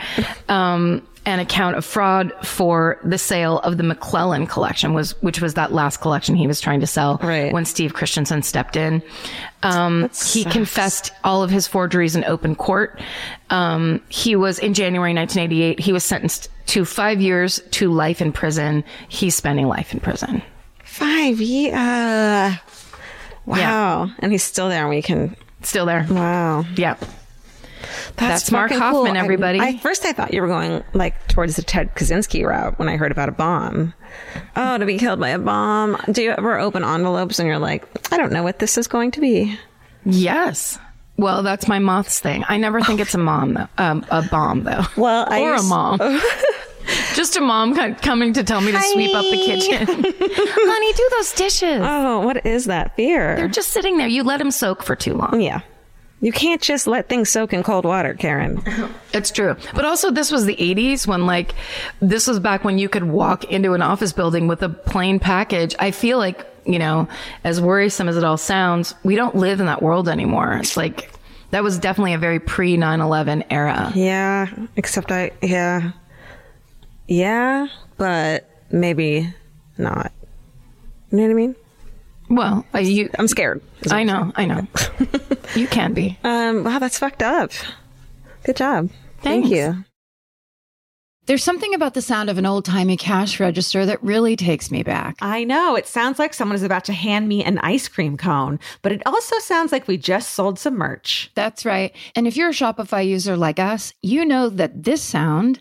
um, 0.48 1.06
and 1.26 1.40
account 1.40 1.76
of 1.76 1.84
fraud 1.84 2.32
for 2.42 2.98
the 3.04 3.18
sale 3.18 3.58
of 3.60 3.76
the 3.76 3.82
McLellin 3.82 4.48
collection 4.48 4.94
was, 4.94 5.12
which 5.22 5.40
was 5.42 5.54
that 5.54 5.70
last 5.72 5.98
collection 5.98 6.34
he 6.34 6.46
was 6.46 6.60
trying 6.60 6.80
to 6.80 6.86
sell 6.86 7.18
Right. 7.22 7.52
when 7.52 7.64
Steve 7.66 7.92
Christensen 7.92 8.42
stepped 8.42 8.74
in. 8.76 9.02
Um, 9.62 10.10
he 10.32 10.44
confessed 10.44 11.12
all 11.22 11.42
of 11.42 11.50
his 11.50 11.66
forgeries 11.68 12.16
in 12.16 12.24
open 12.24 12.54
court. 12.54 12.98
Um, 13.50 14.00
he 14.08 14.34
was 14.34 14.58
in 14.58 14.72
January 14.72 15.12
1988. 15.12 15.78
He 15.80 15.92
was 15.92 16.04
sentenced 16.04 16.48
to 16.66 16.84
five 16.86 17.20
years 17.20 17.60
to 17.72 17.92
life 17.92 18.22
in 18.22 18.32
prison. 18.32 18.82
He's 19.08 19.34
spending 19.34 19.66
life 19.68 19.92
in 19.92 20.00
prison. 20.00 20.42
Five 20.84 21.40
years. 21.40 21.74
Uh, 21.74 22.56
wow. 23.46 24.10
And 24.20 24.32
he's 24.32 24.42
still 24.42 24.68
there. 24.68 24.88
We 24.88 25.02
can. 25.02 25.36
Still 25.62 25.84
there. 25.84 26.06
Wow. 26.08 26.64
Yeah. 26.76 26.96
That's 28.16 28.50
Mark 28.50 28.70
Hofmann, 28.72 29.16
I- 29.16 29.20
everybody. 29.20 29.60
I, 29.60 29.78
first, 29.78 30.04
I 30.04 30.12
thought 30.12 30.32
you 30.34 30.40
were 30.42 30.48
going 30.48 30.82
like 30.94 31.28
towards 31.28 31.56
the 31.56 31.62
Ted 31.62 31.94
Kaczynski 31.94 32.46
route 32.46 32.78
when 32.78 32.88
I 32.88 32.96
heard 32.96 33.12
about 33.12 33.28
a 33.28 33.32
bomb. 33.32 33.94
Oh, 34.56 34.78
to 34.78 34.86
be 34.86 34.98
killed 34.98 35.20
by 35.20 35.30
a 35.30 35.38
bomb. 35.38 35.96
Do 36.10 36.22
you 36.22 36.30
ever 36.32 36.58
open 36.58 36.84
envelopes 36.84 37.38
and 37.38 37.46
you're 37.48 37.58
like, 37.58 37.86
I 38.12 38.16
don't 38.16 38.32
know 38.32 38.42
what 38.42 38.58
this 38.58 38.76
is 38.78 38.86
going 38.88 39.12
to 39.12 39.20
be? 39.20 39.58
Yes. 40.04 40.78
Well, 41.16 41.42
that's 41.42 41.68
my 41.68 41.78
moths 41.78 42.18
thing. 42.20 42.44
I 42.48 42.56
never 42.56 42.80
think 42.80 42.98
it's 43.00 43.14
a 43.14 43.18
mom, 43.18 43.54
though. 43.54 43.68
Um, 43.78 44.06
a 44.10 44.22
bomb, 44.22 44.64
though. 44.64 44.82
Well, 44.96 45.26
I 45.28 45.40
or 45.42 45.54
a 45.54 45.62
mom. 45.62 45.98
Just 47.14 47.36
a 47.36 47.40
mom 47.40 47.74
coming 47.96 48.32
to 48.32 48.42
tell 48.42 48.60
me 48.60 48.72
to 48.72 48.80
sweep 48.80 49.14
up 49.14 49.24
the 49.24 49.36
kitchen. 49.36 49.86
Honey, 49.86 50.92
do 50.94 51.08
those 51.18 51.32
dishes. 51.32 51.80
Oh, 51.84 52.20
what 52.20 52.44
is 52.46 52.64
that 52.64 52.96
fear? 52.96 53.36
They're 53.36 53.48
just 53.48 53.68
sitting 53.68 53.96
there. 53.98 54.08
You 54.08 54.24
let 54.24 54.38
them 54.38 54.50
soak 54.50 54.82
for 54.82 54.96
too 54.96 55.14
long. 55.14 55.40
yeah. 55.40 55.60
You 56.22 56.32
can't 56.32 56.60
just 56.60 56.86
let 56.86 57.08
things 57.08 57.30
soak 57.30 57.52
in 57.54 57.62
cold 57.62 57.84
water, 57.86 58.14
Karen. 58.14 58.62
It's 59.14 59.30
true. 59.30 59.56
But 59.74 59.86
also, 59.86 60.10
this 60.10 60.30
was 60.30 60.44
the 60.44 60.56
80s 60.56 61.06
when, 61.06 61.24
like, 61.24 61.54
this 62.00 62.26
was 62.26 62.38
back 62.38 62.62
when 62.62 62.78
you 62.78 62.88
could 62.90 63.04
walk 63.04 63.44
into 63.44 63.72
an 63.72 63.80
office 63.80 64.12
building 64.12 64.46
with 64.46 64.62
a 64.62 64.68
plain 64.68 65.18
package. 65.18 65.74
I 65.78 65.92
feel 65.92 66.18
like, 66.18 66.46
you 66.66 66.78
know, 66.78 67.08
as 67.42 67.60
worrisome 67.60 68.06
as 68.08 68.18
it 68.18 68.24
all 68.24 68.36
sounds, 68.36 68.94
we 69.02 69.16
don't 69.16 69.34
live 69.34 69.60
in 69.60 69.66
that 69.66 69.82
world 69.82 70.08
anymore. 70.10 70.58
It's 70.58 70.76
like, 70.76 71.10
that 71.52 71.62
was 71.62 71.78
definitely 71.78 72.12
a 72.12 72.18
very 72.18 72.38
pre 72.38 72.76
9 72.76 73.00
11 73.00 73.44
era. 73.50 73.90
Yeah, 73.94 74.48
except 74.76 75.10
I, 75.10 75.32
yeah. 75.42 75.92
Yeah, 77.08 77.66
but 77.96 78.48
maybe 78.70 79.32
not. 79.78 80.12
You 81.10 81.18
know 81.18 81.24
what 81.24 81.30
I 81.30 81.34
mean? 81.34 81.56
Well, 82.30 82.64
uh, 82.72 82.78
you, 82.78 83.10
I'm 83.18 83.26
scared. 83.26 83.60
I 83.90 84.04
know, 84.04 84.32
I 84.36 84.46
know. 84.46 84.66
you 85.56 85.66
can 85.66 85.92
be. 85.92 86.16
Um, 86.22 86.62
wow, 86.64 86.78
that's 86.78 86.98
fucked 86.98 87.22
up. 87.22 87.50
Good 88.44 88.56
job. 88.56 88.88
Thank 89.20 89.50
you. 89.50 89.84
There's 91.26 91.44
something 91.44 91.74
about 91.74 91.94
the 91.94 92.02
sound 92.02 92.30
of 92.30 92.38
an 92.38 92.46
old 92.46 92.64
timey 92.64 92.96
cash 92.96 93.38
register 93.38 93.86
that 93.86 94.02
really 94.02 94.34
takes 94.36 94.70
me 94.70 94.82
back. 94.82 95.16
I 95.20 95.44
know. 95.44 95.76
It 95.76 95.86
sounds 95.86 96.18
like 96.18 96.34
someone 96.34 96.56
is 96.56 96.62
about 96.62 96.84
to 96.86 96.92
hand 96.92 97.28
me 97.28 97.44
an 97.44 97.58
ice 97.58 97.88
cream 97.88 98.16
cone, 98.16 98.58
but 98.82 98.90
it 98.90 99.02
also 99.06 99.38
sounds 99.38 99.70
like 99.70 99.86
we 99.86 99.96
just 99.96 100.30
sold 100.30 100.58
some 100.58 100.74
merch. 100.76 101.30
That's 101.34 101.64
right. 101.64 101.94
And 102.16 102.26
if 102.26 102.36
you're 102.36 102.48
a 102.48 102.52
Shopify 102.52 103.06
user 103.06 103.36
like 103.36 103.58
us, 103.58 103.92
you 104.02 104.24
know 104.24 104.48
that 104.48 104.82
this 104.82 105.02
sound 105.02 105.60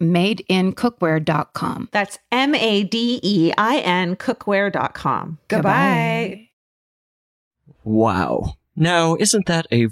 madeincookware.com. 0.00 1.88
That's 1.92 2.18
M 2.30 2.54
A 2.54 2.84
D 2.84 3.20
E 3.22 3.52
I 3.56 3.78
N 3.78 4.16
cookware.com. 4.16 5.38
Goodbye. 5.48 6.48
Wow. 7.84 8.54
Now, 8.76 9.16
isn't 9.16 9.46
that 9.46 9.66
a 9.72 9.88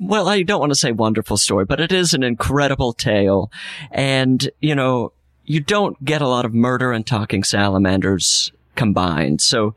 well, 0.00 0.28
I 0.28 0.42
don't 0.42 0.60
want 0.60 0.70
to 0.70 0.78
say 0.78 0.92
wonderful 0.92 1.36
story, 1.36 1.64
but 1.64 1.80
it 1.80 1.92
is 1.92 2.14
an 2.14 2.22
incredible 2.22 2.92
tale. 2.92 3.50
And, 3.90 4.48
you 4.60 4.74
know, 4.74 5.12
you 5.44 5.60
don't 5.60 6.02
get 6.04 6.22
a 6.22 6.28
lot 6.28 6.44
of 6.44 6.54
murder 6.54 6.92
and 6.92 7.06
talking 7.06 7.42
salamanders 7.42 8.52
combined. 8.76 9.40
So 9.40 9.74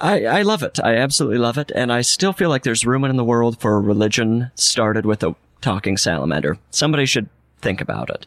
I, 0.00 0.26
I 0.26 0.42
love 0.42 0.62
it. 0.62 0.78
I 0.82 0.96
absolutely 0.96 1.38
love 1.38 1.58
it. 1.58 1.72
And 1.74 1.92
I 1.92 2.02
still 2.02 2.32
feel 2.32 2.50
like 2.50 2.64
there's 2.64 2.84
room 2.84 3.04
in 3.04 3.16
the 3.16 3.24
world 3.24 3.60
for 3.60 3.76
a 3.76 3.80
religion 3.80 4.50
started 4.54 5.06
with 5.06 5.22
a 5.22 5.34
talking 5.60 5.96
salamander. 5.96 6.58
Somebody 6.70 7.06
should 7.06 7.28
think 7.60 7.80
about 7.80 8.10
it. 8.10 8.26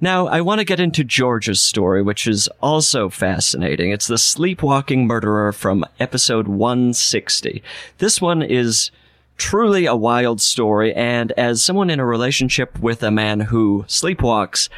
Now, 0.00 0.26
I 0.26 0.42
want 0.42 0.58
to 0.58 0.64
get 0.64 0.78
into 0.78 1.04
George's 1.04 1.62
story, 1.62 2.02
which 2.02 2.26
is 2.26 2.48
also 2.60 3.08
fascinating. 3.08 3.92
It's 3.92 4.08
the 4.08 4.18
sleepwalking 4.18 5.06
murderer 5.06 5.52
from 5.52 5.86
episode 5.98 6.48
160. 6.48 7.62
This 7.96 8.20
one 8.20 8.42
is 8.42 8.90
truly 9.38 9.86
a 9.86 9.96
wild 9.96 10.42
story, 10.42 10.94
and 10.94 11.32
as 11.32 11.62
someone 11.62 11.88
in 11.88 11.98
a 11.98 12.04
relationship 12.04 12.78
with 12.78 13.02
a 13.02 13.10
man 13.10 13.40
who 13.40 13.84
sleepwalks, 13.88 14.68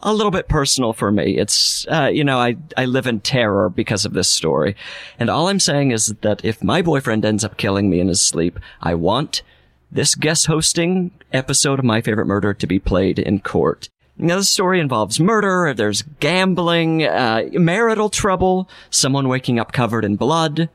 a 0.00 0.12
little 0.12 0.30
bit 0.30 0.48
personal 0.48 0.92
for 0.92 1.10
me. 1.10 1.38
It's, 1.38 1.86
uh, 1.88 2.10
you 2.12 2.22
know, 2.22 2.38
I, 2.38 2.56
I 2.76 2.84
live 2.84 3.06
in 3.06 3.20
terror 3.20 3.70
because 3.70 4.04
of 4.04 4.12
this 4.12 4.28
story. 4.28 4.76
And 5.18 5.30
all 5.30 5.48
I'm 5.48 5.60
saying 5.60 5.90
is 5.90 6.14
that 6.20 6.44
if 6.44 6.62
my 6.62 6.82
boyfriend 6.82 7.24
ends 7.24 7.44
up 7.44 7.56
killing 7.56 7.88
me 7.88 8.00
in 8.00 8.08
his 8.08 8.20
sleep, 8.20 8.58
I 8.82 8.94
want 8.94 9.42
this 9.90 10.14
guest 10.14 10.46
hosting 10.46 11.10
episode 11.32 11.78
of 11.78 11.84
My 11.84 12.00
Favorite 12.00 12.26
Murder 12.26 12.54
to 12.54 12.66
be 12.66 12.78
played 12.78 13.18
in 13.18 13.40
court. 13.40 13.88
Now, 14.18 14.36
the 14.36 14.44
story 14.44 14.80
involves 14.80 15.20
murder, 15.20 15.74
there's 15.74 16.02
gambling, 16.20 17.04
uh, 17.04 17.44
marital 17.52 18.08
trouble, 18.08 18.68
someone 18.88 19.28
waking 19.28 19.58
up 19.58 19.72
covered 19.72 20.04
in 20.04 20.16
blood. 20.16 20.70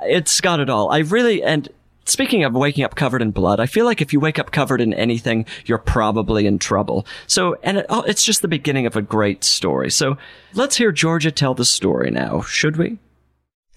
It's 0.00 0.40
got 0.40 0.60
it 0.60 0.70
all. 0.70 0.90
I 0.90 1.00
really, 1.00 1.42
and 1.42 1.68
speaking 2.06 2.44
of 2.44 2.54
waking 2.54 2.84
up 2.84 2.94
covered 2.94 3.20
in 3.20 3.32
blood, 3.32 3.60
I 3.60 3.66
feel 3.66 3.84
like 3.84 4.00
if 4.00 4.14
you 4.14 4.20
wake 4.20 4.38
up 4.38 4.50
covered 4.50 4.80
in 4.80 4.94
anything, 4.94 5.44
you're 5.66 5.76
probably 5.76 6.46
in 6.46 6.58
trouble. 6.58 7.06
So, 7.26 7.58
and 7.62 7.78
it, 7.78 7.86
oh, 7.90 8.02
it's 8.02 8.22
just 8.22 8.40
the 8.40 8.48
beginning 8.48 8.86
of 8.86 8.96
a 8.96 9.02
great 9.02 9.44
story. 9.44 9.90
So 9.90 10.16
let's 10.54 10.76
hear 10.76 10.90
Georgia 10.90 11.30
tell 11.30 11.54
the 11.54 11.66
story 11.66 12.10
now, 12.10 12.40
should 12.42 12.78
we? 12.78 12.98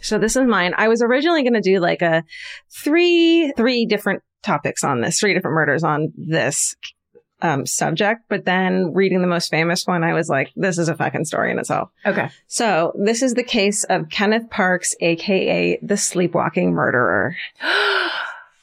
So 0.01 0.17
this 0.17 0.37
is 0.37 0.47
mine. 0.47 0.73
I 0.77 0.87
was 0.87 1.01
originally 1.01 1.43
going 1.43 1.61
to 1.61 1.61
do 1.61 1.79
like 1.79 2.01
a 2.01 2.23
three, 2.71 3.51
three 3.57 3.85
different 3.85 4.23
topics 4.43 4.83
on 4.83 5.01
this, 5.01 5.19
three 5.19 5.33
different 5.33 5.55
murders 5.55 5.83
on 5.83 6.13
this 6.17 6.75
um, 7.41 7.65
subject. 7.65 8.21
But 8.29 8.45
then 8.45 8.93
reading 8.93 9.21
the 9.21 9.27
most 9.27 9.49
famous 9.49 9.85
one, 9.87 10.03
I 10.03 10.13
was 10.13 10.27
like, 10.29 10.51
this 10.55 10.77
is 10.77 10.89
a 10.89 10.95
fucking 10.95 11.25
story 11.25 11.51
in 11.51 11.59
itself. 11.59 11.89
Okay. 12.05 12.29
So 12.47 12.93
this 12.97 13.21
is 13.21 13.33
the 13.33 13.43
case 13.43 13.83
of 13.85 14.09
Kenneth 14.09 14.49
Parks, 14.49 14.93
aka 15.01 15.79
the 15.81 15.95
sleepwalking 15.97 16.71
murderer. 16.73 17.35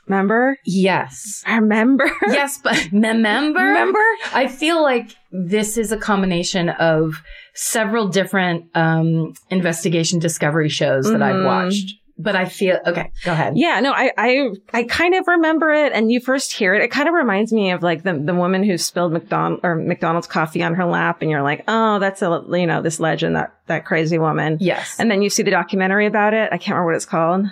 Remember? 0.06 0.56
Yes. 0.64 1.42
I 1.46 1.56
remember? 1.56 2.08
Yes, 2.28 2.60
but 2.62 2.76
remember? 2.92 3.58
Remember? 3.60 3.98
I 4.32 4.46
feel 4.46 4.80
like 4.80 5.10
this 5.32 5.76
is 5.76 5.90
a 5.90 5.96
combination 5.96 6.68
of 6.68 7.14
several 7.54 8.06
different 8.08 8.66
um, 8.76 9.32
investigation 9.50 10.20
discovery 10.20 10.68
shows 10.68 11.10
that 11.10 11.22
I've 11.22 11.36
Mhm. 11.36 11.44
watched. 11.44 11.94
But 12.18 12.34
I 12.34 12.46
feel 12.46 12.78
okay. 12.86 13.12
Go 13.24 13.32
ahead. 13.32 13.58
Yeah, 13.58 13.80
no, 13.80 13.92
I, 13.92 14.10
I, 14.16 14.48
I 14.72 14.82
kind 14.84 15.14
of 15.14 15.26
remember 15.26 15.70
it. 15.72 15.92
And 15.92 16.10
you 16.10 16.18
first 16.18 16.52
hear 16.52 16.74
it. 16.74 16.82
It 16.82 16.90
kind 16.90 17.08
of 17.08 17.14
reminds 17.14 17.52
me 17.52 17.72
of 17.72 17.82
like 17.82 18.04
the, 18.04 18.14
the 18.14 18.34
woman 18.34 18.64
who 18.64 18.78
spilled 18.78 19.12
McDonald 19.12 19.60
or 19.62 19.74
McDonald's 19.74 20.26
coffee 20.26 20.62
on 20.62 20.74
her 20.76 20.86
lap. 20.86 21.20
And 21.20 21.30
you're 21.30 21.42
like, 21.42 21.64
oh, 21.68 21.98
that's 21.98 22.22
a, 22.22 22.42
you 22.48 22.66
know, 22.66 22.80
this 22.80 23.00
legend, 23.00 23.36
that, 23.36 23.54
that 23.66 23.84
crazy 23.84 24.18
woman. 24.18 24.56
Yes. 24.60 24.96
And 24.98 25.10
then 25.10 25.20
you 25.20 25.28
see 25.28 25.42
the 25.42 25.50
documentary 25.50 26.06
about 26.06 26.32
it. 26.32 26.48
I 26.52 26.56
can't 26.56 26.70
remember 26.70 26.86
what 26.86 26.96
it's 26.96 27.04
called. 27.04 27.46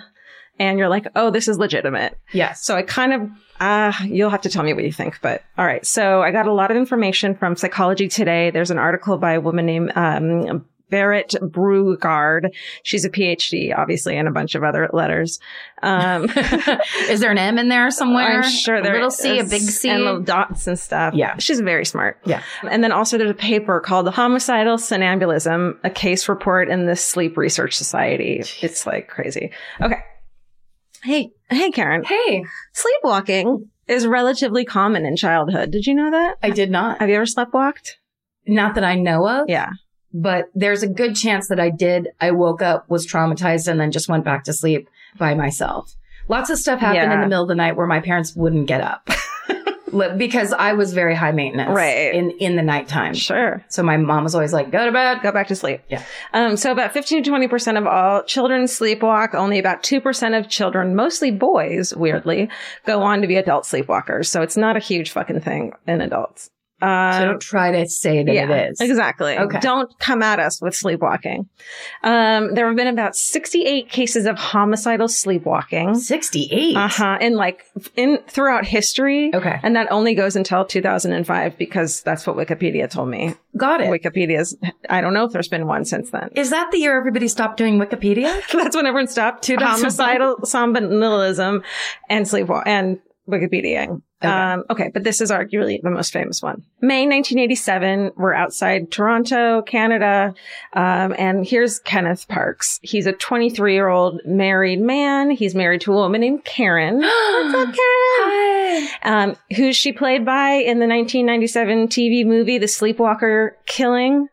And 0.57 0.79
you're 0.79 0.89
like, 0.89 1.05
oh, 1.15 1.29
this 1.29 1.47
is 1.47 1.59
legitimate. 1.59 2.17
yes. 2.31 2.63
So 2.63 2.75
I 2.75 2.81
kind 2.81 3.13
of, 3.13 3.29
uh, 3.59 3.93
you'll 4.05 4.29
have 4.29 4.41
to 4.41 4.49
tell 4.49 4.63
me 4.63 4.73
what 4.73 4.83
you 4.83 4.91
think, 4.91 5.19
but 5.21 5.43
all 5.57 5.65
right. 5.65 5.85
So 5.85 6.21
I 6.21 6.31
got 6.31 6.47
a 6.47 6.53
lot 6.53 6.71
of 6.71 6.77
information 6.77 7.35
from 7.35 7.55
Psychology 7.55 8.07
Today. 8.07 8.49
There's 8.51 8.71
an 8.71 8.77
article 8.79 9.17
by 9.17 9.33
a 9.33 9.41
woman 9.41 9.65
named, 9.65 9.91
um, 9.95 10.65
Barrett 10.89 11.35
Brugard. 11.41 12.49
She's 12.83 13.05
a 13.05 13.09
PhD, 13.09 13.75
obviously, 13.77 14.17
and 14.17 14.27
a 14.27 14.31
bunch 14.31 14.55
of 14.55 14.63
other 14.63 14.89
letters. 14.93 15.39
Um, 15.81 16.25
is 17.09 17.19
there 17.19 17.31
an 17.31 17.37
M 17.37 17.57
in 17.57 17.69
there 17.69 17.89
somewhere? 17.91 18.41
I'm 18.41 18.49
sure 18.49 18.81
there 18.81 18.93
is 18.95 19.19
a 19.19 19.27
little 19.27 19.39
C, 19.39 19.39
a 19.39 19.43
big 19.43 19.61
C. 19.61 19.89
and 19.89 20.03
little 20.03 20.21
dots 20.21 20.67
and 20.67 20.77
stuff. 20.77 21.13
Yeah. 21.13 21.37
she's 21.37 21.59
very 21.59 21.85
smart. 21.85 22.19
Yeah. 22.25 22.41
and 22.69 22.83
then 22.83 22.91
also 22.91 23.17
there's 23.17 23.31
a 23.31 23.33
paper 23.33 23.79
called 23.79 24.05
"The 24.05 24.11
Homicidal 24.11 24.77
Somnambulism: 24.77 25.77
A 25.83 25.89
Case 25.89 26.29
Report 26.29 26.69
in 26.69 26.85
the 26.85 26.95
Sleep 26.95 27.37
Research 27.37 27.75
Society." 27.75 28.43
It's 28.61 28.85
like 28.85 29.07
crazy. 29.07 29.51
Okay. 29.81 29.99
Hey, 31.03 31.31
hey, 31.49 31.69
Karen. 31.71 32.03
hey, 32.03 32.43
Sleepwalking 32.73 33.69
is 33.87 34.07
relatively 34.07 34.65
common 34.65 35.05
in 35.05 35.15
childhood. 35.15 35.69
Did 35.71 35.85
you 35.85 35.93
know 35.93 36.09
that? 36.09 36.37
I 36.41 36.49
did 36.49 36.71
not. 36.71 36.99
Have 36.99 37.09
you 37.09 37.15
ever 37.15 37.25
sleptwalked? 37.25 37.91
Not 38.47 38.75
that 38.75 38.83
I 38.83 38.95
know 38.95 39.27
of. 39.27 39.45
Yeah. 39.49 39.69
But 40.17 40.49
there's 40.55 40.81
a 40.81 40.87
good 40.87 41.13
chance 41.13 41.49
that 41.49 41.59
I 41.59 41.69
did. 41.69 42.07
I 42.21 42.31
woke 42.31 42.61
up, 42.61 42.89
was 42.89 43.05
traumatized, 43.05 43.67
and 43.67 43.77
then 43.77 43.91
just 43.91 44.07
went 44.07 44.23
back 44.23 44.45
to 44.45 44.53
sleep 44.53 44.89
by 45.17 45.33
myself. 45.33 45.93
Lots 46.29 46.49
of 46.49 46.57
stuff 46.57 46.79
happened 46.79 47.11
in 47.11 47.19
the 47.19 47.27
middle 47.27 47.43
of 47.43 47.49
the 47.49 47.55
night 47.55 47.75
where 47.75 47.85
my 47.85 47.99
parents 47.99 48.33
wouldn't 48.33 48.67
get 48.67 48.81
up. 48.81 49.09
Because 50.17 50.51
I 50.51 50.73
was 50.73 50.91
very 50.91 51.15
high 51.15 51.31
maintenance. 51.31 51.73
Right. 51.73 52.13
In 52.13 52.31
in 52.31 52.57
the 52.57 52.61
nighttime. 52.61 53.13
Sure. 53.13 53.63
So 53.69 53.81
my 53.81 53.95
mom 53.95 54.25
was 54.25 54.35
always 54.35 54.51
like, 54.51 54.69
go 54.69 54.83
to 54.83 54.91
bed. 54.91 55.21
Go 55.21 55.31
back 55.31 55.47
to 55.47 55.55
sleep. 55.55 55.79
Yeah. 55.87 56.03
Um, 56.33 56.57
so 56.57 56.73
about 56.73 56.91
15 56.91 57.23
to 57.23 57.31
20% 57.31 57.77
of 57.77 57.87
all 57.87 58.21
children 58.23 58.65
sleepwalk. 58.65 59.33
Only 59.33 59.57
about 59.57 59.83
2% 59.83 60.37
of 60.37 60.49
children, 60.49 60.97
mostly 60.97 61.31
boys, 61.31 61.95
weirdly, 61.95 62.49
go 62.85 63.03
on 63.03 63.21
to 63.21 63.27
be 63.27 63.37
adult 63.37 63.63
sleepwalkers. 63.63 64.25
So 64.25 64.41
it's 64.41 64.57
not 64.57 64.75
a 64.75 64.81
huge 64.81 65.11
fucking 65.11 65.39
thing 65.39 65.71
in 65.87 66.01
adults. 66.01 66.49
Uh, 66.81 67.19
So 67.19 67.25
don't 67.25 67.41
try 67.41 67.71
to 67.71 67.87
say 67.87 68.23
that 68.23 68.33
yeah, 68.33 68.49
it 68.51 68.71
is. 68.71 68.81
Exactly. 68.81 69.37
Okay. 69.37 69.59
Don't 69.59 69.97
come 69.99 70.21
at 70.21 70.39
us 70.39 70.61
with 70.61 70.75
sleepwalking. 70.75 71.47
Um, 72.03 72.53
there 72.53 72.67
have 72.67 72.75
been 72.75 72.87
about 72.87 73.15
68 73.15 73.89
cases 73.89 74.25
of 74.25 74.37
homicidal 74.37 75.07
sleepwalking. 75.07 75.95
68. 75.95 76.75
Uh 76.75 76.87
huh. 76.87 77.17
In 77.21 77.35
like, 77.35 77.63
in 77.95 78.19
throughout 78.27 78.65
history. 78.65 79.33
Okay. 79.33 79.59
And 79.63 79.75
that 79.75 79.91
only 79.91 80.15
goes 80.15 80.35
until 80.35 80.65
2005 80.65 81.57
because 81.57 82.01
that's 82.01 82.27
what 82.27 82.35
Wikipedia 82.35 82.89
told 82.89 83.09
me. 83.09 83.35
Got 83.57 83.79
it. 83.81 83.87
Wikipedia's, 83.89 84.57
I 84.89 84.99
don't 84.99 85.13
know 85.13 85.23
if 85.23 85.31
there's 85.31 85.47
been 85.47 85.65
one 85.67 85.85
since 85.85 86.09
then. 86.11 86.29
Is 86.35 86.49
that 86.49 86.71
the 86.71 86.77
year 86.79 86.97
everybody 86.97 87.29
stopped 87.29 87.55
doing 87.57 87.79
Wikipedia? 87.79 88.41
That's 88.51 88.75
when 88.75 88.85
everyone 88.85 89.07
stopped. 89.07 89.43
2005. 89.43 90.07
Homicidal 90.07 90.45
somnambulism 90.45 91.63
and 92.09 92.25
sleepwalk 92.25 92.63
and 92.65 92.99
Wikipediaing. 93.29 94.01
Okay. 94.23 94.31
Um, 94.33 94.63
okay, 94.69 94.89
but 94.93 95.03
this 95.03 95.19
is 95.19 95.31
arguably 95.31 95.81
the 95.81 95.89
most 95.89 96.13
famous 96.13 96.41
one. 96.41 96.63
May 96.81 97.05
1987, 97.05 98.11
we're 98.15 98.33
outside 98.33 98.91
Toronto, 98.91 99.61
Canada. 99.63 100.33
Um, 100.73 101.13
and 101.17 101.45
here's 101.45 101.79
Kenneth 101.79 102.27
Parks. 102.27 102.79
He's 102.81 103.07
a 103.07 103.13
23 103.13 103.73
year 103.73 103.87
old 103.87 104.21
married 104.25 104.79
man. 104.79 105.31
He's 105.31 105.53
married 105.55 105.81
to 105.81 105.93
a 105.93 105.95
woman 105.95 106.21
named 106.21 106.45
Karen. 106.45 106.97
What's 106.99 107.55
up, 107.55 107.75
Karen? 107.75 107.77
Hi. 107.77 108.89
Um, 109.03 109.35
who 109.55 109.73
she 109.73 109.91
played 109.91 110.25
by 110.25 110.51
in 110.53 110.79
the 110.79 110.87
1997 110.87 111.87
TV 111.87 112.25
movie, 112.25 112.57
The 112.57 112.67
Sleepwalker 112.67 113.57
Killing. 113.65 114.27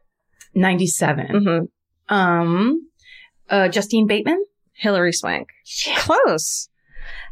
97. 0.54 1.26
hmm 1.28 2.14
Um, 2.14 2.88
uh, 3.48 3.68
Justine 3.68 4.06
Bateman? 4.06 4.44
Hilary 4.74 5.12
Swank. 5.12 5.48
Close. 5.96 6.68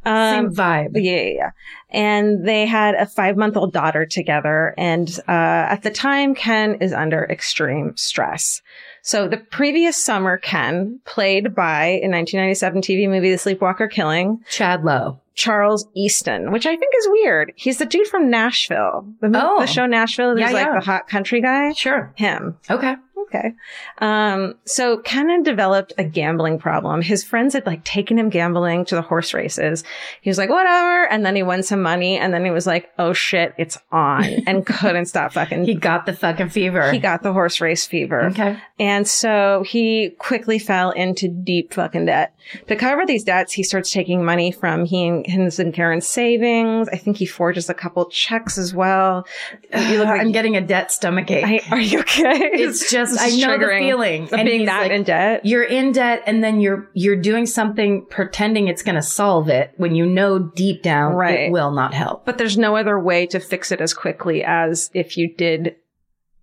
Um, 0.04 0.34
Same 0.34 0.54
vibe. 0.54 0.90
Yeah, 0.94 1.12
yeah, 1.12 1.32
yeah. 1.34 1.50
And 1.90 2.46
they 2.46 2.66
had 2.66 2.94
a 2.94 3.06
five 3.06 3.36
month 3.36 3.56
old 3.56 3.72
daughter 3.72 4.06
together. 4.06 4.74
And 4.78 5.08
uh, 5.28 5.32
at 5.72 5.82
the 5.82 5.90
time, 5.90 6.34
Ken 6.34 6.76
is 6.80 6.92
under 6.92 7.24
extreme 7.24 7.96
stress. 7.96 8.62
So 9.02 9.28
the 9.28 9.38
previous 9.38 9.96
summer, 9.96 10.36
Ken, 10.38 11.00
played 11.04 11.54
by 11.54 11.86
in 11.86 12.10
1997 12.12 12.82
TV 12.82 13.08
movie 13.08 13.30
The 13.30 13.38
Sleepwalker 13.38 13.90
Killing, 13.90 14.40
Chad 14.50 14.84
Lowe. 14.84 15.20
Charles 15.34 15.86
Esten, 15.96 16.52
which 16.52 16.66
I 16.66 16.76
think 16.76 16.92
is 16.98 17.08
weird. 17.10 17.52
He's 17.56 17.78
the 17.78 17.86
dude 17.86 18.06
from 18.08 18.28
Nashville, 18.28 19.06
the, 19.20 19.30
Oh. 19.34 19.60
the 19.60 19.66
show 19.66 19.86
Nashville. 19.86 20.36
He's 20.36 20.40
Yeah, 20.48 20.50
like 20.52 20.66
yeah. 20.66 20.74
the 20.78 20.84
hot 20.84 21.08
country 21.08 21.40
guy. 21.40 21.72
Sure. 21.72 22.12
Him. 22.14 22.58
Okay. 22.70 22.96
Okay. 23.32 23.52
Um, 23.98 24.54
so 24.64 24.98
Ken 24.98 25.28
had 25.28 25.44
developed 25.44 25.92
a 25.98 26.04
gambling 26.04 26.58
problem. 26.58 27.00
His 27.00 27.22
friends 27.22 27.54
had 27.54 27.64
like 27.64 27.84
taken 27.84 28.18
him 28.18 28.28
gambling 28.28 28.84
to 28.86 28.96
the 28.96 29.02
horse 29.02 29.32
races. 29.32 29.84
He 30.20 30.30
was 30.30 30.36
like, 30.36 30.50
whatever. 30.50 31.06
And 31.06 31.24
then 31.24 31.36
he 31.36 31.42
won 31.42 31.62
some 31.62 31.80
money 31.80 32.18
and 32.18 32.34
then 32.34 32.44
he 32.44 32.50
was 32.50 32.66
like, 32.66 32.90
oh 32.98 33.12
shit, 33.12 33.54
it's 33.56 33.78
on 33.92 34.24
and 34.46 34.66
couldn't 34.80 35.06
stop 35.06 35.32
fucking. 35.32 35.64
He 35.64 35.74
got 35.74 36.06
the 36.06 36.12
fucking 36.12 36.48
fever. 36.48 36.90
he 36.90 36.98
got 36.98 37.22
the 37.22 37.32
horse 37.32 37.60
race 37.60 37.86
fever. 37.86 38.26
Okay. 38.26 38.58
And 38.80 39.06
so 39.06 39.64
he 39.66 40.10
quickly 40.18 40.58
fell 40.58 40.90
into 40.90 41.28
deep 41.28 41.72
fucking 41.72 42.06
debt. 42.06 42.34
To 42.66 42.74
cover 42.74 43.06
these 43.06 43.22
debts, 43.22 43.52
he 43.52 43.62
starts 43.62 43.92
taking 43.92 44.24
money 44.24 44.50
from 44.50 44.84
he 44.84 45.06
and 45.06 45.26
his 45.26 45.60
and 45.60 45.72
Karen's 45.72 46.06
savings. 46.06 46.88
I 46.88 46.96
think 46.96 47.18
he 47.18 47.26
forges 47.26 47.68
a 47.68 47.74
couple 47.74 48.06
checks 48.06 48.58
as 48.58 48.74
well. 48.74 49.26
You 49.72 49.98
look 49.98 50.06
like 50.08 50.20
I'm 50.20 50.32
getting 50.32 50.56
a 50.56 50.60
debt 50.60 50.90
stomach 50.90 51.30
ache. 51.30 51.44
I, 51.44 51.74
are 51.74 51.80
you 51.80 52.00
okay? 52.00 52.50
it's 52.54 52.90
just 52.90 53.19
I 53.20 53.36
know 53.36 53.58
the 53.58 53.66
feeling 53.66 54.24
of 54.24 54.32
And 54.34 54.46
being 54.46 54.66
that 54.66 54.82
like, 54.82 54.90
in 54.90 55.02
debt. 55.04 55.44
You're 55.44 55.64
in 55.64 55.92
debt, 55.92 56.22
and 56.26 56.42
then 56.42 56.60
you're 56.60 56.88
you're 56.94 57.16
doing 57.16 57.46
something 57.46 58.06
pretending 58.10 58.68
it's 58.68 58.82
going 58.82 58.94
to 58.96 59.02
solve 59.02 59.48
it 59.48 59.72
when 59.76 59.94
you 59.94 60.06
know 60.06 60.38
deep 60.38 60.82
down 60.82 61.14
Right. 61.14 61.40
it 61.40 61.52
will 61.52 61.70
not 61.72 61.94
help. 61.94 62.24
But 62.26 62.38
there's 62.38 62.58
no 62.58 62.76
other 62.76 62.98
way 62.98 63.26
to 63.26 63.40
fix 63.40 63.72
it 63.72 63.80
as 63.80 63.94
quickly 63.94 64.42
as 64.44 64.90
if 64.94 65.16
you 65.16 65.34
did 65.36 65.76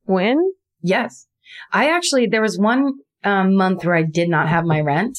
win. 0.05 0.37
Yes, 0.81 1.27
I 1.71 1.89
actually 1.89 2.27
there 2.27 2.41
was 2.41 2.57
one 2.57 2.93
um, 3.23 3.55
month 3.55 3.83
where 3.83 3.95
I 3.95 4.03
did 4.03 4.29
not 4.29 4.47
have 4.47 4.63
my 4.65 4.81
rent. 4.81 5.17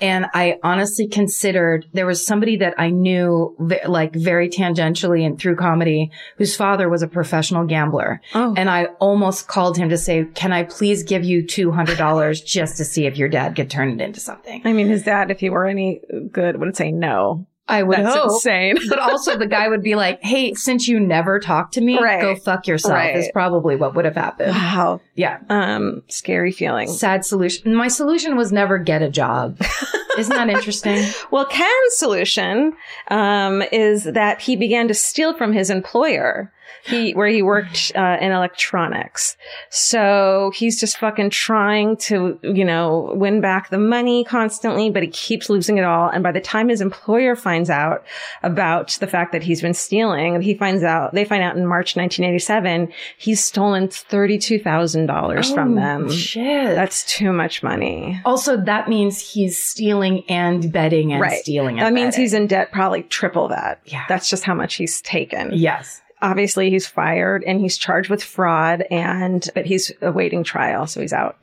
And 0.00 0.26
I 0.34 0.58
honestly 0.62 1.06
considered 1.06 1.86
there 1.92 2.06
was 2.06 2.26
somebody 2.26 2.56
that 2.56 2.74
I 2.78 2.90
knew 2.90 3.56
like 3.86 4.14
very 4.14 4.48
tangentially 4.48 5.24
and 5.24 5.38
through 5.38 5.56
comedy 5.56 6.10
whose 6.36 6.56
father 6.56 6.88
was 6.88 7.02
a 7.02 7.08
professional 7.08 7.64
gambler. 7.64 8.20
Oh, 8.34 8.54
And 8.56 8.68
I 8.68 8.86
almost 8.98 9.46
called 9.48 9.76
him 9.76 9.88
to 9.90 9.98
say, 9.98 10.26
can 10.34 10.52
I 10.52 10.64
please 10.64 11.02
give 11.04 11.24
you 11.24 11.42
$200 11.42 12.44
just 12.44 12.76
to 12.78 12.84
see 12.84 13.06
if 13.06 13.16
your 13.16 13.28
dad 13.28 13.56
could 13.56 13.70
turn 13.70 13.88
it 13.90 14.00
into 14.00 14.20
something? 14.20 14.62
I 14.64 14.72
mean, 14.72 14.88
his 14.88 15.04
dad, 15.04 15.30
if 15.30 15.40
he 15.40 15.50
were 15.50 15.66
any 15.66 16.00
good, 16.30 16.58
would 16.58 16.76
say 16.76 16.90
no. 16.90 17.46
I 17.66 17.82
would 17.82 17.98
That's 17.98 18.14
hope. 18.14 18.30
insane. 18.32 18.76
but 18.90 18.98
also 18.98 19.38
the 19.38 19.46
guy 19.46 19.68
would 19.68 19.82
be 19.82 19.94
like, 19.94 20.22
hey, 20.22 20.52
since 20.54 20.86
you 20.86 21.00
never 21.00 21.40
talk 21.40 21.72
to 21.72 21.80
me, 21.80 21.98
Right. 21.98 22.20
go 22.20 22.36
fuck 22.36 22.66
yourself 22.66 22.92
Right. 22.94 23.16
is 23.16 23.30
probably 23.32 23.74
what 23.76 23.94
would 23.94 24.04
have 24.04 24.16
happened. 24.16 24.50
Wow. 24.50 25.00
Yeah. 25.14 25.38
Um, 25.48 26.02
scary 26.08 26.52
feeling. 26.52 26.88
Sad 26.88 27.24
solution. 27.24 27.74
My 27.74 27.88
solution 27.88 28.36
was 28.36 28.52
never 28.52 28.76
get 28.78 29.00
a 29.02 29.08
job. 29.08 29.58
Isn't 30.18 30.34
that 30.36 30.48
interesting? 30.50 31.04
Well, 31.30 31.46
Ken's 31.46 31.96
solution 31.96 32.74
um, 33.08 33.62
is 33.72 34.04
that 34.04 34.40
he 34.40 34.54
began 34.56 34.86
to 34.88 34.94
steal 34.94 35.34
from 35.34 35.52
his 35.52 35.70
employer. 35.70 36.52
He 36.86 37.12
where 37.12 37.28
he 37.28 37.42
worked 37.42 37.92
uh, 37.94 38.18
in 38.20 38.32
electronics. 38.32 39.36
So 39.70 40.52
he's 40.54 40.78
just 40.78 40.98
fucking 40.98 41.30
trying 41.30 41.96
to, 41.98 42.38
you 42.42 42.64
know, 42.64 43.12
win 43.14 43.40
back 43.40 43.70
the 43.70 43.78
money 43.78 44.24
constantly, 44.24 44.90
but 44.90 45.02
he 45.02 45.08
keeps 45.08 45.48
losing 45.50 45.78
it 45.78 45.84
all. 45.84 46.08
And 46.08 46.22
by 46.22 46.32
the 46.32 46.40
time 46.40 46.68
his 46.68 46.80
employer 46.80 47.36
finds 47.36 47.70
out 47.70 48.04
about 48.42 48.96
the 49.00 49.06
fact 49.06 49.32
that 49.32 49.42
he's 49.42 49.62
been 49.62 49.74
stealing, 49.74 50.40
he 50.42 50.54
finds 50.54 50.82
out 50.82 51.14
they 51.14 51.24
find 51.24 51.42
out 51.42 51.56
in 51.56 51.66
March 51.66 51.96
1987 51.96 52.92
he's 53.18 53.42
stolen 53.44 53.88
thirty-two 53.88 54.58
thousand 54.58 55.06
dollars 55.06 55.52
from 55.52 55.74
them. 55.76 56.06
Oh, 56.06 56.10
Shit. 56.10 56.74
That's 56.74 57.04
too 57.04 57.32
much 57.32 57.62
money. 57.62 58.20
also, 58.24 58.56
that 58.56 58.88
means 58.88 59.18
he's 59.32 59.56
stealing 59.62 60.24
and 60.28 60.72
betting 60.72 61.12
and 61.12 61.20
Right. 61.20 61.40
stealing 61.40 61.78
and 61.78 61.86
That 61.86 61.92
means 61.92 62.16
he's 62.16 62.34
in 62.34 62.46
debt 62.46 62.72
probably 62.72 63.02
triple 63.04 63.48
that. 63.48 63.80
Yeah. 63.84 64.04
That's 64.08 64.28
just 64.28 64.44
how 64.44 64.54
much 64.54 64.74
he's 64.74 65.00
taken. 65.00 65.50
Yes. 65.52 66.00
Obviously 66.22 66.70
he's 66.70 66.86
fired 66.86 67.44
and 67.44 67.60
he's 67.60 67.76
charged 67.78 68.08
with 68.10 68.22
fraud 68.22 68.82
and, 68.90 69.46
but 69.54 69.66
he's 69.66 69.92
awaiting 70.00 70.42
trial. 70.44 70.86
So 70.86 71.00
he's 71.00 71.12
out. 71.12 71.36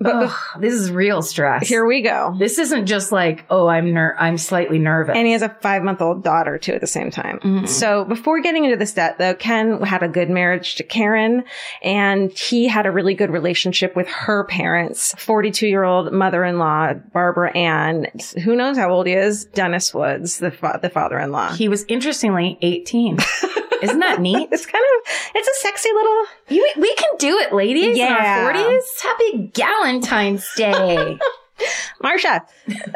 But 0.00 0.16
Ugh, 0.16 0.36
this 0.58 0.74
is 0.74 0.90
real 0.90 1.22
stress. 1.22 1.68
here 1.68 1.86
we 1.86 2.02
go. 2.02 2.34
this 2.36 2.58
isn't 2.58 2.86
just 2.86 3.12
like, 3.12 3.44
oh, 3.50 3.68
I'm 3.68 3.92
ner- 3.92 4.16
I'm 4.18 4.36
slightly 4.36 4.80
nervous. 4.80 5.14
And 5.16 5.26
he 5.28 5.32
has 5.34 5.42
a 5.42 5.50
five 5.60 5.82
month 5.84 6.02
old 6.02 6.24
daughter 6.24 6.58
too 6.58 6.72
at 6.72 6.80
the 6.80 6.88
same 6.88 7.12
time. 7.12 7.38
Mhm. 7.38 7.68
So 7.68 8.04
before 8.04 8.40
getting 8.40 8.64
into 8.64 8.76
this 8.76 8.94
debt 8.94 9.18
though, 9.18 9.34
Ken 9.34 9.80
had 9.82 10.02
a 10.02 10.08
good 10.08 10.28
marriage 10.28 10.74
to 10.76 10.82
Karen 10.82 11.44
and 11.82 12.32
he 12.32 12.66
had 12.66 12.86
a 12.86 12.90
really 12.90 13.14
good 13.14 13.30
relationship 13.30 13.94
with 13.94 14.08
her 14.08 14.42
parents, 14.44 15.14
42 15.18 15.68
year 15.68 15.84
old 15.84 16.12
mother-in-law, 16.12 16.94
Barbara 17.12 17.56
Ann. 17.56 18.06
Who 18.42 18.56
knows 18.56 18.76
how 18.76 18.90
old 18.90 19.06
he 19.06 19.12
is? 19.12 19.44
Dennis 19.44 19.94
Woods, 19.94 20.38
the, 20.38 20.50
fa- 20.50 20.80
the 20.82 20.90
father-in-law. 20.90 21.52
he 21.52 21.68
was 21.68 21.84
interestingly 21.84 22.58
18. 22.60 23.18
Isn't 23.82 23.98
that 24.00 24.20
neat? 24.26 24.48
It's 24.52 24.66
kind 24.66 24.84
of, 24.84 25.12
it's 25.34 25.48
a 25.48 25.62
sexy 25.62 25.90
little, 25.92 26.24
You, 26.48 26.72
we 26.76 26.94
can 26.94 27.10
do 27.18 27.38
it, 27.38 27.52
ladies. 27.52 27.96
Yeah. 27.96 28.50
In 28.50 28.56
our 28.56 28.72
40s. 28.72 29.02
Happy 29.02 29.48
Galentine's 29.52 30.48
Day. 30.56 31.18
Marsha. 32.02 32.40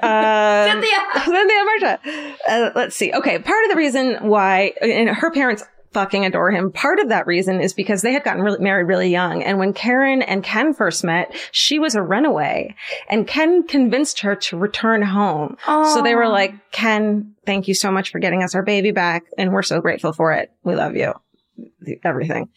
Uh, 0.02 0.70
Cynthia. 0.72 1.24
Cynthia 1.24 1.64
Marsha. 1.64 1.98
Uh, 2.48 2.70
let's 2.74 2.96
see. 2.96 3.12
Okay. 3.12 3.38
Part 3.38 3.64
of 3.64 3.70
the 3.70 3.76
reason 3.76 4.28
why, 4.28 4.72
and 4.80 5.08
her 5.08 5.30
parents 5.30 5.62
fucking 5.96 6.26
adore 6.26 6.50
him. 6.50 6.70
Part 6.70 6.98
of 6.98 7.08
that 7.08 7.26
reason 7.26 7.58
is 7.58 7.72
because 7.72 8.02
they 8.02 8.12
had 8.12 8.22
gotten 8.22 8.42
really, 8.42 8.58
married 8.58 8.86
really 8.86 9.08
young. 9.08 9.42
And 9.42 9.58
when 9.58 9.72
Karen 9.72 10.20
and 10.20 10.44
Ken 10.44 10.74
first 10.74 11.02
met, 11.02 11.34
she 11.52 11.78
was 11.78 11.94
a 11.94 12.02
runaway 12.02 12.74
and 13.08 13.26
Ken 13.26 13.66
convinced 13.66 14.20
her 14.20 14.36
to 14.36 14.58
return 14.58 15.00
home. 15.00 15.56
So 15.64 16.02
they 16.02 16.14
were 16.14 16.28
like, 16.28 16.52
Ken, 16.70 17.34
thank 17.46 17.66
you 17.66 17.74
so 17.74 17.90
much 17.90 18.10
for 18.10 18.18
getting 18.18 18.42
us 18.42 18.54
our 18.54 18.62
baby 18.62 18.90
back. 18.90 19.24
And 19.38 19.54
we're 19.54 19.62
so 19.62 19.80
grateful 19.80 20.12
for 20.12 20.32
it. 20.32 20.52
We 20.64 20.74
love 20.74 20.96
you. 20.96 21.14
Everything. 22.04 22.48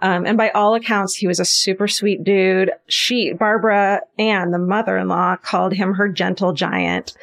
Um, 0.00 0.24
and 0.24 0.38
by 0.38 0.50
all 0.50 0.74
accounts, 0.74 1.14
he 1.14 1.26
was 1.26 1.40
a 1.40 1.44
super 1.44 1.86
sweet 1.88 2.24
dude. 2.24 2.70
She, 2.86 3.32
Barbara 3.32 4.00
and 4.18 4.52
the 4.52 4.58
mother-in-law, 4.58 5.36
called 5.36 5.74
him 5.74 5.94
her 5.94 6.08
gentle 6.08 6.52
giant. 6.52 7.14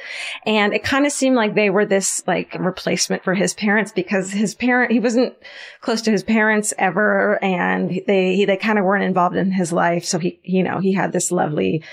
And 0.45 0.73
it 0.73 0.83
kind 0.83 1.05
of 1.05 1.11
seemed 1.11 1.36
like 1.36 1.55
they 1.55 1.69
were 1.69 1.86
this 1.86 2.23
like 2.27 2.55
replacement 2.59 3.23
for 3.23 3.33
his 3.33 3.53
parents 3.53 3.91
because 3.91 4.31
his 4.31 4.53
parent, 4.53 4.91
he 4.91 4.99
wasn't 4.99 5.33
close 5.81 6.01
to 6.03 6.11
his 6.11 6.23
parents 6.23 6.73
ever. 6.77 7.43
And 7.43 8.01
they, 8.05 8.36
he, 8.36 8.45
they 8.45 8.57
kind 8.57 8.77
of 8.77 8.86
weren't 8.86 9.03
involved 9.03 9.36
in 9.36 9.51
his 9.51 9.73
life. 9.73 10.05
So 10.05 10.19
he, 10.19 10.39
you 10.43 10.61
know, 10.61 10.79
he 10.79 10.93
had 10.93 11.11
this 11.11 11.31
lovely 11.31 11.83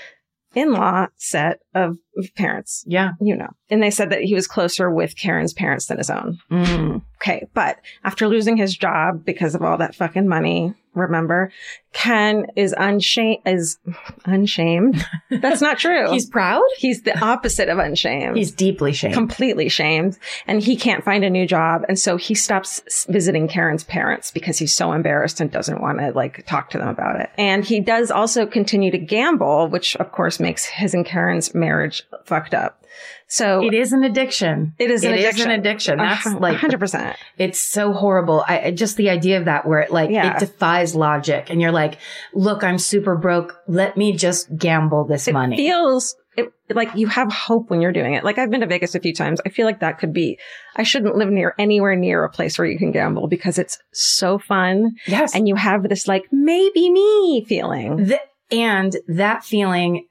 in-law 0.53 1.07
set 1.17 1.62
of 1.75 1.97
of 2.15 2.27
parents, 2.35 2.83
Yeah. 2.87 3.13
you 3.19 3.35
know, 3.35 3.49
and 3.71 3.81
they 3.81 3.89
said 3.89 4.11
that 4.11 4.21
he 4.21 4.35
was 4.35 4.45
closer 4.45 4.91
with 4.91 5.17
Karen's 5.17 5.51
parents 5.53 5.87
than 5.87 5.97
his 5.97 6.11
own. 6.11 6.37
Mm. 6.51 7.01
Okay. 7.21 7.47
But 7.55 7.77
after 8.03 8.27
losing 8.27 8.55
his 8.57 8.77
job 8.77 9.25
because 9.25 9.55
of 9.55 9.63
all 9.63 9.77
that 9.79 9.95
fucking 9.95 10.27
money, 10.27 10.75
remember, 10.93 11.51
Ken 11.91 12.45
is 12.55 12.75
unshamed, 12.77 13.39
is 13.47 13.79
unshamed. 14.25 15.03
That's 15.31 15.61
not 15.61 15.79
true. 15.79 16.11
He's 16.11 16.27
proud? 16.29 16.61
He's 16.77 17.01
the 17.01 17.17
opposite 17.19 17.69
of 17.69 17.79
unshamed. 17.79 18.37
He's 18.37 18.51
deeply 18.51 18.93
shamed. 18.93 19.13
completely 19.15 19.69
shamed 19.69 20.19
and 20.45 20.61
he 20.61 20.75
can't 20.75 21.03
find 21.03 21.23
a 21.23 21.29
new 21.31 21.47
job. 21.47 21.83
And 21.87 21.97
so 21.97 22.17
he 22.17 22.35
stops 22.35 23.05
visiting 23.09 23.47
Karen's 23.47 23.83
parents 23.83 24.29
because 24.31 24.59
he's 24.59 24.73
so 24.73 24.91
embarrassed 24.91 25.39
and 25.41 25.49
doesn't 25.49 25.81
want 25.81 25.97
to 25.99 26.11
like 26.11 26.45
talk 26.45 26.69
to 26.71 26.77
them 26.77 26.89
about 26.89 27.19
it. 27.19 27.31
And 27.39 27.65
he 27.65 27.79
does 27.79 28.11
also 28.11 28.45
continue 28.45 28.91
to 28.91 28.99
gamble, 28.99 29.67
which 29.69 29.95
of 29.95 30.11
course 30.11 30.39
makes 30.39 30.65
his 30.65 30.93
and 30.93 31.05
Karen's 31.05 31.55
marriage 31.63 32.03
fucked 32.25 32.53
up. 32.53 32.79
So 33.27 33.63
it 33.65 33.73
is 33.73 33.91
an 33.93 34.03
addiction. 34.03 34.73
it 34.77 34.91
is 34.91 35.03
an 35.03 35.13
It 35.13 35.19
is 35.19 35.25
addiction. 35.25 35.51
an 35.51 35.59
addiction. 35.59 35.97
That's 35.97 36.25
like 36.27 36.57
hundred 36.57 36.79
percent. 36.79 37.15
It's 37.37 37.57
so 37.59 37.91
horrible. 37.93 38.43
I 38.47 38.69
just 38.71 38.97
the 38.97 39.09
idea 39.09 39.39
of 39.39 39.45
that 39.45 39.67
where 39.67 39.79
it 39.79 39.91
like 39.91 40.11
Yeah. 40.11 40.35
it 40.35 40.39
defies 40.39 40.93
logic 40.93 41.49
and 41.49 41.59
you're 41.61 41.71
like, 41.71 41.97
look, 42.33 42.63
I'm 42.63 42.77
super 42.77 43.15
broke. 43.15 43.55
Let 43.67 43.97
me 43.97 44.13
just 44.15 44.55
gamble 44.55 45.05
this 45.05 45.27
It 45.27 45.33
money. 45.33 45.55
feels 45.57 46.15
it, 46.37 46.51
like 46.69 46.89
you 46.95 47.07
have 47.07 47.31
hope 47.31 47.69
when 47.71 47.81
you're 47.81 47.91
doing 47.91 48.13
it. 48.13 48.23
Like 48.23 48.37
I've 48.37 48.51
been 48.51 48.61
to 48.61 48.67
Vegas 48.67 48.93
a 48.95 48.99
few 48.99 49.13
times. 49.13 49.39
I 49.45 49.49
feel 49.49 49.65
like 49.65 49.79
that 49.79 49.97
could 49.99 50.13
be, 50.13 50.37
I 50.75 50.83
shouldn't 50.83 51.15
live 51.15 51.29
near 51.29 51.55
anywhere 51.59 51.95
near 51.95 52.23
a 52.23 52.29
place 52.29 52.57
where 52.59 52.67
you 52.67 52.77
can 52.77 52.91
gamble 52.91 53.27
because 53.27 53.57
it's 53.57 53.77
so 53.91 54.37
fun. 54.37 54.91
Yes. 55.07 55.33
And 55.35 55.47
you 55.47 55.55
have 55.55 55.83
this 55.89 56.07
like, 56.07 56.23
maybe 56.31 56.89
me 56.91 57.45
feeling. 57.47 58.05
Th- 58.07 58.19
and 58.51 58.95
that 59.07 59.43
feeling 59.43 60.05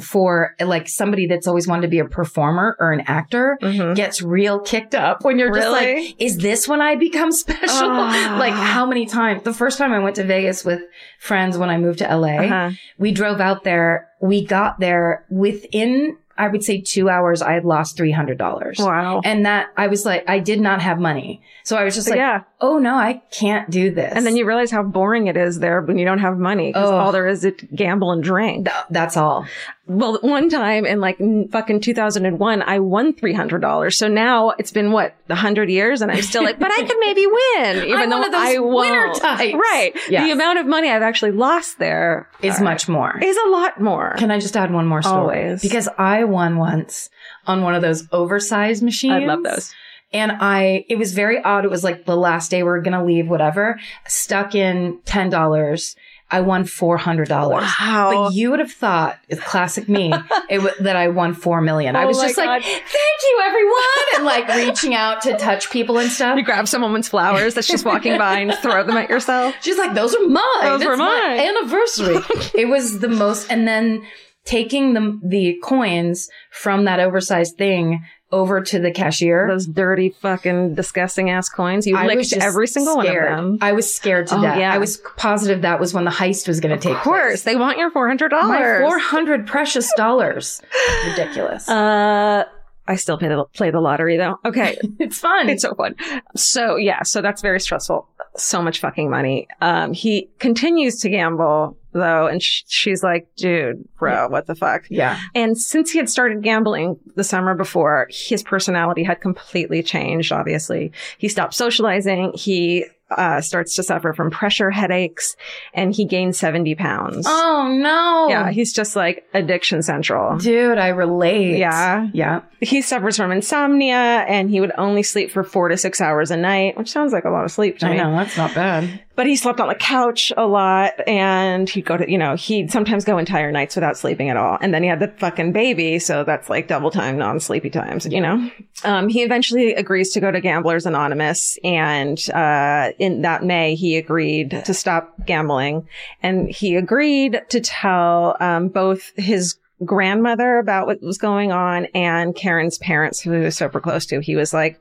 for 0.00 0.54
like 0.60 0.88
somebody 0.88 1.26
that's 1.26 1.46
always 1.46 1.68
wanted 1.68 1.82
to 1.82 1.88
be 1.88 1.98
a 1.98 2.04
performer 2.06 2.76
or 2.80 2.92
an 2.92 3.02
actor 3.06 3.58
Mhm. 3.62 3.94
gets 3.94 4.22
real 4.22 4.58
kicked 4.60 4.94
up 4.94 5.24
when 5.24 5.38
you're 5.38 5.52
just 5.54 5.68
like, 5.70 6.14
is 6.18 6.38
this 6.38 6.66
when 6.66 6.80
I 6.80 6.94
become 6.96 7.30
special? 7.32 7.88
Ah. 7.90 8.36
like 8.40 8.54
how 8.54 8.86
many 8.86 9.04
times? 9.06 9.42
The 9.42 9.52
first 9.52 9.76
time 9.78 9.92
I 9.92 9.98
went 9.98 10.16
to 10.16 10.24
Vegas 10.24 10.64
with 10.64 10.80
friends 11.20 11.58
when 11.58 11.68
I 11.70 11.76
moved 11.78 11.98
to 11.98 12.06
LA, 12.10 12.38
Uh-huh. 12.46 12.70
we 12.98 13.12
drove 13.12 13.40
out 13.40 13.64
there. 13.64 14.08
We 14.20 14.46
got 14.46 14.80
there 14.80 15.24
within, 15.30 16.16
I 16.38 16.48
would 16.48 16.62
say 16.64 16.80
two 16.80 17.08
hours, 17.08 17.42
I 17.42 17.52
had 17.52 17.64
lost 17.64 17.96
$300. 17.98 18.78
Wow. 18.84 19.20
And 19.24 19.46
that 19.46 19.68
I 19.76 19.86
was 19.86 20.04
like, 20.04 20.24
I 20.28 20.38
did 20.38 20.60
not 20.60 20.82
have 20.82 20.98
money. 20.98 21.42
So 21.64 21.76
I 21.76 21.84
was 21.84 21.94
just 21.94 22.08
like, 22.08 22.16
yeah. 22.18 22.42
oh 22.60 22.78
no, 22.78 22.94
I 22.94 23.22
can't 23.30 23.68
do 23.70 23.90
this. 23.90 24.12
And 24.14 24.24
then 24.26 24.36
you 24.36 24.46
realize 24.46 24.70
how 24.70 24.82
boring 24.82 25.26
it 25.26 25.36
is 25.36 25.58
there 25.58 25.80
when 25.80 25.98
you 25.98 26.04
don't 26.04 26.18
have 26.20 26.38
money 26.38 26.68
because 26.72 26.90
Oh. 26.90 26.96
all 26.96 27.12
there 27.12 27.26
is 27.26 27.44
is 27.44 27.54
gamble 27.74 28.12
and 28.12 28.22
drink. 28.22 28.66
Th- 28.66 28.84
that's 28.90 29.16
all. 29.16 29.46
Well, 29.88 30.18
one 30.20 30.48
time 30.48 30.84
in 30.84 31.00
like 31.00 31.18
fucking 31.52 31.80
2001, 31.80 32.62
I 32.62 32.80
won 32.80 33.12
$300. 33.12 33.94
So 33.94 34.08
now 34.08 34.50
it's 34.58 34.72
been 34.72 34.90
what, 34.90 35.14
a 35.28 35.36
hundred 35.36 35.70
years 35.70 36.02
and 36.02 36.10
I'm 36.10 36.22
still 36.22 36.42
like, 36.42 36.58
but 36.58 36.72
I 36.72 36.82
could 36.82 36.96
maybe 37.00 37.24
win, 37.26 37.84
even 37.88 37.96
I'm 38.02 38.10
though 38.10 38.18
one 38.18 38.26
of 38.26 38.32
those 38.32 38.40
I 38.40 38.58
winner 38.58 39.06
won't. 39.06 39.20
types. 39.20 39.54
Right. 39.54 39.92
Yes. 40.08 40.24
The 40.26 40.32
amount 40.32 40.58
of 40.58 40.66
money 40.66 40.90
I've 40.90 41.02
actually 41.02 41.30
lost 41.32 41.78
there 41.78 42.28
Is 42.42 42.60
much 42.60 42.88
more. 42.88 43.16
is 43.22 43.36
a 43.46 43.48
lot 43.48 43.80
more. 43.80 44.14
Can 44.18 44.30
I 44.32 44.40
just 44.40 44.56
add 44.56 44.72
one 44.72 44.86
more 44.86 45.02
story? 45.02 45.18
Always. 45.44 45.62
Because 45.62 45.88
I 45.98 46.24
won 46.24 46.56
once 46.56 47.08
on 47.46 47.62
one 47.62 47.74
of 47.76 47.82
those 47.82 48.08
oversized 48.10 48.82
machines. 48.82 49.12
I 49.12 49.26
love 49.26 49.44
those. 49.44 49.72
And 50.12 50.32
I, 50.32 50.84
it 50.88 50.98
was 50.98 51.14
very 51.14 51.42
odd. 51.42 51.64
It 51.64 51.70
was 51.70 51.84
like 51.84 52.06
the 52.06 52.16
last 52.16 52.50
day 52.50 52.62
we 52.62 52.68
are 52.70 52.80
going 52.80 52.98
to 52.98 53.04
leave, 53.04 53.28
whatever. 53.28 53.78
Stuck 54.06 54.54
in 54.54 54.98
$10. 55.04 55.96
I 56.28 56.40
won 56.40 56.64
$400. 56.64 57.28
Wow. 57.30 58.10
But 58.28 58.34
you 58.34 58.50
would 58.50 58.58
have 58.58 58.72
thought, 58.72 59.18
it's 59.28 59.40
classic 59.42 59.88
me, 59.88 60.12
it 60.50 60.58
w- 60.58 60.74
that 60.80 60.96
I 60.96 61.08
won 61.08 61.34
4 61.34 61.60
million. 61.60 61.94
I 61.94 62.02
Oh 62.02 62.08
was 62.08 62.16
my 62.18 62.26
just 62.26 62.38
like, 62.38 62.62
thank 62.64 62.82
you, 63.22 63.42
everyone. 63.44 64.06
And 64.16 64.24
like 64.24 64.48
reaching 64.48 64.94
out 64.94 65.20
to 65.22 65.36
touch 65.36 65.70
people 65.70 65.98
and 65.98 66.10
stuff. 66.10 66.36
You 66.36 66.44
grab 66.44 66.66
some 66.66 66.82
woman's 66.82 67.08
flowers 67.08 67.54
that's 67.54 67.68
just 67.68 67.84
walking 67.84 68.18
by 68.18 68.40
and 68.40 68.52
throw 68.54 68.82
them 68.82 68.96
at 68.96 69.08
yourself. 69.08 69.54
She's 69.62 69.78
like, 69.78 69.94
those 69.94 70.14
are 70.16 70.26
mine. 70.26 70.42
Those 70.62 70.80
It's 70.80 70.88
were 70.88 70.96
my 70.96 71.06
mine." 71.36 71.38
anniversary. 71.56 72.16
it 72.60 72.68
was 72.68 72.98
the 72.98 73.08
most, 73.08 73.48
and 73.50 73.66
then 73.68 74.04
taking 74.44 74.94
the 74.94 75.20
the 75.24 75.58
coins 75.62 76.28
from 76.50 76.84
that 76.84 77.00
oversized 77.00 77.56
thing 77.56 78.00
over 78.32 78.60
to 78.60 78.78
the 78.80 78.90
cashier. 78.90 79.46
Those 79.48 79.66
dirty, 79.66 80.10
fucking, 80.20 80.74
disgusting 80.74 81.30
ass 81.30 81.48
coins. 81.48 81.86
You 81.86 81.96
I 81.96 82.06
licked 82.06 82.32
every 82.32 82.66
single 82.66 83.00
scared. 83.00 83.30
one 83.30 83.38
of 83.38 83.44
them. 83.52 83.58
I 83.60 83.72
was 83.72 83.94
scared 83.94 84.26
to 84.28 84.38
Oh, 84.38 84.42
death. 84.42 84.58
yeah. 84.58 84.72
I 84.72 84.78
was 84.78 84.96
positive 85.16 85.62
that 85.62 85.78
was 85.78 85.94
when 85.94 86.04
the 86.04 86.10
heist 86.10 86.48
was 86.48 86.60
going 86.60 86.76
to 86.76 86.80
take 86.80 86.96
Of 86.96 87.02
course, 87.02 87.22
place. 87.22 87.42
they 87.44 87.56
want 87.56 87.78
your 87.78 87.90
four 87.90 88.08
hundred 88.08 88.30
dollars. 88.30 88.80
My 88.80 88.86
four 88.88 88.98
hundred 88.98 89.46
precious 89.46 89.90
dollars. 89.96 90.60
Ridiculous. 91.06 91.68
Uh, 91.68 92.44
I 92.88 92.96
still 92.96 93.18
play 93.18 93.28
the 93.28 93.44
play 93.54 93.70
the 93.70 93.80
lottery 93.80 94.16
though. 94.16 94.36
Okay, 94.44 94.78
it's 94.98 95.18
fun. 95.18 95.48
it's 95.48 95.62
so 95.62 95.74
fun. 95.74 95.94
So 96.36 96.76
yeah, 96.76 97.02
so 97.02 97.20
that's 97.22 97.42
very 97.42 97.60
stressful. 97.60 98.08
So 98.36 98.62
much 98.62 98.80
fucking 98.80 99.08
money. 99.10 99.48
Um, 99.60 99.92
he 99.92 100.28
continues 100.38 101.00
to 101.00 101.08
gamble 101.08 101.76
though, 101.96 102.26
and 102.26 102.42
sh- 102.42 102.62
she's 102.66 103.02
like, 103.02 103.28
"Dude, 103.36 103.84
bro, 103.98 104.28
what 104.28 104.46
the 104.46 104.54
fuck?" 104.54 104.84
yeah. 104.90 105.18
And 105.34 105.58
since 105.58 105.90
he 105.90 105.98
had 105.98 106.08
started 106.08 106.42
gambling 106.42 106.98
the 107.14 107.24
summer 107.24 107.54
before, 107.54 108.06
his 108.10 108.42
personality 108.42 109.02
had 109.02 109.20
completely 109.20 109.82
changed, 109.82 110.32
obviously. 110.32 110.92
He 111.18 111.28
stopped 111.28 111.54
socializing. 111.54 112.32
He 112.34 112.86
uh, 113.10 113.40
starts 113.40 113.76
to 113.76 113.82
suffer 113.82 114.12
from 114.12 114.30
pressure 114.30 114.70
headaches 114.70 115.36
and 115.72 115.94
he 115.94 116.04
gained 116.04 116.34
70 116.34 116.74
pounds. 116.74 117.24
Oh 117.28 117.68
no. 117.80 118.26
Yeah, 118.28 118.50
he's 118.50 118.72
just 118.72 118.96
like 118.96 119.24
addiction 119.32 119.82
central. 119.82 120.38
Dude, 120.38 120.78
I 120.78 120.88
relate. 120.88 121.56
Yeah. 121.58 122.08
Yeah. 122.12 122.40
He 122.60 122.82
suffers 122.82 123.16
from 123.16 123.30
insomnia 123.30 123.94
and 123.96 124.50
he 124.50 124.60
would 124.60 124.72
only 124.76 125.02
sleep 125.04 125.30
for 125.30 125.44
four 125.44 125.68
to 125.68 125.76
six 125.76 126.00
hours 126.00 126.30
a 126.30 126.36
night, 126.36 126.76
which 126.76 126.90
sounds 126.90 127.12
like 127.12 127.24
a 127.24 127.30
lot 127.30 127.44
of 127.44 127.52
sleep 127.52 127.78
to 127.78 127.86
I 127.86 127.90
me. 127.90 127.96
know. 127.98 128.10
That's 128.16 128.36
not 128.36 128.54
bad. 128.54 129.00
But 129.16 129.26
he 129.26 129.34
slept 129.34 129.60
on 129.60 129.68
the 129.68 129.74
couch 129.74 130.30
a 130.36 130.46
lot 130.46 130.92
and 131.08 131.68
he'd 131.68 131.86
go 131.86 131.96
to, 131.96 132.10
you 132.10 132.18
know, 132.18 132.36
he'd 132.36 132.70
sometimes 132.70 133.04
go 133.04 133.16
entire 133.16 133.50
nights 133.50 133.74
without 133.74 133.96
sleeping 133.96 134.28
at 134.28 134.36
all. 134.36 134.58
And 134.60 134.74
then 134.74 134.82
he 134.82 134.88
had 134.88 135.00
the 135.00 135.08
fucking 135.08 135.52
baby. 135.52 135.98
So 135.98 136.22
that's 136.22 136.50
like 136.50 136.68
double 136.68 136.90
time 136.90 137.16
non-sleepy 137.16 137.70
times, 137.70 138.06
you 138.06 138.20
know? 138.20 138.50
Um, 138.84 139.08
he 139.08 139.22
eventually 139.22 139.74
agrees 139.74 140.12
to 140.12 140.20
go 140.20 140.30
to 140.30 140.40
Gamblers 140.40 140.84
Anonymous. 140.84 141.58
And, 141.64 142.18
uh, 142.30 142.92
in 142.98 143.22
that 143.22 143.42
May, 143.42 143.74
he 143.74 143.96
agreed 143.96 144.62
to 144.64 144.74
stop 144.74 145.26
gambling 145.26 145.88
and 146.22 146.50
he 146.50 146.76
agreed 146.76 147.40
to 147.48 147.60
tell, 147.60 148.36
um, 148.38 148.68
both 148.68 149.12
his 149.16 149.58
grandmother 149.84 150.58
about 150.58 150.86
what 150.86 151.02
was 151.02 151.18
going 151.18 151.52
on 151.52 151.86
and 151.94 152.34
Karen's 152.34 152.78
parents, 152.78 153.20
who 153.20 153.32
he 153.32 153.40
was 153.40 153.56
super 153.56 153.80
close 153.80 154.06
to. 154.06 154.20
He 154.20 154.36
was 154.36 154.52
like, 154.52 154.80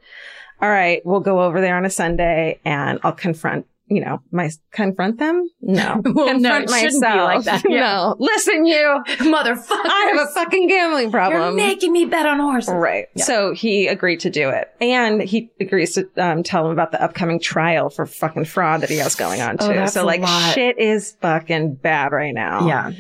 all 0.62 0.70
right, 0.70 1.02
we'll 1.06 1.20
go 1.20 1.42
over 1.42 1.60
there 1.62 1.76
on 1.78 1.86
a 1.86 1.90
Sunday 1.90 2.60
and 2.64 3.00
I'll 3.04 3.12
confront, 3.12 3.66
you 3.88 4.02
know, 4.04 4.20
my, 4.32 4.50
confront 4.72 5.20
them? 5.20 5.48
No. 5.62 6.02
Well, 6.16 6.40
no, 6.40 6.58
confront 6.60 6.70
shouldn't 6.70 7.02
be 7.04 7.20
like 7.22 7.44
that. 7.44 7.64
Yeah. 7.70 7.80
no. 7.80 8.16
Listen, 8.20 8.66
you, 8.66 8.76
Motherfucker. 9.08 9.68
I 9.72 10.14
have 10.16 10.28
a 10.28 10.32
fucking 10.32 10.68
gambling 10.68 11.12
problem. 11.12 11.42
You're 11.58 11.68
making 11.68 11.92
me 11.94 12.06
bet 12.06 12.26
on 12.26 12.40
horses. 12.40 12.74
Right. 12.74 13.08
So 13.18 13.54
he 13.54 13.88
agreed 13.88 14.22
to 14.22 14.30
do 14.30 14.50
it. 14.50 14.74
And 14.82 15.22
he 15.22 15.52
agrees 15.60 15.94
to 15.96 16.10
um, 16.18 16.44
tell 16.44 16.66
him 16.66 16.72
about 16.72 16.92
the 16.92 17.02
upcoming 17.02 17.40
trial 17.40 17.90
for 17.90 18.06
fucking 18.06 18.46
fraud 18.46 18.82
that 18.82 18.90
he 18.90 18.98
has 18.98 19.16
going 19.16 19.42
on 19.42 19.58
Oh, 19.60 19.68
too. 19.68 19.74
that's 19.74 19.94
so 19.94 20.06
like 20.06 20.26
shit 20.54 20.80
is 20.80 21.16
fucking 21.22 21.76
bad 21.76 22.12
right 22.12 22.34
now. 22.34 22.68
Yeah. 22.68 22.92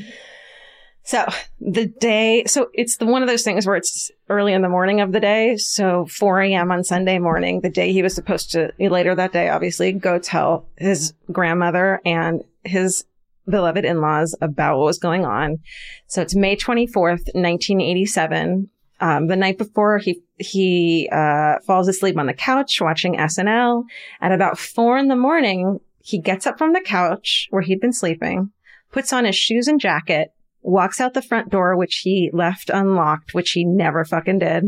So 1.06 1.24
the 1.62 1.86
day, 1.86 2.46
so 2.46 2.70
it's 2.74 2.98
the 2.98 3.06
one 3.06 3.22
of 3.22 3.28
those 3.28 3.44
things 3.44 3.68
where 3.68 3.76
it's 3.76 4.10
early 4.28 4.54
in 4.54 4.64
the 4.64 4.70
morning 4.70 5.02
of 5.02 5.12
the 5.12 5.20
day. 5.20 5.56
So 5.56 6.08
4 6.08 6.42
a.m. 6.42 6.72
on 6.72 6.84
Sunday 6.84 7.20
morning, 7.20 7.62
the 7.62 7.70
day 7.70 7.94
he 7.94 8.02
was 8.02 8.16
supposed 8.16 8.52
to 8.52 8.72
later 8.80 9.14
that 9.14 9.32
day, 9.32 9.50
obviously 9.50 9.92
go 9.92 10.18
tell 10.18 10.68
his 10.78 11.14
grandmother 11.32 12.02
and 12.06 12.44
his 12.64 13.06
beloved 13.48 13.86
in-laws 13.86 14.36
about 14.42 14.80
what 14.80 14.86
was 14.86 14.98
going 14.98 15.26
on. 15.26 15.60
So 16.08 16.24
it's 16.24 16.34
May 16.34 16.56
24th, 16.56 17.30
1987. 17.36 18.68
Um, 19.00 19.28
the 19.28 19.36
night 19.36 19.60
before 19.60 20.00
he, 20.00 20.24
he, 20.40 21.08
uh, 21.12 21.60
falls 21.68 21.88
asleep 21.88 22.18
on 22.18 22.26
the 22.26 22.34
couch 22.34 22.82
watching 22.82 23.16
SNL. 23.18 23.84
At 24.22 24.32
about 24.32 24.58
four 24.58 24.98
in 24.98 25.10
the 25.10 25.16
morning, 25.16 25.82
he 26.00 26.18
gets 26.18 26.48
up 26.48 26.58
from 26.58 26.74
the 26.74 26.82
couch 26.82 27.48
where 27.52 27.62
he'd 27.62 27.82
been 27.82 27.94
sleeping, 27.94 28.50
puts 28.92 29.14
on 29.14 29.26
his 29.26 29.36
shoes 29.36 29.68
and 29.68 29.80
jacket, 29.80 30.32
walks 30.66 31.00
out 31.00 31.14
the 31.14 31.22
front 31.22 31.50
door, 31.50 31.76
which 31.78 32.02
he 32.04 32.30
left 32.34 32.70
unlocked, 32.70 33.34
which 33.34 33.52
he 33.52 33.64
never 33.64 34.04
fucking 34.04 34.40
did. 34.40 34.66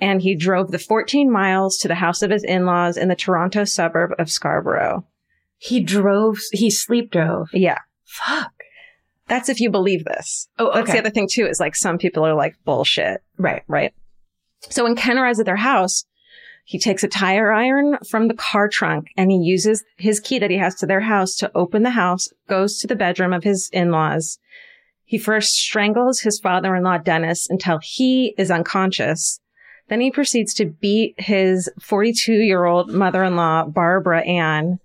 And 0.00 0.22
he 0.22 0.34
drove 0.36 0.70
the 0.70 0.78
14 0.78 1.30
miles 1.30 1.76
to 1.78 1.88
the 1.88 1.96
house 1.96 2.22
of 2.22 2.30
his 2.30 2.44
in-laws 2.44 2.96
in 2.96 3.08
the 3.08 3.16
Toronto 3.16 3.64
suburb 3.64 4.12
of 4.18 4.30
Scarborough. 4.30 5.04
He 5.56 5.80
drove, 5.80 6.38
he 6.52 6.70
sleep 6.70 7.10
drove. 7.10 7.48
Yeah. 7.52 7.78
Fuck. 8.04 8.52
That's 9.26 9.48
if 9.48 9.60
you 9.60 9.70
believe 9.70 10.04
this. 10.04 10.48
Oh, 10.58 10.68
okay. 10.68 10.78
That's 10.78 10.92
the 10.92 10.98
other 10.98 11.10
thing 11.10 11.28
too, 11.30 11.46
is 11.46 11.60
like 11.60 11.74
some 11.76 11.98
people 11.98 12.24
are 12.26 12.34
like 12.34 12.54
bullshit, 12.64 13.22
Right. 13.36 13.62
right? 13.68 13.92
So 14.70 14.84
when 14.84 14.96
Ken 14.96 15.18
arrives 15.18 15.40
at 15.40 15.46
their 15.46 15.56
house, 15.56 16.04
he 16.64 16.78
takes 16.78 17.02
a 17.02 17.08
tire 17.08 17.52
iron 17.52 17.98
from 18.08 18.28
the 18.28 18.34
car 18.34 18.68
trunk 18.68 19.08
and 19.16 19.30
he 19.30 19.38
uses 19.38 19.84
his 19.96 20.20
key 20.20 20.38
that 20.38 20.50
he 20.50 20.58
has 20.58 20.74
to 20.76 20.86
their 20.86 21.00
house 21.00 21.34
to 21.36 21.50
open 21.54 21.82
the 21.82 21.90
house, 21.90 22.28
goes 22.48 22.78
to 22.78 22.86
the 22.86 22.96
bedroom 22.96 23.32
of 23.32 23.42
his 23.44 23.68
in-laws. 23.72 24.38
He 25.08 25.16
first 25.16 25.54
strangles 25.54 26.20
his 26.20 26.38
father-in-law, 26.38 26.98
Dennis, 26.98 27.48
until 27.48 27.80
he 27.82 28.34
is 28.36 28.50
unconscious. 28.50 29.40
Then 29.88 30.02
he 30.02 30.10
proceeds 30.10 30.52
to 30.54 30.66
beat 30.66 31.14
his 31.16 31.70
42 31.80 32.34
year 32.34 32.66
old 32.66 32.90
mother-in-law, 32.90 33.68
Barbara 33.68 34.20
Ann, 34.20 34.80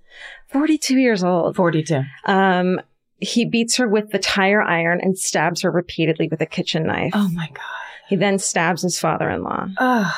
42 0.47 0.97
years 0.97 1.25
old. 1.25 1.57
42. 1.57 2.03
Um, 2.23 2.79
he 3.17 3.43
beats 3.43 3.75
her 3.75 3.87
with 3.89 4.11
the 4.11 4.17
tire 4.17 4.61
iron 4.61 5.01
and 5.01 5.17
stabs 5.17 5.61
her 5.63 5.71
repeatedly 5.71 6.29
with 6.29 6.39
a 6.39 6.45
kitchen 6.45 6.87
knife. 6.87 7.11
Oh 7.13 7.27
my 7.33 7.49
God. 7.49 7.63
He 8.07 8.15
then 8.15 8.39
stabs 8.39 8.83
his 8.83 8.97
father-in-law. 8.97 9.71
Ugh. 9.77 10.13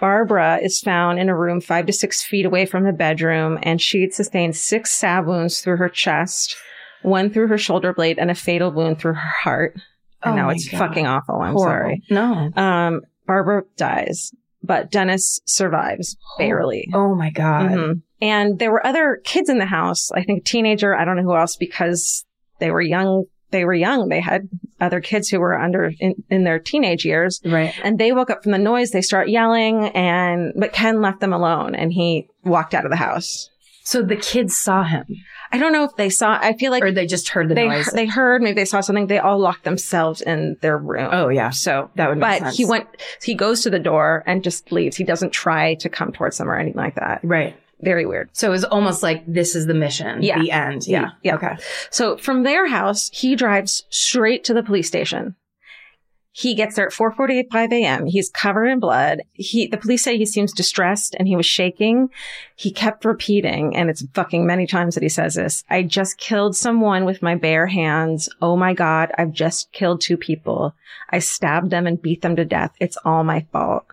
Barbara 0.00 0.58
is 0.60 0.80
found 0.80 1.20
in 1.20 1.28
a 1.28 1.36
room 1.36 1.60
five 1.60 1.86
to 1.86 1.92
six 1.92 2.24
feet 2.24 2.44
away 2.44 2.66
from 2.66 2.82
the 2.82 2.92
bedroom, 2.92 3.60
and 3.62 3.80
she 3.80 4.00
had 4.00 4.12
sustained 4.12 4.56
six 4.56 4.90
stab 4.90 5.26
wounds 5.26 5.60
through 5.60 5.76
her 5.76 5.88
chest, 5.88 6.56
one 7.02 7.30
through 7.30 7.48
her 7.48 7.58
shoulder 7.58 7.92
blade, 7.92 8.18
and 8.18 8.30
a 8.30 8.34
fatal 8.34 8.70
wound 8.70 8.98
through 8.98 9.14
her 9.14 9.20
heart. 9.42 9.74
And 10.22 10.32
Oh 10.34 10.36
now 10.36 10.48
it's 10.50 10.68
God. 10.68 10.78
fucking 10.78 11.06
awful. 11.06 11.36
I'm 11.40 11.54
Horrible. 11.54 11.62
sorry. 11.62 12.02
No. 12.10 12.50
Um, 12.56 13.02
Barbara 13.26 13.62
dies, 13.76 14.32
but 14.62 14.90
Dennis 14.90 15.40
survives 15.46 16.16
barely. 16.38 16.88
Oh 16.92 17.14
my 17.14 17.30
God. 17.30 17.70
Mhm. 17.70 18.02
And 18.20 18.58
there 18.58 18.72
were 18.72 18.84
other 18.84 19.20
kids 19.24 19.48
in 19.48 19.58
the 19.58 19.66
house. 19.66 20.10
I 20.12 20.24
think 20.24 20.40
a 20.40 20.44
teenager. 20.44 20.94
I 20.96 21.04
don't 21.04 21.16
know 21.16 21.22
who 21.22 21.36
else 21.36 21.54
because 21.56 22.24
they 22.58 22.70
were 22.70 22.80
young 22.82 23.24
they 23.50 23.64
were 23.64 23.72
young. 23.72 24.10
They 24.10 24.20
had 24.20 24.46
other 24.78 25.00
kids 25.00 25.30
who 25.30 25.40
were 25.40 25.58
under 25.58 25.90
in, 26.00 26.22
in 26.28 26.44
their 26.44 26.58
teenage 26.58 27.06
years. 27.06 27.40
Right. 27.46 27.72
And 27.82 27.98
they 27.98 28.12
woke 28.12 28.28
up 28.28 28.42
from 28.42 28.52
the 28.52 28.58
noise. 28.58 28.90
They 28.90 29.00
start 29.00 29.30
yelling 29.30 29.86
and, 29.94 30.52
but 30.54 30.74
Ken 30.74 31.00
left 31.00 31.20
them 31.20 31.32
alone 31.32 31.74
and 31.74 31.90
he 31.90 32.28
walked 32.44 32.74
out 32.74 32.84
of 32.84 32.90
the 32.90 32.96
house. 32.98 33.48
So 33.88 34.02
the 34.02 34.16
kids 34.16 34.58
saw 34.58 34.84
him, 34.84 35.06
I 35.50 35.56
don't 35.56 35.72
know 35.72 35.84
if 35.84 35.96
they 35.96 36.10
saw, 36.10 36.38
I 36.38 36.52
feel 36.52 36.70
like 36.70 36.82
or 36.82 36.92
they 36.92 37.06
just 37.06 37.30
heard 37.30 37.48
the 37.48 37.54
they, 37.54 37.66
noise. 37.66 37.86
they 37.86 38.04
heard, 38.04 38.42
maybe 38.42 38.54
they 38.54 38.66
saw 38.66 38.82
something. 38.82 39.06
They 39.06 39.18
all 39.18 39.38
locked 39.38 39.64
themselves 39.64 40.20
in 40.20 40.58
their 40.60 40.76
room. 40.76 41.08
oh 41.10 41.30
yeah, 41.30 41.48
So 41.48 41.90
that 41.94 42.10
would. 42.10 42.18
Make 42.18 42.28
but 42.28 42.38
sense. 42.40 42.56
he 42.58 42.66
went, 42.66 42.86
he 43.22 43.34
goes 43.34 43.62
to 43.62 43.70
the 43.70 43.78
door 43.78 44.24
and 44.26 44.44
just 44.44 44.70
leaves. 44.72 44.94
He 44.94 45.04
doesn't 45.04 45.30
try 45.30 45.72
to 45.76 45.88
come 45.88 46.12
towards 46.12 46.36
them 46.36 46.50
or 46.50 46.56
anything 46.56 46.76
like 46.76 46.96
that. 46.96 47.20
right. 47.22 47.56
Very 47.80 48.04
weird. 48.04 48.28
So 48.32 48.48
it 48.48 48.50
was 48.50 48.64
almost 48.64 49.02
like 49.04 49.24
this 49.26 49.54
is 49.54 49.66
the 49.66 49.72
mission. 49.72 50.20
Yeah. 50.22 50.42
The 50.42 50.50
end. 50.50 50.86
Yeah. 50.86 51.12
Yeah. 51.22 51.36
Okay. 51.36 51.56
So 51.90 52.18
from 52.18 52.42
their 52.42 52.66
house, 52.66 53.08
he 53.14 53.36
drives 53.36 53.84
straight 53.88 54.44
to 54.44 54.52
the 54.52 54.64
police 54.64 54.88
station. 54.88 55.34
He 56.38 56.54
gets 56.54 56.76
there 56.76 56.86
at 56.86 56.92
4:45 56.92 57.72
a.m. 57.72 58.06
He's 58.06 58.30
covered 58.30 58.66
in 58.66 58.78
blood. 58.78 59.22
He, 59.32 59.66
the 59.66 59.76
police 59.76 60.04
say 60.04 60.16
he 60.16 60.24
seems 60.24 60.52
distressed 60.52 61.16
and 61.18 61.26
he 61.26 61.34
was 61.34 61.46
shaking. 61.46 62.10
He 62.54 62.70
kept 62.70 63.04
repeating, 63.04 63.74
and 63.74 63.90
it's 63.90 64.06
fucking 64.14 64.46
many 64.46 64.64
times 64.64 64.94
that 64.94 65.02
he 65.02 65.08
says 65.08 65.34
this. 65.34 65.64
I 65.68 65.82
just 65.82 66.16
killed 66.16 66.54
someone 66.54 67.04
with 67.04 67.22
my 67.22 67.34
bare 67.34 67.66
hands. 67.66 68.28
Oh 68.40 68.56
my 68.56 68.72
God. 68.72 69.10
I've 69.18 69.32
just 69.32 69.72
killed 69.72 70.00
two 70.00 70.16
people. 70.16 70.76
I 71.10 71.18
stabbed 71.18 71.70
them 71.70 71.88
and 71.88 72.00
beat 72.00 72.22
them 72.22 72.36
to 72.36 72.44
death. 72.44 72.72
It's 72.78 72.98
all 73.04 73.24
my 73.24 73.44
fault. 73.50 73.86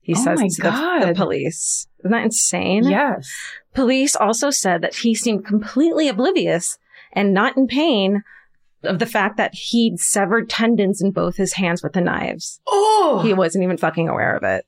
He 0.00 0.14
Oh 0.16 0.24
says 0.24 0.40
to 0.40 0.62
the, 0.62 1.06
the 1.06 1.14
police. 1.14 1.86
Isn't 2.00 2.10
that 2.10 2.24
insane? 2.24 2.82
Yes. 2.82 3.30
Police 3.74 4.16
also 4.16 4.50
said 4.50 4.82
that 4.82 4.96
he 4.96 5.14
seemed 5.14 5.46
completely 5.46 6.08
oblivious 6.08 6.78
and 7.12 7.32
not 7.32 7.56
in 7.56 7.68
pain 7.68 8.24
of 8.82 8.98
the 8.98 9.06
fact 9.06 9.36
that 9.36 9.54
he'd 9.54 9.98
severed 9.98 10.48
tendons 10.48 11.00
in 11.00 11.10
both 11.10 11.36
his 11.36 11.54
hands 11.54 11.82
with 11.82 11.92
the 11.92 12.00
knives. 12.00 12.60
Oh. 12.66 13.22
He 13.24 13.32
wasn't 13.32 13.64
even 13.64 13.76
fucking 13.76 14.08
aware 14.08 14.36
of 14.36 14.42
it. 14.42 14.64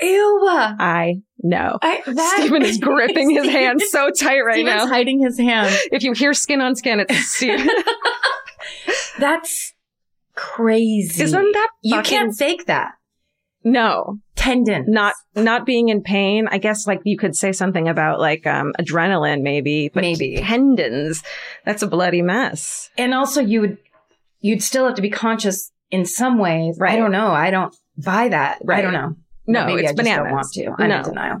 Ew. 0.00 0.46
I 0.48 1.22
know. 1.42 1.78
I, 1.80 2.02
that, 2.06 2.34
Steven 2.38 2.62
is 2.62 2.78
gripping 2.82 3.30
his 3.30 3.46
hand 3.46 3.80
so 3.82 4.10
tight 4.10 4.40
right 4.40 4.54
Steven's 4.56 4.84
now. 4.84 4.86
hiding 4.86 5.20
his 5.20 5.38
hand. 5.38 5.74
If 5.92 6.02
you 6.02 6.12
hear 6.12 6.34
skin 6.34 6.60
on 6.60 6.74
skin, 6.76 7.00
it's 7.00 7.30
Steven. 7.30 7.68
That's 9.18 9.72
crazy. 10.34 11.22
Isn't 11.22 11.52
that 11.52 11.68
you 11.82 12.02
can't 12.02 12.34
fake 12.36 12.66
that. 12.66 12.92
No, 13.68 14.20
Tendon. 14.36 14.84
not 14.86 15.14
not 15.34 15.66
being 15.66 15.88
in 15.88 16.00
pain. 16.00 16.46
I 16.48 16.58
guess 16.58 16.86
like 16.86 17.00
you 17.04 17.18
could 17.18 17.34
say 17.34 17.50
something 17.50 17.88
about 17.88 18.20
like 18.20 18.46
um 18.46 18.72
adrenaline 18.78 19.42
maybe, 19.42 19.90
but 19.92 20.02
Maybe. 20.02 20.36
tendons. 20.36 21.24
That's 21.64 21.82
a 21.82 21.88
bloody 21.88 22.22
mess. 22.22 22.88
and 22.96 23.12
also 23.12 23.40
you 23.40 23.60
would 23.62 23.78
you'd 24.40 24.62
still 24.62 24.86
have 24.86 24.94
to 24.94 25.02
be 25.02 25.10
conscious 25.10 25.72
in 25.90 26.04
some 26.04 26.38
ways. 26.38 26.78
I 26.80 26.94
don't 26.94 27.10
know. 27.10 27.32
I 27.32 27.50
don't 27.50 27.74
buy 27.98 28.28
that. 28.28 28.58
Right. 28.64 28.78
I 28.78 28.82
don't 28.82 28.92
know. 28.92 29.16
No, 29.48 29.66
Maybe 29.66 29.80
it's 29.82 29.90
I 29.90 29.94
just 29.94 29.96
bananas. 29.96 30.24
don't 30.24 30.32
want 30.32 30.52
to. 30.78 30.82
I'm 30.84 30.88
No. 30.88 30.96
in 30.98 31.02
denial. 31.02 31.40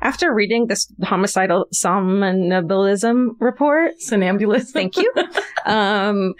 after 0.00 0.32
reading 0.32 0.66
this 0.66 0.92
homicidal 1.02 1.66
somnambulism 1.72 3.36
report, 3.40 3.94
Somnambulist. 4.00 4.68
thank 4.72 4.96
you, 4.96 5.12
um, 5.66 6.34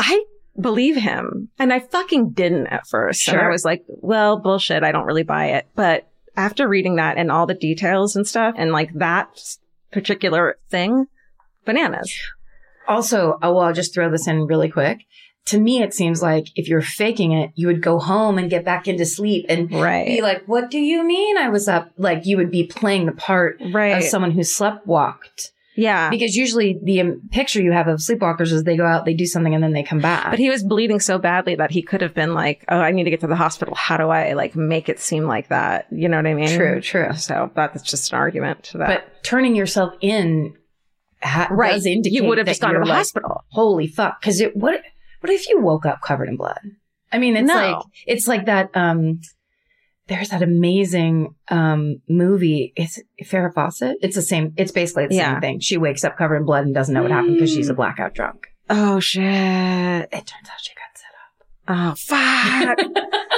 I 0.00 0.24
believe 0.60 0.96
him. 0.96 1.48
And 1.58 1.72
I 1.72 1.80
fucking 1.80 2.30
didn't 2.30 2.68
at 2.68 2.86
first. 2.86 3.28
And 3.28 3.40
I 3.40 3.48
was 3.48 3.64
like, 3.64 3.84
well, 3.86 4.38
bullshit. 4.38 4.82
I 4.82 4.92
don't 4.92 5.06
really 5.06 5.22
buy 5.22 5.46
it. 5.46 5.68
But 5.74 6.08
after 6.36 6.68
reading 6.68 6.96
that 6.96 7.16
and 7.16 7.30
all 7.30 7.46
the 7.46 7.54
details 7.54 8.16
and 8.16 8.26
stuff 8.26 8.54
and 8.56 8.72
like 8.72 8.92
that 8.94 9.28
particular 9.92 10.58
thing, 10.70 11.06
bananas. 11.64 12.12
Also, 12.86 13.38
oh, 13.42 13.54
well, 13.54 13.64
I'll 13.64 13.74
just 13.74 13.92
throw 13.92 14.10
this 14.10 14.26
in 14.26 14.46
really 14.46 14.70
quick. 14.70 15.00
To 15.48 15.58
me, 15.60 15.82
it 15.82 15.92
seems 15.94 16.22
like 16.22 16.46
if 16.56 16.68
you're 16.68 16.80
faking 16.82 17.32
it, 17.32 17.50
you 17.54 17.66
would 17.66 17.82
go 17.82 17.98
home 17.98 18.38
and 18.38 18.48
get 18.50 18.64
back 18.64 18.88
into 18.88 19.04
sleep 19.06 19.46
and 19.48 19.68
be 19.68 20.20
like, 20.22 20.44
what 20.46 20.70
do 20.70 20.78
you 20.78 21.04
mean 21.04 21.36
I 21.36 21.48
was 21.48 21.68
up? 21.68 21.90
Like 21.96 22.26
you 22.26 22.36
would 22.36 22.50
be 22.50 22.64
playing 22.64 23.06
the 23.06 23.12
part 23.12 23.60
Right. 23.72 23.96
of 23.98 24.04
someone 24.04 24.30
who 24.32 24.40
sleptwalked. 24.40 25.52
yeah. 25.76 26.10
Because 26.10 26.34
usually 26.34 26.78
the 26.82 27.00
um, 27.02 27.22
picture 27.30 27.62
you 27.62 27.72
have 27.72 27.86
of 27.88 28.00
sleepwalkers 28.00 28.52
is 28.52 28.64
they 28.64 28.76
go 28.76 28.84
out, 28.84 29.04
they 29.04 29.14
do 29.14 29.26
something, 29.26 29.54
and 29.54 29.62
then 29.62 29.72
they 29.72 29.82
come 29.82 30.00
back. 30.00 30.28
But 30.30 30.38
he 30.38 30.50
was 30.50 30.62
bleeding 30.64 30.98
so 31.00 31.18
badly 31.18 31.54
that 31.54 31.70
he 31.70 31.82
could 31.82 32.00
have 32.02 32.14
been 32.14 32.34
like, 32.34 32.64
"Oh, 32.68 32.78
I 32.80 32.90
need 32.90 33.04
to 33.04 33.10
get 33.10 33.20
to 33.20 33.26
the 33.28 33.36
hospital. 33.36 33.74
How 33.76 33.96
do 33.96 34.08
I 34.08 34.32
like 34.32 34.56
make 34.56 34.88
it 34.88 34.98
seem 34.98 35.24
like 35.24 35.48
that?" 35.48 35.86
You 35.92 36.08
know 36.08 36.16
what 36.16 36.26
I 36.26 36.34
mean? 36.34 36.48
True, 36.56 36.80
true. 36.80 37.12
So 37.14 37.50
that's 37.54 37.82
just 37.82 38.12
an 38.12 38.18
argument 38.18 38.64
to 38.64 38.78
that. 38.78 38.88
But 38.88 39.24
turning 39.24 39.54
yourself 39.54 39.94
in 40.00 40.54
ha- 41.22 41.48
right, 41.50 41.72
does 41.72 41.86
indicate 41.86 42.16
you 42.16 42.24
would 42.24 42.38
have 42.38 42.46
just 42.48 42.60
gone 42.60 42.74
to 42.74 42.80
the 42.80 42.86
like, 42.86 42.98
hospital. 42.98 43.44
Holy 43.52 43.86
fuck! 43.86 44.20
Because 44.20 44.40
it 44.40 44.56
what 44.56 44.82
what 45.20 45.30
if 45.32 45.48
you 45.48 45.60
woke 45.60 45.86
up 45.86 46.00
covered 46.02 46.28
in 46.28 46.36
blood? 46.36 46.60
I 47.12 47.18
mean, 47.18 47.36
it's 47.36 47.46
No. 47.48 47.54
like 47.54 47.84
it's 48.06 48.28
like 48.28 48.46
that. 48.46 48.70
Um, 48.74 49.20
there's 50.08 50.30
that 50.30 50.42
amazing 50.42 51.34
um 51.48 52.00
movie. 52.08 52.72
It's 52.76 52.98
Farrah 53.24 53.52
Fawcett. 53.54 53.98
It's 54.02 54.14
the 54.16 54.22
same. 54.22 54.52
It's 54.56 54.72
basically 54.72 55.06
the 55.08 55.14
Yeah. 55.16 55.34
same 55.34 55.40
thing. 55.40 55.60
She 55.60 55.76
wakes 55.76 56.04
up 56.04 56.16
covered 56.16 56.36
in 56.36 56.44
blood 56.44 56.64
and 56.66 56.74
doesn't 56.74 56.94
know 56.94 57.02
what 57.02 57.10
happened 57.10 57.34
because 57.34 57.52
she's 57.52 57.68
a 57.68 57.74
blackout 57.74 58.14
drunk. 58.14 58.46
Oh 58.70 59.00
shit! 59.00 59.22
It 59.24 60.10
turns 60.10 60.48
out 60.50 60.60
she 60.60 60.72
got 60.74 60.96
set 60.96 61.14
up. 61.16 61.46
Oh 61.68 61.94
fuck! 61.96 62.78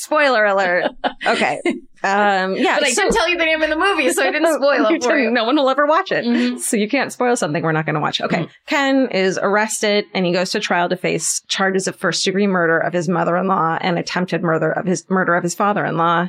Spoiler 0.00 0.44
alert. 0.44 0.90
Okay. 1.26 1.60
Um. 2.02 2.54
Yeah. 2.56 2.76
But 2.78 2.86
I 2.88 2.92
so- 2.92 3.02
didn't 3.02 3.14
tell 3.14 3.28
you 3.28 3.36
the 3.36 3.44
name 3.44 3.62
of 3.62 3.68
the 3.68 3.76
movie, 3.76 4.10
so 4.10 4.22
I 4.26 4.30
didn't 4.30 4.54
spoil 4.56 4.86
it 4.86 5.02
for 5.04 5.18
you. 5.18 5.30
No 5.30 5.44
one 5.44 5.54
will 5.56 5.68
ever 5.68 5.84
watch 5.86 6.10
it. 6.12 6.24
Mhm. 6.24 6.58
So 6.58 6.78
you 6.78 6.88
can't 6.88 7.12
spoil 7.12 7.36
something 7.36 7.62
we're 7.62 7.72
not 7.72 7.84
going 7.84 7.94
to 7.94 8.00
watch. 8.00 8.22
Okay. 8.22 8.44
Mhm. 8.44 8.50
Ken 8.66 9.08
is 9.10 9.38
arrested 9.40 10.06
and 10.14 10.24
he 10.24 10.32
goes 10.32 10.50
to 10.52 10.60
trial 10.60 10.88
to 10.88 10.96
face 10.96 11.42
charges 11.48 11.86
of 11.86 11.96
first 11.96 12.24
degree 12.24 12.46
murder 12.46 12.78
of 12.78 12.94
his 12.94 13.06
mother-in-law 13.06 13.78
and 13.82 13.98
attempted 13.98 14.42
murder 14.42 14.72
of 14.72 14.86
his 14.86 15.04
murder 15.10 15.34
of 15.34 15.42
his 15.42 15.54
father-in-law. 15.54 16.28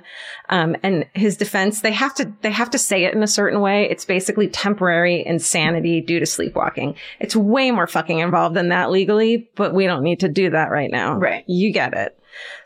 Um, 0.49 0.76
and 0.84 1.05
his 1.13 1.38
defense, 1.38 1.80
they 1.80 1.93
have 1.93 2.13
to, 2.15 2.30
they 2.41 2.51
have 2.51 2.72
to 2.72 2.78
say 2.78 3.05
it 3.05 3.13
in 3.13 3.24
a 3.24 3.28
certain 3.28 3.61
way. 3.61 3.88
It's 3.89 4.03
basically 4.03 4.49
temporary 4.49 5.26
insanity 5.26 6.01
due 6.01 6.19
to 6.19 6.26
sleepwalking. 6.26 6.95
It's 7.22 7.36
way 7.36 7.72
more 7.72 7.88
fucking 7.88 8.19
involved 8.19 8.57
than 8.57 8.69
that 8.69 8.91
legally, 8.91 9.49
but 9.55 9.74
we 9.74 9.86
don't 9.86 10.03
need 10.03 10.19
to 10.19 10.28
do 10.28 10.49
that 10.49 10.69
right 10.69 10.91
now. 10.91 11.17
Right. 11.17 11.45
You 11.47 11.72
get 11.72 11.93
it. 11.93 12.17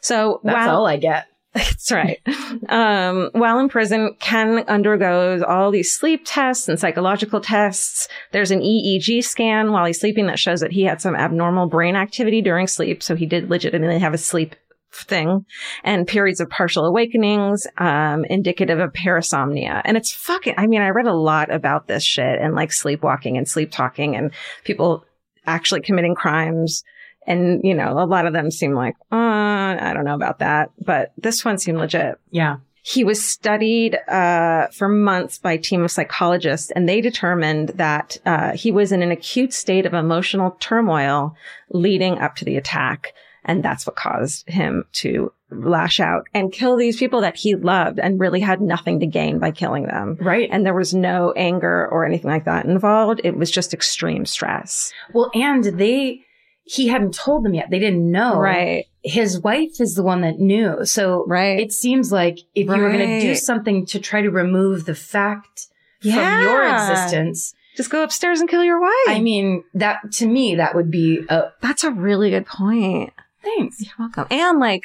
So 0.01 0.41
That's 0.43 0.55
while- 0.55 0.77
all 0.77 0.87
I 0.87 0.97
get. 0.97 1.27
that's 1.55 1.89
right. 1.89 2.19
Um, 2.67 3.29
while 3.31 3.59
in 3.59 3.69
prison, 3.69 4.17
Ken 4.19 4.65
undergoes 4.67 5.41
all 5.41 5.71
these 5.71 5.95
sleep 5.95 6.23
tests 6.25 6.67
and 6.67 6.77
psychological 6.77 7.39
tests. 7.39 8.09
There's 8.33 8.51
an 8.51 8.59
EEG 8.59 9.23
scan 9.23 9.71
while 9.71 9.85
he's 9.85 10.01
sleeping 10.01 10.27
that 10.27 10.37
shows 10.37 10.59
that 10.59 10.73
he 10.73 10.83
had 10.83 10.99
some 10.99 11.15
abnormal 11.15 11.67
brain 11.67 11.95
activity 11.95 12.41
during 12.41 12.67
sleep. 12.67 13.01
So 13.01 13.15
he 13.15 13.25
did 13.25 13.49
legitimately 13.49 13.99
have 13.99 14.13
a 14.13 14.17
sleep 14.17 14.57
thing 14.91 15.45
and 15.85 16.07
periods 16.07 16.41
of 16.41 16.49
partial 16.49 16.85
awakenings, 16.85 17.67
um, 17.77 18.25
indicative 18.25 18.79
of 18.79 18.91
parasomnia. 18.91 19.81
And 19.85 19.95
it's 19.95 20.11
fucking, 20.11 20.55
I 20.57 20.67
mean, 20.67 20.81
I 20.81 20.89
read 20.89 21.07
a 21.07 21.13
lot 21.13 21.53
about 21.53 21.87
this 21.87 22.03
shit 22.03 22.41
and 22.41 22.53
like 22.53 22.73
sleepwalking 22.73 23.37
and 23.37 23.47
sleep 23.47 23.71
talking 23.71 24.17
and 24.17 24.31
people 24.65 25.05
actually 25.45 25.81
committing 25.81 26.15
crimes. 26.15 26.83
And, 27.27 27.61
you 27.63 27.73
know, 27.73 27.99
a 27.99 28.05
lot 28.05 28.27
of 28.27 28.33
them 28.33 28.51
seem 28.51 28.73
like, 28.73 28.95
uh, 29.11 29.15
I 29.15 29.91
don't 29.93 30.05
know 30.05 30.15
about 30.15 30.39
that, 30.39 30.71
but 30.79 31.11
this 31.17 31.43
one 31.43 31.57
seemed 31.57 31.79
legit. 31.79 32.19
Yeah. 32.31 32.57
He 32.81 33.03
was 33.03 33.23
studied 33.23 33.97
uh, 34.07 34.67
for 34.67 34.87
months 34.87 35.39
by 35.39 35.53
a 35.53 35.57
team 35.57 35.83
of 35.83 35.89
psychologists, 35.89 36.69
and 36.69 36.87
they 36.87 37.01
determined 37.01 37.69
that 37.69 38.17
uh, 38.27 38.51
he 38.51 38.71
was 38.71 38.91
in 38.91 39.01
an 39.01 39.11
acute 39.11 39.53
state 39.53 39.87
of 39.87 39.95
emotional 39.95 40.51
turmoil 40.59 41.35
leading 41.71 42.19
up 42.19 42.35
to 42.35 42.45
the 42.45 42.57
attack. 42.57 43.13
And 43.43 43.63
that's 43.63 43.87
what 43.87 43.95
caused 43.95 44.47
him 44.47 44.85
to 44.93 45.31
lash 45.51 45.99
out 45.99 46.27
and 46.33 46.51
kill 46.51 46.75
these 46.75 46.97
people 46.97 47.21
that 47.21 47.37
he 47.37 47.55
loved 47.55 47.99
and 47.99 48.19
really 48.19 48.39
had 48.39 48.59
nothing 48.59 48.99
to 48.99 49.05
gain 49.05 49.37
by 49.37 49.51
killing 49.51 49.85
them. 49.85 50.17
Right. 50.19 50.49
And 50.51 50.65
there 50.65 50.73
was 50.73 50.93
no 50.93 51.31
anger 51.33 51.87
or 51.87 52.05
anything 52.05 52.29
like 52.29 52.45
that 52.45 52.65
involved. 52.65 53.21
It 53.23 53.37
was 53.37 53.51
just 53.51 53.73
extreme 53.73 54.25
stress. 54.25 54.91
Well, 55.13 55.29
and 55.35 55.63
they, 55.63 56.24
he 56.67 56.87
hadn't 56.87 57.13
told 57.13 57.45
them 57.45 57.53
yet. 57.53 57.69
They 57.69 57.79
didn't 57.79 58.09
know. 58.11 58.39
Right. 58.39 58.85
His 59.03 59.39
wife 59.39 59.79
is 59.79 59.93
the 59.93 60.03
one 60.03 60.21
that 60.21 60.39
knew. 60.39 60.83
So 60.83 61.23
Right. 61.27 61.59
it 61.59 61.71
seems 61.71 62.11
like 62.11 62.39
if 62.55 62.65
you 62.65 62.71
were 62.71 62.91
going 62.91 63.07
to 63.07 63.21
do 63.21 63.35
something 63.35 63.85
to 63.87 63.99
try 63.99 64.21
to 64.21 64.31
remove 64.31 64.85
the 64.85 64.95
fact 64.95 65.67
from 66.01 66.11
your 66.11 66.63
existence, 66.67 67.53
Just 67.75 67.89
go 67.91 68.03
upstairs 68.03 68.39
and 68.39 68.49
kill 68.49 68.63
your 68.63 68.81
wife. 68.81 68.91
I 69.07 69.19
mean, 69.21 69.63
that 69.75 70.11
to 70.13 70.27
me, 70.27 70.55
that 70.55 70.73
would 70.75 70.89
be 70.89 71.23
a 71.29 71.51
that's 71.61 71.83
a 71.83 71.91
really 71.91 72.29
good 72.31 72.45
point. 72.47 73.13
thanks. 73.43 73.79
You're 73.81 73.93
welcome. 73.99 74.25
And 74.31 74.59
like, 74.59 74.83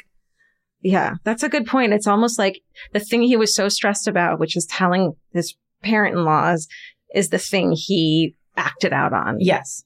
yeah, 0.83 1.15
that's 1.23 1.41
a 1.43 1.49
good 1.49 1.65
point. 1.65 1.93
It's 1.93 2.07
almost 2.07 2.37
like 2.37 2.61
the 2.93 2.99
thing 2.99 3.23
he 3.23 3.37
was 3.37 3.55
so 3.55 3.69
stressed 3.69 4.07
about, 4.07 4.39
which 4.39 4.55
is 4.55 4.65
telling 4.67 5.15
his 5.33 5.55
parent-in-laws, 5.83 6.67
is 7.15 7.29
the 7.29 7.37
thing 7.39 7.71
he 7.75 8.35
acted 8.55 8.93
out 8.93 9.13
on. 9.13 9.37
Yes. 9.39 9.83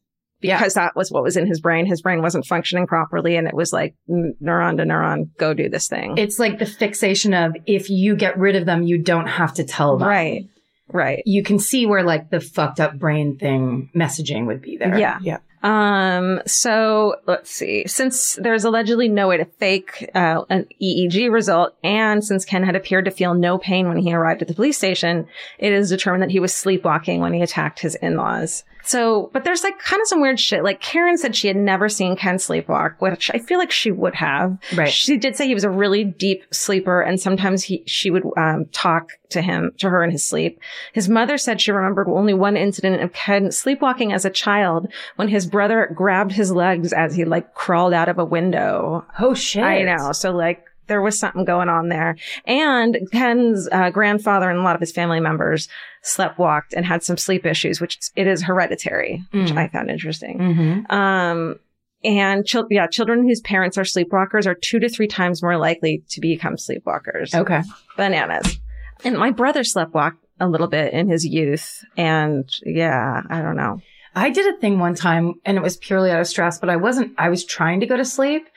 Yeah. 0.48 0.58
Because 0.58 0.76
that 0.76 0.96
was 0.96 1.12
what 1.12 1.24
was 1.24 1.38
in 1.38 1.48
his 1.48 1.60
brain. 1.60 1.86
His 1.86 2.02
brain 2.02 2.22
wasn't 2.22 2.46
functioning 2.46 2.88
properly. 2.88 3.36
And 3.36 3.48
it 3.48 3.54
was 3.54 3.74
like 3.74 3.96
neuron 4.10 4.78
to 4.78 4.84
neuron, 4.84 5.30
go 5.38 5.54
do 5.54 5.70
this 5.70 5.88
thing. 5.88 6.18
It's 6.18 6.40
like 6.40 6.60
the 6.60 6.66
fixation 6.66 7.34
of 7.34 7.56
if 7.66 7.90
you 7.90 8.16
get 8.16 8.38
rid 8.38 8.56
of 8.56 8.66
them, 8.66 8.84
you 8.84 8.98
don't 8.98 9.28
have 9.28 9.54
to 9.56 9.64
tell 9.64 9.98
them. 9.98 10.08
right. 10.08 10.44
Right. 10.88 11.24
You 11.26 11.42
can 11.42 11.58
see 11.58 11.88
where 11.88 12.04
like 12.04 12.30
the 12.30 12.40
fucked 12.40 12.80
up 12.80 13.00
brain 13.00 13.38
thing 13.40 13.90
messaging 13.96 14.46
would 14.46 14.62
be 14.62 14.78
there. 14.78 14.98
Yeah. 14.98 15.18
Yeah. 15.22 15.38
Um, 15.66 16.42
so 16.46 17.16
let's 17.26 17.50
see. 17.50 17.86
Since 17.88 18.36
there's 18.36 18.66
allegedly 18.66 19.08
no 19.08 19.28
way 19.28 19.38
to 19.38 19.46
fake 19.46 20.12
uh, 20.14 20.44
an 20.48 20.68
EEG 20.80 21.32
result, 21.32 21.76
and 21.84 22.24
since 22.24 22.46
Ken 22.46 22.62
had 22.62 22.76
appeared 22.76 23.06
to 23.06 23.12
feel 23.12 23.34
no 23.34 23.58
pain 23.58 23.88
when 23.88 23.98
he 23.98 24.14
arrived 24.14 24.44
at 24.44 24.48
the 24.48 24.54
police 24.54 24.78
station, 24.78 25.28
it 25.58 25.74
is 25.74 25.90
determined 25.90 26.22
that 26.22 26.30
he 26.30 26.40
was 26.40 26.54
sleepwalking 26.54 27.20
when 27.20 27.34
he 27.34 27.42
attacked 27.42 27.80
his 27.80 27.96
in-laws. 27.96 28.64
So, 28.86 29.32
but 29.34 29.44
there's 29.44 29.64
like 29.64 29.80
kind 29.80 30.00
of 30.00 30.08
some 30.08 30.22
weird 30.22 30.40
shit. 30.40 30.64
Like 30.64 30.80
Karen 30.80 31.18
said 31.18 31.36
she 31.36 31.48
had 31.48 31.58
never 31.58 31.90
seen 31.90 32.16
Ken 32.16 32.36
sleepwalk, 32.36 32.96
which 33.00 33.32
I 33.34 33.40
feel 33.40 33.58
like 33.58 33.72
she 33.72 33.92
would 33.92 34.14
have. 34.14 34.60
Right. 34.76 34.92
She 34.92 35.18
did 35.18 35.36
say 35.36 35.48
he 35.48 35.56
was 35.56 35.64
a 35.64 35.70
really 35.72 36.04
deep 36.04 36.44
sleeper, 36.52 37.02
and 37.02 37.20
sometimes 37.20 37.64
he 37.64 37.84
she 37.88 38.12
would 38.12 38.24
um, 38.38 38.66
talk 38.72 39.10
to 39.30 39.42
him 39.42 39.72
to 39.78 39.90
her 39.90 40.04
in 40.04 40.12
his 40.12 40.24
sleep. 40.24 40.60
His 40.94 41.10
mother 41.10 41.38
said 41.40 41.60
she 41.60 41.72
remembered 41.72 42.08
only 42.08 42.36
one 42.36 42.56
incident 42.56 43.02
of 43.02 43.12
Ken 43.12 43.52
sleepwalking 43.52 44.14
as 44.14 44.24
a 44.24 44.30
child 44.30 44.88
when 45.16 45.30
his 45.30 45.48
brother 45.56 45.92
grabbed 45.96 46.32
his 46.32 46.52
legs 46.52 46.94
as 46.94 47.16
he 47.16 47.26
like 47.26 47.54
crawled 47.54 47.94
out 47.94 48.10
of 48.10 48.20
a 48.20 48.26
window. 48.26 49.06
Oh 49.20 49.34
shit. 49.34 49.64
I 49.64 49.82
know. 49.84 50.12
So 50.12 50.32
like 50.32 50.64
there 50.88 51.02
was 51.02 51.18
something 51.18 51.46
going 51.46 51.68
on 51.70 51.90
there. 51.90 52.16
And 52.46 52.96
Ken's 53.12 53.68
uh, 53.72 53.90
grandfather 53.90 54.50
and 54.50 54.60
a 54.60 54.62
lot 54.62 54.76
of 54.76 54.82
his 54.82 54.92
family 54.92 55.20
members 55.20 55.68
slept 56.04 56.38
walked 56.38 56.74
and 56.74 56.86
had 56.86 57.02
some 57.04 57.18
sleep 57.18 57.44
issues, 57.46 57.82
which 57.82 57.98
it 58.16 58.28
is 58.28 58.44
hereditary, 58.44 59.24
which 59.32 59.52
Mm. 59.52 59.58
I 59.58 59.68
found 59.70 59.90
interesting. 59.90 60.38
Mm-hmm. 60.38 60.92
Um, 60.96 61.56
and 62.04 62.46
chil- 62.46 62.68
yeah, 62.70 62.86
children 62.86 63.28
whose 63.28 63.42
parents 63.42 63.80
are 63.80 63.84
sleepwalkers 63.84 64.46
are 64.46 64.54
two 64.54 64.78
to 64.80 64.88
three 64.90 65.08
times 65.08 65.42
more 65.42 65.58
likely 65.58 66.04
to 66.10 66.22
become 66.22 66.56
sleepwalkers. 66.58 67.34
Okay. 67.34 67.64
Bananas. 67.98 68.60
And 69.04 69.18
my 69.18 69.32
brother 69.32 69.62
sleptwalked 69.62 70.18
a 70.40 70.48
little 70.48 70.68
bit 70.68 70.94
in 70.94 71.10
his 71.10 71.26
youth. 71.26 71.84
And 71.98 72.48
yeah, 72.64 73.22
I 73.28 73.42
don't 73.42 73.56
know. 73.58 73.82
I 74.16 74.30
did 74.30 74.54
a 74.54 74.58
thing 74.60 74.80
one 74.80 74.96
time 74.96 75.36
and 75.46 75.58
it 75.58 75.62
was 75.64 75.78
purely 75.78 76.10
out 76.12 76.20
of 76.22 76.28
stress, 76.28 76.58
but 76.58 76.70
I 76.70 76.78
wasn't, 76.78 77.14
I 77.18 77.30
was 77.30 77.46
trying 77.46 77.82
to 77.82 77.86
go 77.86 77.98
to 77.98 78.06
sleep 78.06 78.48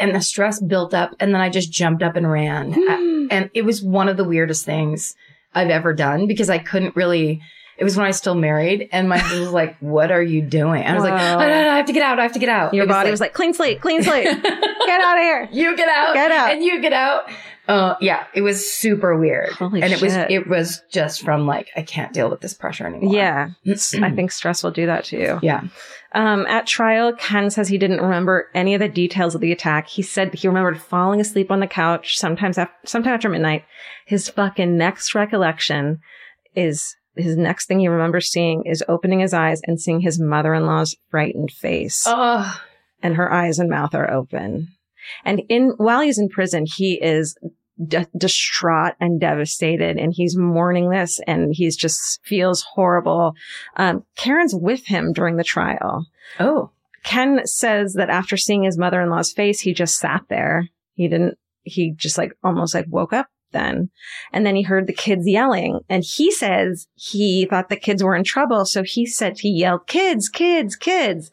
and 0.00 0.14
the 0.14 0.20
stress 0.20 0.60
built 0.60 0.94
up 0.94 1.14
and 1.20 1.34
then 1.34 1.40
I 1.40 1.50
just 1.50 1.70
jumped 1.70 2.02
up 2.02 2.16
and 2.16 2.30
ran. 2.30 2.74
I- 2.74 3.28
and 3.30 3.50
it 3.54 3.64
was 3.64 3.82
one 3.82 4.08
of 4.08 4.16
the 4.16 4.24
weirdest 4.24 4.64
things 4.64 5.14
I've 5.54 5.70
ever 5.70 5.92
done 5.92 6.26
because 6.26 6.50
I 6.50 6.58
couldn't 6.58 6.96
really, 6.96 7.40
it 7.76 7.84
was 7.84 7.96
when 7.96 8.04
I 8.04 8.08
was 8.08 8.16
still 8.16 8.34
married 8.34 8.88
and 8.92 9.08
my 9.08 9.18
husband 9.18 9.40
was 9.40 9.52
like, 9.52 9.76
what 9.78 10.10
are 10.10 10.22
you 10.22 10.42
doing? 10.42 10.82
And 10.82 10.92
I 10.92 10.94
was 10.94 11.04
like. 11.04 11.12
"Oh, 11.20 11.38
no, 11.38 11.46
no, 11.48 11.70
I 11.70 11.76
have 11.76 11.86
to 11.86 11.92
get 11.92 12.02
out. 12.02 12.18
I 12.18 12.22
have 12.22 12.32
to 12.32 12.38
get 12.38 12.48
out. 12.48 12.74
Your 12.74 12.86
body 12.86 13.10
was 13.10 13.20
like, 13.20 13.32
clean 13.34 13.52
slate, 13.54 13.80
clean 13.80 14.02
slate. 14.02 14.24
Get 14.84 15.00
out 15.00 15.16
of 15.16 15.22
here. 15.22 15.48
you 15.50 15.74
get 15.76 15.88
out, 15.88 16.12
Get 16.14 16.30
out. 16.30 16.50
and 16.52 16.62
you 16.62 16.80
get 16.82 16.92
out. 16.92 17.24
Uh, 17.66 17.94
yeah, 18.02 18.26
it 18.34 18.42
was 18.42 18.70
super 18.70 19.18
weird. 19.18 19.48
Holy 19.52 19.82
and 19.82 19.92
it 19.94 20.02
was, 20.02 20.14
it 20.14 20.46
was 20.46 20.82
just 20.90 21.22
from 21.22 21.46
like, 21.46 21.70
I 21.74 21.80
can't 21.82 22.12
deal 22.12 22.28
with 22.28 22.42
this 22.42 22.52
pressure 22.52 22.86
anymore. 22.86 23.14
Yeah. 23.14 23.48
I 24.02 24.10
think 24.10 24.30
stress 24.30 24.62
will 24.62 24.72
do 24.72 24.84
that 24.86 25.04
to 25.06 25.18
you. 25.18 25.38
Yeah. 25.42 25.62
Um, 26.12 26.44
at 26.46 26.66
trial, 26.66 27.14
Ken 27.14 27.48
says 27.48 27.68
he 27.68 27.78
didn't 27.78 28.02
remember 28.02 28.50
any 28.54 28.74
of 28.74 28.80
the 28.80 28.88
details 28.88 29.34
of 29.34 29.40
the 29.40 29.50
attack. 29.52 29.88
He 29.88 30.02
said 30.02 30.34
he 30.34 30.46
remembered 30.48 30.78
falling 30.78 31.20
asleep 31.20 31.50
on 31.50 31.60
the 31.60 31.66
couch 31.66 32.18
sometimes 32.18 32.58
after, 32.58 32.74
sometime 32.86 33.14
after 33.14 33.30
midnight. 33.30 33.64
His 34.04 34.28
fucking 34.28 34.76
next 34.76 35.14
recollection 35.14 36.00
is 36.54 36.94
his 37.16 37.36
next 37.36 37.66
thing 37.66 37.80
he 37.80 37.88
remembers 37.88 38.30
seeing 38.30 38.64
is 38.66 38.82
opening 38.88 39.20
his 39.20 39.32
eyes 39.34 39.60
and 39.66 39.80
seeing 39.80 40.00
his 40.00 40.20
mother-in-law's 40.20 40.96
frightened 41.10 41.50
face 41.50 42.04
Oh, 42.06 42.60
and 43.02 43.16
her 43.16 43.32
eyes 43.32 43.58
and 43.58 43.70
mouth 43.70 43.94
are 43.94 44.10
open. 44.10 44.68
And 45.24 45.42
in, 45.48 45.74
while 45.76 46.00
he's 46.00 46.18
in 46.18 46.28
prison, 46.28 46.64
he 46.66 46.94
is 46.94 47.36
de- 47.86 48.06
distraught 48.16 48.94
and 49.00 49.20
devastated 49.20 49.96
and 49.98 50.12
he's 50.14 50.36
mourning 50.36 50.90
this 50.90 51.20
and 51.26 51.54
he's 51.54 51.76
just 51.76 52.20
feels 52.24 52.62
horrible. 52.62 53.34
Um, 53.76 54.04
Karen's 54.16 54.54
with 54.54 54.86
him 54.86 55.12
during 55.12 55.36
the 55.36 55.44
trial. 55.44 56.06
oh, 56.40 56.70
Ken 57.02 57.46
says 57.46 57.92
that 57.94 58.08
after 58.08 58.38
seeing 58.38 58.62
his 58.62 58.78
mother-in-law's 58.78 59.32
face, 59.32 59.60
he 59.60 59.74
just 59.74 59.98
sat 59.98 60.22
there. 60.30 60.70
He 60.94 61.06
didn't, 61.06 61.36
he 61.62 61.90
just 61.90 62.16
like 62.16 62.32
almost 62.42 62.74
like 62.74 62.86
woke 62.88 63.12
up 63.12 63.26
then. 63.54 63.88
And 64.34 64.44
then 64.44 64.54
he 64.56 64.62
heard 64.62 64.86
the 64.86 64.92
kids 64.92 65.26
yelling 65.26 65.80
and 65.88 66.04
he 66.04 66.30
says 66.30 66.86
he 66.94 67.46
thought 67.46 67.70
the 67.70 67.76
kids 67.76 68.04
were 68.04 68.14
in 68.14 68.24
trouble. 68.24 68.66
So 68.66 68.82
he 68.82 69.06
said 69.06 69.38
he 69.38 69.48
yelled, 69.50 69.86
kids, 69.86 70.28
kids, 70.28 70.76
kids. 70.76 71.30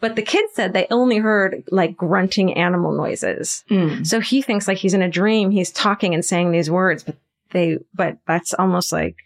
But 0.00 0.16
the 0.16 0.22
kids 0.22 0.52
said 0.54 0.72
they 0.74 0.86
only 0.90 1.18
heard 1.18 1.62
like 1.70 1.96
grunting 1.96 2.52
animal 2.54 2.92
noises. 2.96 3.64
Mm. 3.70 4.06
So 4.06 4.20
he 4.20 4.42
thinks 4.42 4.68
like 4.68 4.78
he's 4.78 4.94
in 4.94 5.02
a 5.02 5.08
dream. 5.10 5.50
He's 5.50 5.70
talking 5.70 6.12
and 6.14 6.24
saying 6.24 6.52
these 6.52 6.70
words, 6.70 7.02
but 7.02 7.16
they, 7.52 7.78
but 7.94 8.18
that's 8.26 8.52
almost 8.54 8.92
like, 8.92 9.16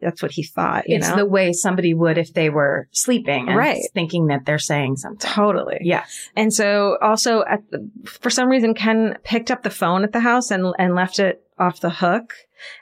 that's 0.00 0.22
what 0.22 0.30
he 0.30 0.44
thought, 0.44 0.88
you 0.88 0.96
it's 0.96 1.08
know? 1.08 1.16
the 1.16 1.26
way 1.26 1.52
somebody 1.52 1.92
would 1.92 2.18
if 2.18 2.32
they 2.32 2.50
were 2.50 2.86
sleeping 2.92 3.48
and 3.48 3.56
Right. 3.56 3.80
thinking 3.94 4.26
that 4.28 4.44
they're 4.46 4.56
saying 4.58 4.96
something. 4.96 5.18
totally. 5.28 5.78
Yes. 5.80 6.30
And 6.36 6.54
so 6.54 6.98
also 7.02 7.42
at 7.44 7.68
the, 7.72 7.90
for 8.04 8.30
some 8.30 8.48
reason, 8.48 8.74
Ken 8.74 9.18
picked 9.24 9.50
up 9.50 9.64
the 9.64 9.70
phone 9.70 10.04
at 10.04 10.12
the 10.12 10.20
house 10.20 10.52
and, 10.52 10.72
and 10.78 10.94
left 10.94 11.18
it 11.18 11.42
off 11.58 11.80
the 11.80 11.90
hook 11.90 12.34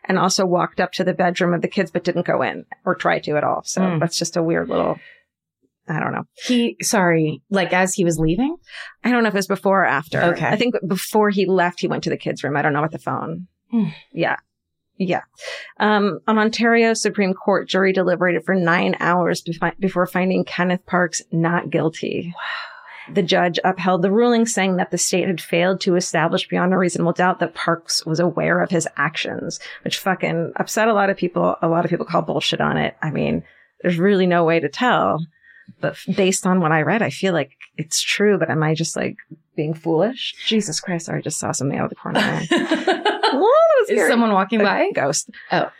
and 0.04 0.18
also 0.18 0.44
walked 0.46 0.80
up 0.80 0.92
to 0.92 1.04
the 1.04 1.14
bedroom 1.14 1.54
of 1.54 1.62
the 1.62 1.68
kids, 1.68 1.90
but 1.90 2.04
didn't 2.04 2.26
go 2.26 2.42
in 2.42 2.64
or 2.84 2.94
try 2.94 3.18
to 3.20 3.36
at 3.36 3.44
all. 3.44 3.62
So 3.64 3.80
Mm. 3.82 4.00
that's 4.00 4.18
just 4.18 4.36
a 4.36 4.42
weird 4.42 4.68
little, 4.68 4.98
I 5.88 6.00
don't 6.00 6.12
know. 6.12 6.24
He, 6.46 6.76
sorry, 6.82 7.42
like 7.50 7.72
as 7.72 7.94
he 7.94 8.04
was 8.04 8.18
leaving? 8.18 8.56
I 9.04 9.10
don't 9.10 9.22
know 9.22 9.28
if 9.28 9.34
it 9.34 9.38
was 9.38 9.46
before 9.46 9.82
or 9.82 9.86
after. 9.86 10.20
Okay. 10.22 10.46
I 10.46 10.56
think 10.56 10.74
before 10.86 11.30
he 11.30 11.46
left, 11.46 11.80
he 11.80 11.88
went 11.88 12.04
to 12.04 12.10
the 12.10 12.16
kids' 12.16 12.42
room. 12.42 12.56
I 12.56 12.62
don't 12.62 12.72
know 12.72 12.80
about 12.80 12.92
the 12.92 12.98
phone. 12.98 13.46
Hmm. 13.70 13.88
Yeah. 14.12 14.36
Yeah. 14.98 15.22
Um, 15.78 16.20
an 16.26 16.38
Ontario 16.38 16.94
Supreme 16.94 17.34
Court 17.34 17.68
jury 17.68 17.92
deliberated 17.92 18.44
for 18.46 18.54
nine 18.54 18.96
hours 18.98 19.42
befi- 19.42 19.78
before 19.78 20.06
finding 20.06 20.42
Kenneth 20.44 20.86
Parks 20.86 21.20
not 21.30 21.68
guilty. 21.70 22.32
Wow. 22.34 22.42
The 23.12 23.22
judge 23.22 23.58
upheld 23.64 24.02
the 24.02 24.10
ruling 24.10 24.46
saying 24.46 24.76
that 24.76 24.90
the 24.90 24.98
state 24.98 25.26
had 25.26 25.40
failed 25.40 25.80
to 25.82 25.94
establish 25.96 26.48
beyond 26.48 26.72
a 26.74 26.78
reasonable 26.78 27.12
doubt 27.12 27.38
that 27.40 27.54
Parks 27.54 28.04
was 28.04 28.18
aware 28.20 28.60
of 28.60 28.70
his 28.70 28.88
actions, 28.96 29.60
which 29.84 29.98
fucking 29.98 30.52
upset 30.56 30.88
a 30.88 30.92
lot 30.94 31.10
of 31.10 31.16
people. 31.16 31.56
A 31.62 31.68
lot 31.68 31.84
of 31.84 31.90
people 31.90 32.06
call 32.06 32.22
bullshit 32.22 32.60
on 32.60 32.76
it. 32.76 32.96
I 33.02 33.10
mean, 33.10 33.44
there's 33.82 33.98
really 33.98 34.26
no 34.26 34.44
way 34.44 34.58
to 34.60 34.68
tell. 34.68 35.24
But 35.80 35.96
based 36.16 36.46
on 36.46 36.60
what 36.60 36.72
I 36.72 36.82
read, 36.82 37.02
I 37.02 37.10
feel 37.10 37.32
like 37.32 37.52
it's 37.76 38.00
true. 38.00 38.38
But 38.38 38.50
am 38.50 38.62
I 38.62 38.74
just 38.74 38.96
like 38.96 39.16
being 39.56 39.74
foolish? 39.74 40.34
Jesus 40.46 40.78
Christ! 40.80 41.06
Sorry, 41.06 41.18
I 41.18 41.22
just 41.22 41.38
saw 41.38 41.52
something 41.52 41.78
out 41.78 41.84
of 41.84 41.90
the 41.90 41.96
corner. 41.96 42.18
of 42.20 42.24
my 42.24 42.32
eye. 42.32 42.46
Whoa, 43.32 43.40
that 43.40 43.80
was 43.80 43.88
Is 43.90 43.96
scary. 43.96 44.10
someone 44.10 44.32
walking 44.32 44.60
A 44.60 44.64
by? 44.64 44.90
Ghost. 44.94 45.30
Oh. 45.52 45.70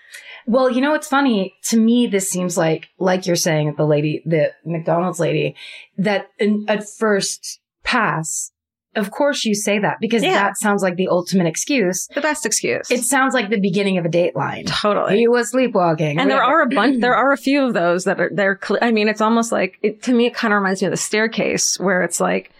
Well, 0.46 0.70
you 0.70 0.80
know 0.80 0.92
what's 0.92 1.08
funny? 1.08 1.54
To 1.64 1.76
me, 1.76 2.06
this 2.06 2.30
seems 2.30 2.56
like, 2.56 2.88
like 2.98 3.26
you're 3.26 3.36
saying, 3.36 3.74
the 3.76 3.86
lady, 3.86 4.22
the 4.24 4.52
McDonald's 4.64 5.18
lady, 5.20 5.56
that 5.98 6.28
in, 6.38 6.64
at 6.68 6.88
first 6.88 7.58
pass, 7.82 8.52
of 8.94 9.10
course 9.10 9.44
you 9.44 9.54
say 9.54 9.78
that 9.80 9.96
because 10.00 10.22
Yeah. 10.22 10.32
that 10.32 10.56
sounds 10.56 10.82
like 10.82 10.96
the 10.96 11.08
ultimate 11.08 11.46
excuse. 11.46 12.06
The 12.14 12.20
best 12.20 12.46
excuse. 12.46 12.90
It 12.90 13.02
sounds 13.02 13.34
like 13.34 13.50
the 13.50 13.60
beginning 13.60 13.98
of 13.98 14.04
a 14.06 14.08
dateline. 14.08 14.66
totally. 14.66 15.18
He 15.18 15.28
was 15.28 15.50
sleepwalking. 15.50 16.18
and 16.18 16.30
there 16.30 16.42
are 16.42 16.62
a 16.62 16.66
bunch 16.66 17.00
there 17.00 17.14
are 17.14 17.32
a 17.32 17.36
few 17.36 17.62
of 17.66 17.74
those 17.74 18.04
that 18.04 18.18
are 18.20 18.30
they're 18.32 18.58
cl- 18.62 18.78
i 18.82 18.90
mean 18.90 19.08
it's 19.08 19.20
almost 19.20 19.52
like 19.52 19.78
it, 19.82 20.02
to 20.04 20.12
me 20.14 20.26
it 20.26 20.34
kind 20.34 20.54
of 20.54 20.58
reminds 20.58 20.80
me 20.80 20.86
of 20.86 20.92
the 20.92 20.96
staircase 20.96 21.78
where 21.78 22.02
it's 22.02 22.20
like 22.20 22.50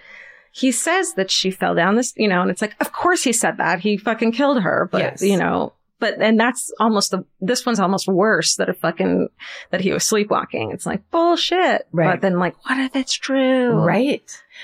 he 0.53 0.71
says 0.73 1.15
that 1.15 1.31
she 1.31 1.51
fell 1.51 1.75
down 1.75 1.97
this 1.97 2.13
you 2.17 2.29
know 2.29 2.43
and 2.43 2.51
it's 2.51 2.61
like 2.61 2.75
of 2.81 2.93
course 2.93 3.23
he 3.25 3.33
said 3.33 3.57
that 3.57 3.81
he 3.81 3.97
fucking 3.97 4.33
killed 4.33 4.63
her 4.63 4.89
but 4.93 4.99
Yes. 5.01 5.23
you 5.23 5.39
know 5.39 5.73
but 5.99 6.21
and 6.21 6.39
that's 6.39 6.73
almost 6.81 7.11
the 7.11 7.25
this 7.41 7.65
one's 7.67 7.81
almost 7.81 8.07
worse 8.09 8.57
that 8.57 8.69
a 8.69 8.75
fucking 8.75 9.29
that 9.71 9.81
he 9.81 9.93
was 9.93 10.05
sleepwalking 10.05 10.71
it's 10.73 10.87
like 10.87 11.03
bullshit 11.11 11.87
Right. 11.93 12.13
but 12.13 12.21
then 12.23 12.39
like 12.39 12.55
what 12.67 12.79
if 12.79 12.95
it's 12.97 13.15
true 13.15 13.73
Right. 13.73 14.23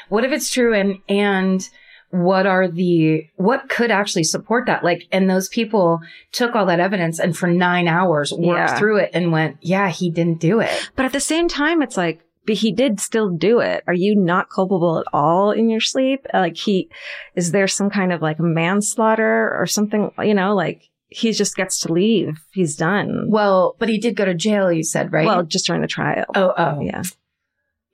What 0.09 0.25
if 0.25 0.33
it's 0.33 0.51
true 0.51 0.75
and 0.75 0.99
and 1.09 1.69
what 2.11 2.47
are 2.47 2.69
the 2.69 3.27
what 3.37 3.69
could 3.71 3.91
actually 3.91 4.25
support 4.25 4.67
that? 4.67 4.85
Like 4.85 5.09
and 5.13 5.31
those 5.31 5.49
people 5.49 6.01
took 6.33 6.55
all 6.55 6.67
that 6.67 6.81
evidence 6.81 7.19
and 7.19 7.35
for 7.37 7.47
9 7.47 7.89
hours 7.89 8.33
worked 8.33 8.45
Yeah. 8.71 8.79
through 8.79 8.99
it 8.99 9.11
and 9.15 9.33
went, 9.33 9.57
"Yeah, 9.63 9.89
he 9.89 10.11
didn't 10.11 10.41
do 10.41 10.61
it." 10.61 10.91
but 10.97 11.07
at 11.07 11.13
the 11.13 11.21
same 11.21 11.49
time 11.49 11.81
it's 11.83 11.97
like 11.97 12.21
but 12.45 12.57
he 12.57 12.73
did 12.73 12.99
still 12.99 13.31
do 13.31 13.61
it. 13.61 13.85
Are 13.87 13.95
you 13.95 14.17
not 14.17 14.51
culpable 14.51 14.99
at 14.99 15.07
all 15.13 15.53
in 15.53 15.71
your 15.71 15.79
sleep? 15.81 16.27
Like 16.35 16.57
he, 16.57 16.89
is 17.37 17.53
there 17.53 17.69
some 17.69 17.89
kind 17.89 18.13
of 18.13 18.21
like 18.21 18.41
manslaughter 18.41 19.57
or 19.57 19.65
something, 19.67 20.11
you 20.23 20.35
know, 20.35 20.53
like 20.55 20.89
he 21.15 21.33
just 21.33 21.57
gets 21.57 21.79
to 21.81 21.93
leave. 21.93 22.39
He's 22.53 22.77
done. 22.77 23.27
Well, 23.29 23.77
but 23.79 23.89
he 23.89 23.99
did 23.99 24.17
go 24.17 24.25
to 24.25 24.35
jail, 24.35 24.73
you 24.73 24.83
said, 24.85 25.13
right? 25.13 25.27
Well, 25.27 25.43
just 25.45 25.67
during 25.67 25.83
the 25.83 25.89
trial. 25.89 26.25
oh, 26.35 26.53
oh. 26.57 26.81
Yeah. 26.81 27.03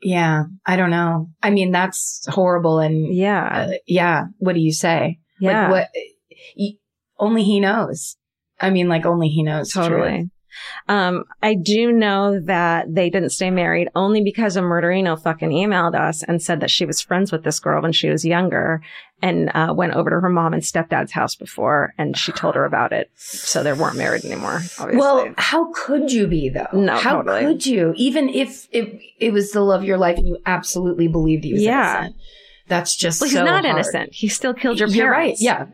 Yeah, 0.01 0.45
I 0.64 0.77
don't 0.77 0.91
know. 0.91 1.31
I 1.43 1.51
mean, 1.51 1.73
that's 1.73 2.25
horrible 2.29 2.79
and 2.79 3.12
Yeah. 3.14 3.66
uh, 3.71 3.73
yeah, 3.87 4.27
what 4.39 4.55
do 4.55 4.61
you 4.61 4.73
say? 4.73 5.19
yeah. 5.41 5.62
Like 5.62 5.71
what 5.71 5.89
y- 6.57 6.77
only 7.19 7.43
he 7.45 7.59
knows. 7.61 8.16
I 8.61 8.71
mean, 8.71 8.89
like 8.89 9.07
only 9.07 9.29
he 9.29 9.43
knows. 9.43 9.73
Totally. 9.73 10.31
Um, 10.89 11.25
I 11.43 11.55
do 11.55 11.93
know 11.93 12.41
that 12.41 12.87
they 12.93 13.11
didn't 13.11 13.31
stay 13.31 13.51
married 13.51 13.89
only 13.95 14.23
because 14.25 14.57
a 14.57 14.61
murderino 14.61 15.21
fucking 15.21 15.51
emailed 15.51 15.95
us 15.95 16.23
and 16.25 16.43
said 16.43 16.61
that 16.61 16.71
she 16.71 16.85
was 16.85 17.01
friends 17.01 17.31
with 17.31 17.45
this 17.45 17.61
girl 17.61 17.81
when 17.83 17.93
she 17.93 18.09
was 18.09 18.25
younger 18.25 18.81
and 19.21 19.51
uh, 19.55 19.73
went 19.77 19.95
over 19.95 20.11
to 20.11 20.21
her 20.21 20.29
mom 20.29 20.55
and 20.55 20.62
stepdad's 20.62 21.11
house 21.12 21.35
before 21.35 21.93
and 21.99 22.16
she 22.16 22.31
told 22.33 22.55
her 22.55 22.64
about 22.64 22.93
it. 22.93 23.11
So 23.16 23.62
they 23.62 23.73
weren't 23.73 23.97
married 23.97 24.25
anymore, 24.25 24.61
obviously. 24.79 24.97
Well, 24.97 25.35
how 25.37 25.73
could 25.75 26.12
you 26.12 26.27
be 26.29 26.49
though? 26.49 26.69
No, 26.73 26.97
how 26.97 27.23
totally. 27.23 27.41
could 27.41 27.66
you? 27.66 27.93
Even 27.97 28.29
if 28.29 28.69
it, 28.71 29.01
it 29.19 29.33
was 29.33 29.51
the 29.53 29.61
love 29.61 29.81
of 29.83 29.87
your 29.89 29.99
life 29.99 30.19
and 30.19 30.29
you 30.29 30.39
absolutely 30.47 31.09
believed 31.09 31.43
he 31.45 31.53
was 31.53 31.62
Yeah. 31.62 31.99
innocent, 31.99 32.16
that's 32.69 32.95
just 32.95 33.21
well, 33.21 33.29
he's 33.29 33.39
so 33.39 33.45
not 33.45 33.64
hard. 33.64 33.77
innocent. 33.77 34.12
He 34.12 34.29
still 34.29 34.55
killed 34.55 34.79
your 34.79 34.89
You're 34.89 35.11
right. 35.11 35.21
parents. 35.37 35.43
Yeah, 35.43 35.66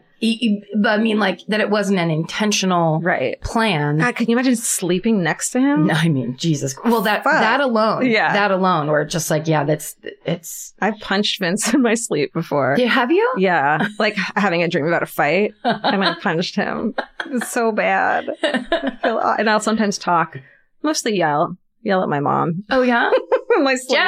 but 0.77 0.89
I 0.99 1.03
mean, 1.03 1.19
like 1.19 1.41
that 1.49 1.61
it 1.61 1.71
wasn't 1.71 1.99
an 1.99 2.11
intentional 2.11 3.01
Right. 3.01 3.41
plan. 3.43 3.99
God, 3.99 4.17
can 4.17 4.27
you 4.29 4.35
imagine 4.35 4.57
sleeping 4.57 5.23
next 5.23 5.51
to 5.51 5.61
him? 5.61 5.87
No, 5.87 5.95
I 5.95 6.09
mean, 6.09 6.37
Jesus. 6.37 6.75
Well, 6.85 7.03
that 7.03 7.25
Fuck. 7.25 7.33
that 7.35 7.61
alone, 7.61 8.07
Yeah. 8.07 8.33
that 8.33 8.51
alone, 8.51 8.89
where 8.89 9.05
just 9.05 9.31
like, 9.31 9.47
yeah, 9.47 9.65
that's 9.65 9.97
it's. 10.25 10.75
I've 10.81 10.99
punched 11.01 11.41
Vince 11.41 11.73
in 11.75 11.83
my 11.83 11.95
sleep 11.95 12.33
before. 12.33 12.77
Yeah, 12.79 12.89
have 12.89 13.11
you? 13.11 13.33
Yeah, 13.37 13.87
like 13.99 14.17
having 14.37 14.63
a 14.63 14.69
dream 14.69 14.87
about 14.87 15.03
a 15.03 15.07
fight, 15.07 15.53
and 15.65 16.05
I 16.05 16.15
punched 16.21 16.55
him. 16.57 16.95
It's 17.27 17.51
so 17.51 17.73
bad. 17.73 18.29
And 19.05 19.51
I'll 19.51 19.61
sometimes 19.61 19.99
talk, 19.99 20.39
mostly 20.83 21.17
yell, 21.17 21.57
yell 21.85 22.03
at 22.03 22.09
my 22.09 22.21
mom. 22.21 22.65
oh 22.71 22.83
yeah, 22.83 23.11
my 23.63 23.75
sleep. 23.77 23.99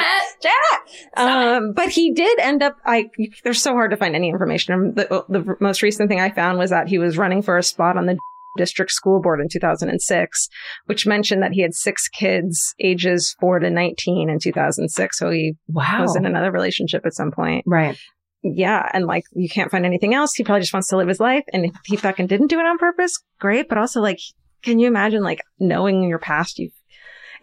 Janet. 0.42 0.54
Um, 1.16 1.72
but 1.72 1.88
he 1.90 2.12
did 2.12 2.38
end 2.40 2.62
up. 2.62 2.76
I 2.84 3.08
they're 3.44 3.54
so 3.54 3.72
hard 3.72 3.90
to 3.92 3.96
find 3.96 4.14
any 4.14 4.28
information. 4.28 4.94
The, 4.94 5.24
the 5.28 5.56
most 5.60 5.82
recent 5.82 6.08
thing 6.08 6.20
I 6.20 6.30
found 6.30 6.58
was 6.58 6.70
that 6.70 6.88
he 6.88 6.98
was 6.98 7.16
running 7.18 7.42
for 7.42 7.56
a 7.56 7.62
spot 7.62 7.96
on 7.96 8.06
the 8.06 8.16
district 8.56 8.90
school 8.90 9.20
board 9.20 9.40
in 9.40 9.48
2006, 9.50 10.48
which 10.86 11.06
mentioned 11.06 11.42
that 11.42 11.52
he 11.52 11.60
had 11.60 11.74
six 11.74 12.08
kids, 12.08 12.74
ages 12.80 13.36
four 13.40 13.58
to 13.58 13.68
19, 13.70 14.30
in 14.30 14.38
2006. 14.38 15.18
So 15.18 15.30
he 15.30 15.54
Wow. 15.68 16.02
was 16.02 16.16
in 16.16 16.24
another 16.24 16.50
relationship 16.50 17.04
at 17.04 17.14
some 17.14 17.30
point. 17.30 17.64
right. 17.66 17.98
Yeah, 18.42 18.88
and 18.92 19.06
like 19.06 19.24
you 19.34 19.48
can't 19.48 19.72
find 19.72 19.84
anything 19.84 20.14
else. 20.14 20.34
He 20.34 20.44
probably 20.44 20.60
just 20.60 20.72
wants 20.72 20.88
to 20.88 20.96
live 20.96 21.08
his 21.08 21.18
life, 21.18 21.42
and 21.52 21.64
if 21.64 21.72
he 21.84 21.96
fucking 21.96 22.28
didn't 22.28 22.46
do 22.46 22.60
it 22.60 22.66
on 22.66 22.78
purpose, 22.78 23.18
great. 23.40 23.68
But 23.68 23.78
also, 23.78 24.00
like, 24.00 24.20
can 24.62 24.78
you 24.78 24.86
imagine 24.86 25.22
like 25.24 25.40
knowing 25.58 26.04
your 26.08 26.20
past? 26.20 26.58
You, 26.60 26.70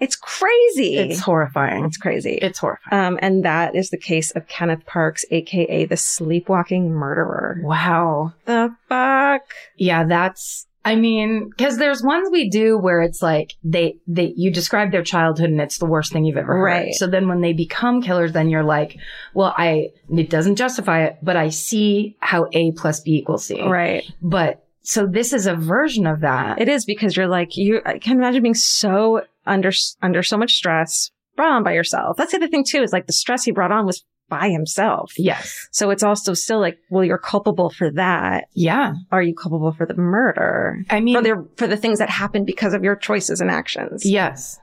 it's 0.04 0.16
crazy. 0.16 0.98
It's 0.98 1.20
horrifying. 1.20 1.86
It's 1.86 1.98
crazy. 1.98 2.34
It's 2.42 2.60
horrifying. 2.60 3.06
Um, 3.06 3.20
and 3.22 3.46
that 3.46 3.76
is 3.76 3.90
the 3.90 3.98
case 3.98 4.32
of 4.32 4.48
Kenneth 4.48 4.86
Parks, 4.86 5.24
aka 5.32 5.86
the 5.86 5.98
sleepwalking 5.98 6.92
murderer. 6.92 7.60
wow. 7.64 8.34
The 8.46 8.76
fuck? 8.90 9.42
Yeah, 9.78 10.04
that's. 10.06 10.68
I 10.86 10.98
mean, 10.98 11.48
because 11.50 11.78
there's 11.78 12.04
ones 12.04 12.28
we 12.30 12.50
do 12.50 12.78
where 12.78 13.02
it's 13.02 13.22
like 13.22 13.54
they 13.64 14.00
they 14.06 14.34
you 14.36 14.52
describe 14.52 14.92
their 14.92 15.02
childhood 15.02 15.50
and 15.50 15.62
it's 15.62 15.78
the 15.78 15.86
worst 15.86 16.12
thing 16.12 16.26
you've 16.26 16.36
ever 16.36 16.58
heard. 16.58 16.64
Right. 16.64 16.94
So 16.94 17.08
then 17.08 17.30
when 17.30 17.40
they 17.40 17.54
become 17.54 18.02
killers, 18.02 18.34
then 18.34 18.50
you're 18.50 18.66
like, 18.66 18.98
well, 19.34 19.54
I 19.58 19.92
it 20.10 20.30
doesn't 20.30 20.58
justify 20.58 21.04
it, 21.04 21.20
but 21.24 21.38
I 21.38 21.48
see 21.50 22.18
how 22.20 22.48
A 22.52 22.74
plus 22.74 23.00
B 23.00 23.14
equals 23.14 23.46
C. 23.46 23.62
Right. 23.62 24.04
But 24.22 24.66
so 24.82 25.08
this 25.08 25.32
is 25.32 25.48
a 25.48 25.56
version 25.56 26.06
of 26.06 26.20
that. 26.20 26.60
It 26.60 26.68
is 26.68 26.84
because 26.84 27.16
you're 27.16 27.28
like 27.28 27.56
you. 27.56 27.82
I 27.86 27.98
can 28.00 28.18
imagine 28.18 28.44
being 28.44 28.54
so 28.54 29.22
under 29.46 29.72
under 30.02 30.24
so 30.24 30.38
much 30.38 30.54
stress, 30.54 31.12
brought 31.36 31.52
on 31.52 31.64
by 31.64 31.74
yourself. 31.74 32.18
That's 32.18 32.32
the 32.32 32.38
other 32.38 32.48
thing 32.48 32.64
too. 32.68 32.82
Is 32.82 32.94
like 32.94 33.08
the 33.08 33.14
stress 33.14 33.44
he 33.44 33.52
brought 33.52 33.72
on 33.72 33.86
was 33.86 34.04
by 34.30 34.50
himself. 34.50 35.12
yes. 35.18 35.68
So 35.72 35.90
it's 35.92 36.02
also 36.02 36.34
still 36.34 36.60
like, 36.60 36.80
well, 36.90 37.04
you're 37.04 37.18
culpable 37.20 37.70
for 37.70 37.92
that. 37.92 38.46
Yeah. 38.54 38.94
Are 39.12 39.22
you 39.22 39.36
culpable 39.36 39.74
for 39.74 39.86
the 39.86 39.94
murder? 39.96 40.84
I 40.90 41.02
mean, 41.02 41.16
For 41.16 41.22
the 41.22 41.48
for 41.58 41.68
the 41.68 41.78
things 41.78 42.00
that 42.00 42.10
happened 42.10 42.46
because 42.48 42.74
of 42.74 42.84
your 42.84 42.96
choices 42.96 43.42
and 43.42 43.52
actions. 43.52 44.06
Yes. 44.06 44.60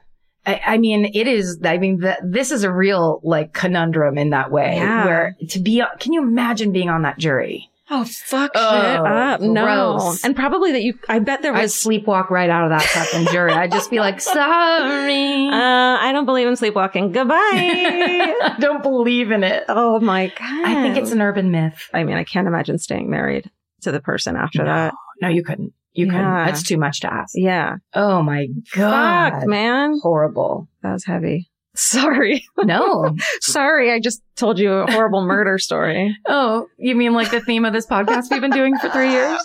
I, 0.47 0.61
I 0.67 0.79
mean, 0.79 1.05
it 1.15 1.29
is, 1.29 1.61
I 1.63 1.77
mean, 1.77 1.99
the, 2.01 2.17
this 2.25 2.51
is 2.51 2.65
a 2.65 2.73
real 2.73 3.21
like 3.23 3.53
conundrum 3.53 4.17
in 4.17 4.31
that 4.31 4.51
way 4.51 4.77
Yeah. 4.77 5.05
where 5.05 5.37
to 5.51 5.59
be, 5.61 5.85
can 6.01 6.15
you 6.15 6.23
imagine 6.23 6.73
being 6.73 6.89
on 6.89 7.03
that 7.03 7.19
jury? 7.19 7.70
Oh 7.93 8.05
fuck 8.05 8.53
Oh, 8.55 8.81
shit 8.81 9.01
up! 9.01 9.41
No, 9.41 9.65
gross. 9.65 10.25
and 10.25 10.37
probably 10.37 10.73
that 10.73 10.83
you. 10.83 10.95
I 11.09 11.19
bet 11.19 11.43
there 11.43 11.55
I'd 11.55 11.63
was. 11.63 11.75
sleepwalk 11.75 12.31
right 12.31 12.49
out 12.49 12.65
of 12.65 12.71
that 12.71 12.83
fucking 12.83 13.27
jury. 13.33 13.53
I'd 13.53 13.73
just 13.73 13.91
be 13.91 13.99
like, 13.99 14.21
sorry. 14.21 15.49
Uh, 15.49 15.99
I 16.01 16.11
don't 16.13 16.25
believe 16.27 16.47
in 16.47 16.55
sleepwalking. 16.57 17.13
Goodbye. 17.13 17.35
I 17.35 18.57
don't 18.61 18.83
believe 18.83 19.31
in 19.33 19.43
it. 19.43 19.65
oh 19.69 19.99
my 20.01 20.29
god! 20.29 20.65
I 20.67 20.75
think 20.83 20.97
it's 20.97 21.11
an 21.11 21.21
urban 21.21 21.51
myth. 21.51 21.89
I 21.93 22.05
mean, 22.05 22.17
I 22.17 22.25
can't 22.25 22.47
imagine 22.47 22.79
staying 22.79 23.11
married 23.11 23.51
to 23.83 23.91
the 23.93 24.01
person 24.01 24.37
after 24.37 24.65
that. 24.65 24.95
No, 25.21 25.29
you 25.29 25.43
couldn't. 25.43 25.73
You 25.93 26.07
couldn't. 26.07 26.23
That's 26.23 26.63
too 26.63 26.79
much 26.79 27.01
to 27.01 27.13
ask. 27.13 27.33
Yeah. 27.35 27.77
Oh 27.95 28.23
my 28.23 28.47
God. 28.77 29.33
Fuck, 29.33 29.47
man. 29.49 29.99
Horrible. 30.01 30.69
That 30.83 30.93
was 30.93 31.05
heavy. 31.05 31.50
Sorry. 31.75 32.45
No. 32.59 33.17
Sorry. 33.41 33.93
I 33.93 34.01
just 34.01 34.23
told 34.37 34.59
you 34.59 34.73
a 34.73 34.91
horrible 34.91 35.25
murder 35.25 35.59
story. 35.59 36.17
oh, 36.27 36.67
you 36.79 36.95
mean 36.95 37.13
like 37.13 37.31
the 37.31 37.41
theme 37.41 37.65
of 37.65 37.73
this 37.73 37.87
podcast 37.87 38.25
we've 38.31 38.41
been 38.41 38.51
doing 38.51 38.77
for 38.79 38.91
three 38.91 39.11
years? 39.11 39.41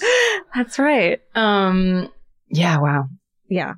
That's 0.54 0.80
right. 0.80 1.22
Um, 1.36 2.10
yeah, 2.50 2.80
wow. 2.80 3.06
Yeah. 3.48 3.74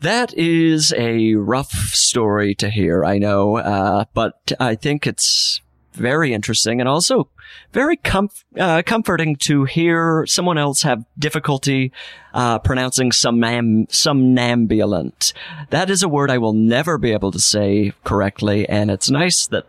That 0.00 0.34
is 0.34 0.92
a 0.96 1.34
rough 1.34 1.72
story 1.72 2.54
to 2.56 2.68
hear, 2.70 3.04
I 3.04 3.18
know, 3.18 3.56
uh, 3.56 4.04
but 4.14 4.52
I 4.60 4.74
think 4.74 5.06
it's 5.06 5.60
very 5.96 6.32
interesting 6.32 6.80
and 6.80 6.88
also 6.88 7.28
very 7.72 7.96
comf- 7.96 8.44
uh, 8.58 8.82
comforting 8.84 9.36
to 9.36 9.64
hear 9.64 10.24
someone 10.26 10.58
else 10.58 10.82
have 10.82 11.04
difficulty 11.18 11.92
uh, 12.34 12.58
pronouncing 12.58 13.10
somnam- 13.10 13.88
somnambulant. 13.88 15.32
That 15.70 15.90
is 15.90 16.02
a 16.02 16.08
word 16.08 16.30
I 16.30 16.38
will 16.38 16.52
never 16.52 16.98
be 16.98 17.12
able 17.12 17.32
to 17.32 17.40
say 17.40 17.92
correctly, 18.04 18.68
and 18.68 18.90
it's 18.90 19.10
nice 19.10 19.46
that 19.48 19.66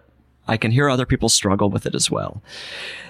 I 0.47 0.57
can 0.57 0.71
hear 0.71 0.89
other 0.89 1.05
people 1.05 1.29
struggle 1.29 1.69
with 1.69 1.85
it 1.85 1.95
as 1.95 2.09
well. 2.09 2.41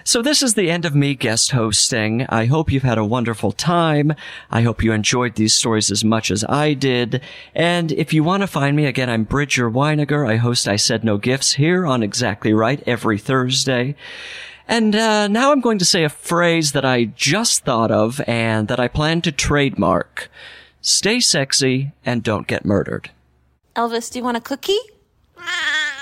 So 0.03 0.21
this 0.21 0.41
is 0.41 0.53
the 0.53 0.71
end 0.71 0.85
of 0.85 0.95
me 0.95 1.15
guest 1.15 1.51
hosting. 1.51 2.25
I 2.29 2.45
hope 2.45 2.71
you've 2.71 2.83
had 2.83 2.97
a 2.97 3.03
wonderful 3.05 3.51
time. 3.51 4.13
I 4.49 4.61
hope 4.61 4.81
you 4.81 4.93
enjoyed 4.93 5.35
these 5.35 5.53
stories 5.53 5.91
as 5.91 6.03
much 6.03 6.31
as 6.31 6.45
I 6.45 6.73
did. 6.73 7.21
And 7.53 7.91
if 7.91 8.13
you 8.13 8.23
want 8.23 8.41
to 8.41 8.47
find 8.47 8.75
me 8.77 8.85
again, 8.85 9.09
I'm 9.09 9.25
Bridger 9.25 9.69
Winegar. 9.69 10.27
I 10.29 10.37
host 10.37 10.67
I 10.67 10.77
Said 10.77 11.03
No 11.03 11.17
Gifts 11.17 11.53
here 11.53 11.85
on 11.85 12.03
Exactly 12.03 12.53
Right 12.53 12.81
every 12.87 13.17
Thursday. 13.17 13.95
And 14.67 14.95
uh, 14.95 15.27
now 15.27 15.51
I'm 15.51 15.61
going 15.61 15.79
to 15.79 15.85
say 15.85 16.03
a 16.03 16.09
phrase 16.09 16.73
that 16.73 16.85
I 16.85 17.05
just 17.05 17.63
thought 17.63 17.91
of 17.91 18.21
and 18.27 18.67
that 18.67 18.79
I 18.79 18.87
plan 18.87 19.21
to 19.21 19.31
trademark. 19.31 20.29
Stay 20.81 21.19
sexy 21.19 21.91
and 22.05 22.23
don't 22.23 22.47
get 22.47 22.65
murdered. 22.65 23.11
Elvis, 23.75 24.11
do 24.11 24.19
you 24.19 24.23
want 24.23 24.37
a 24.37 24.41
cookie? 24.41 24.79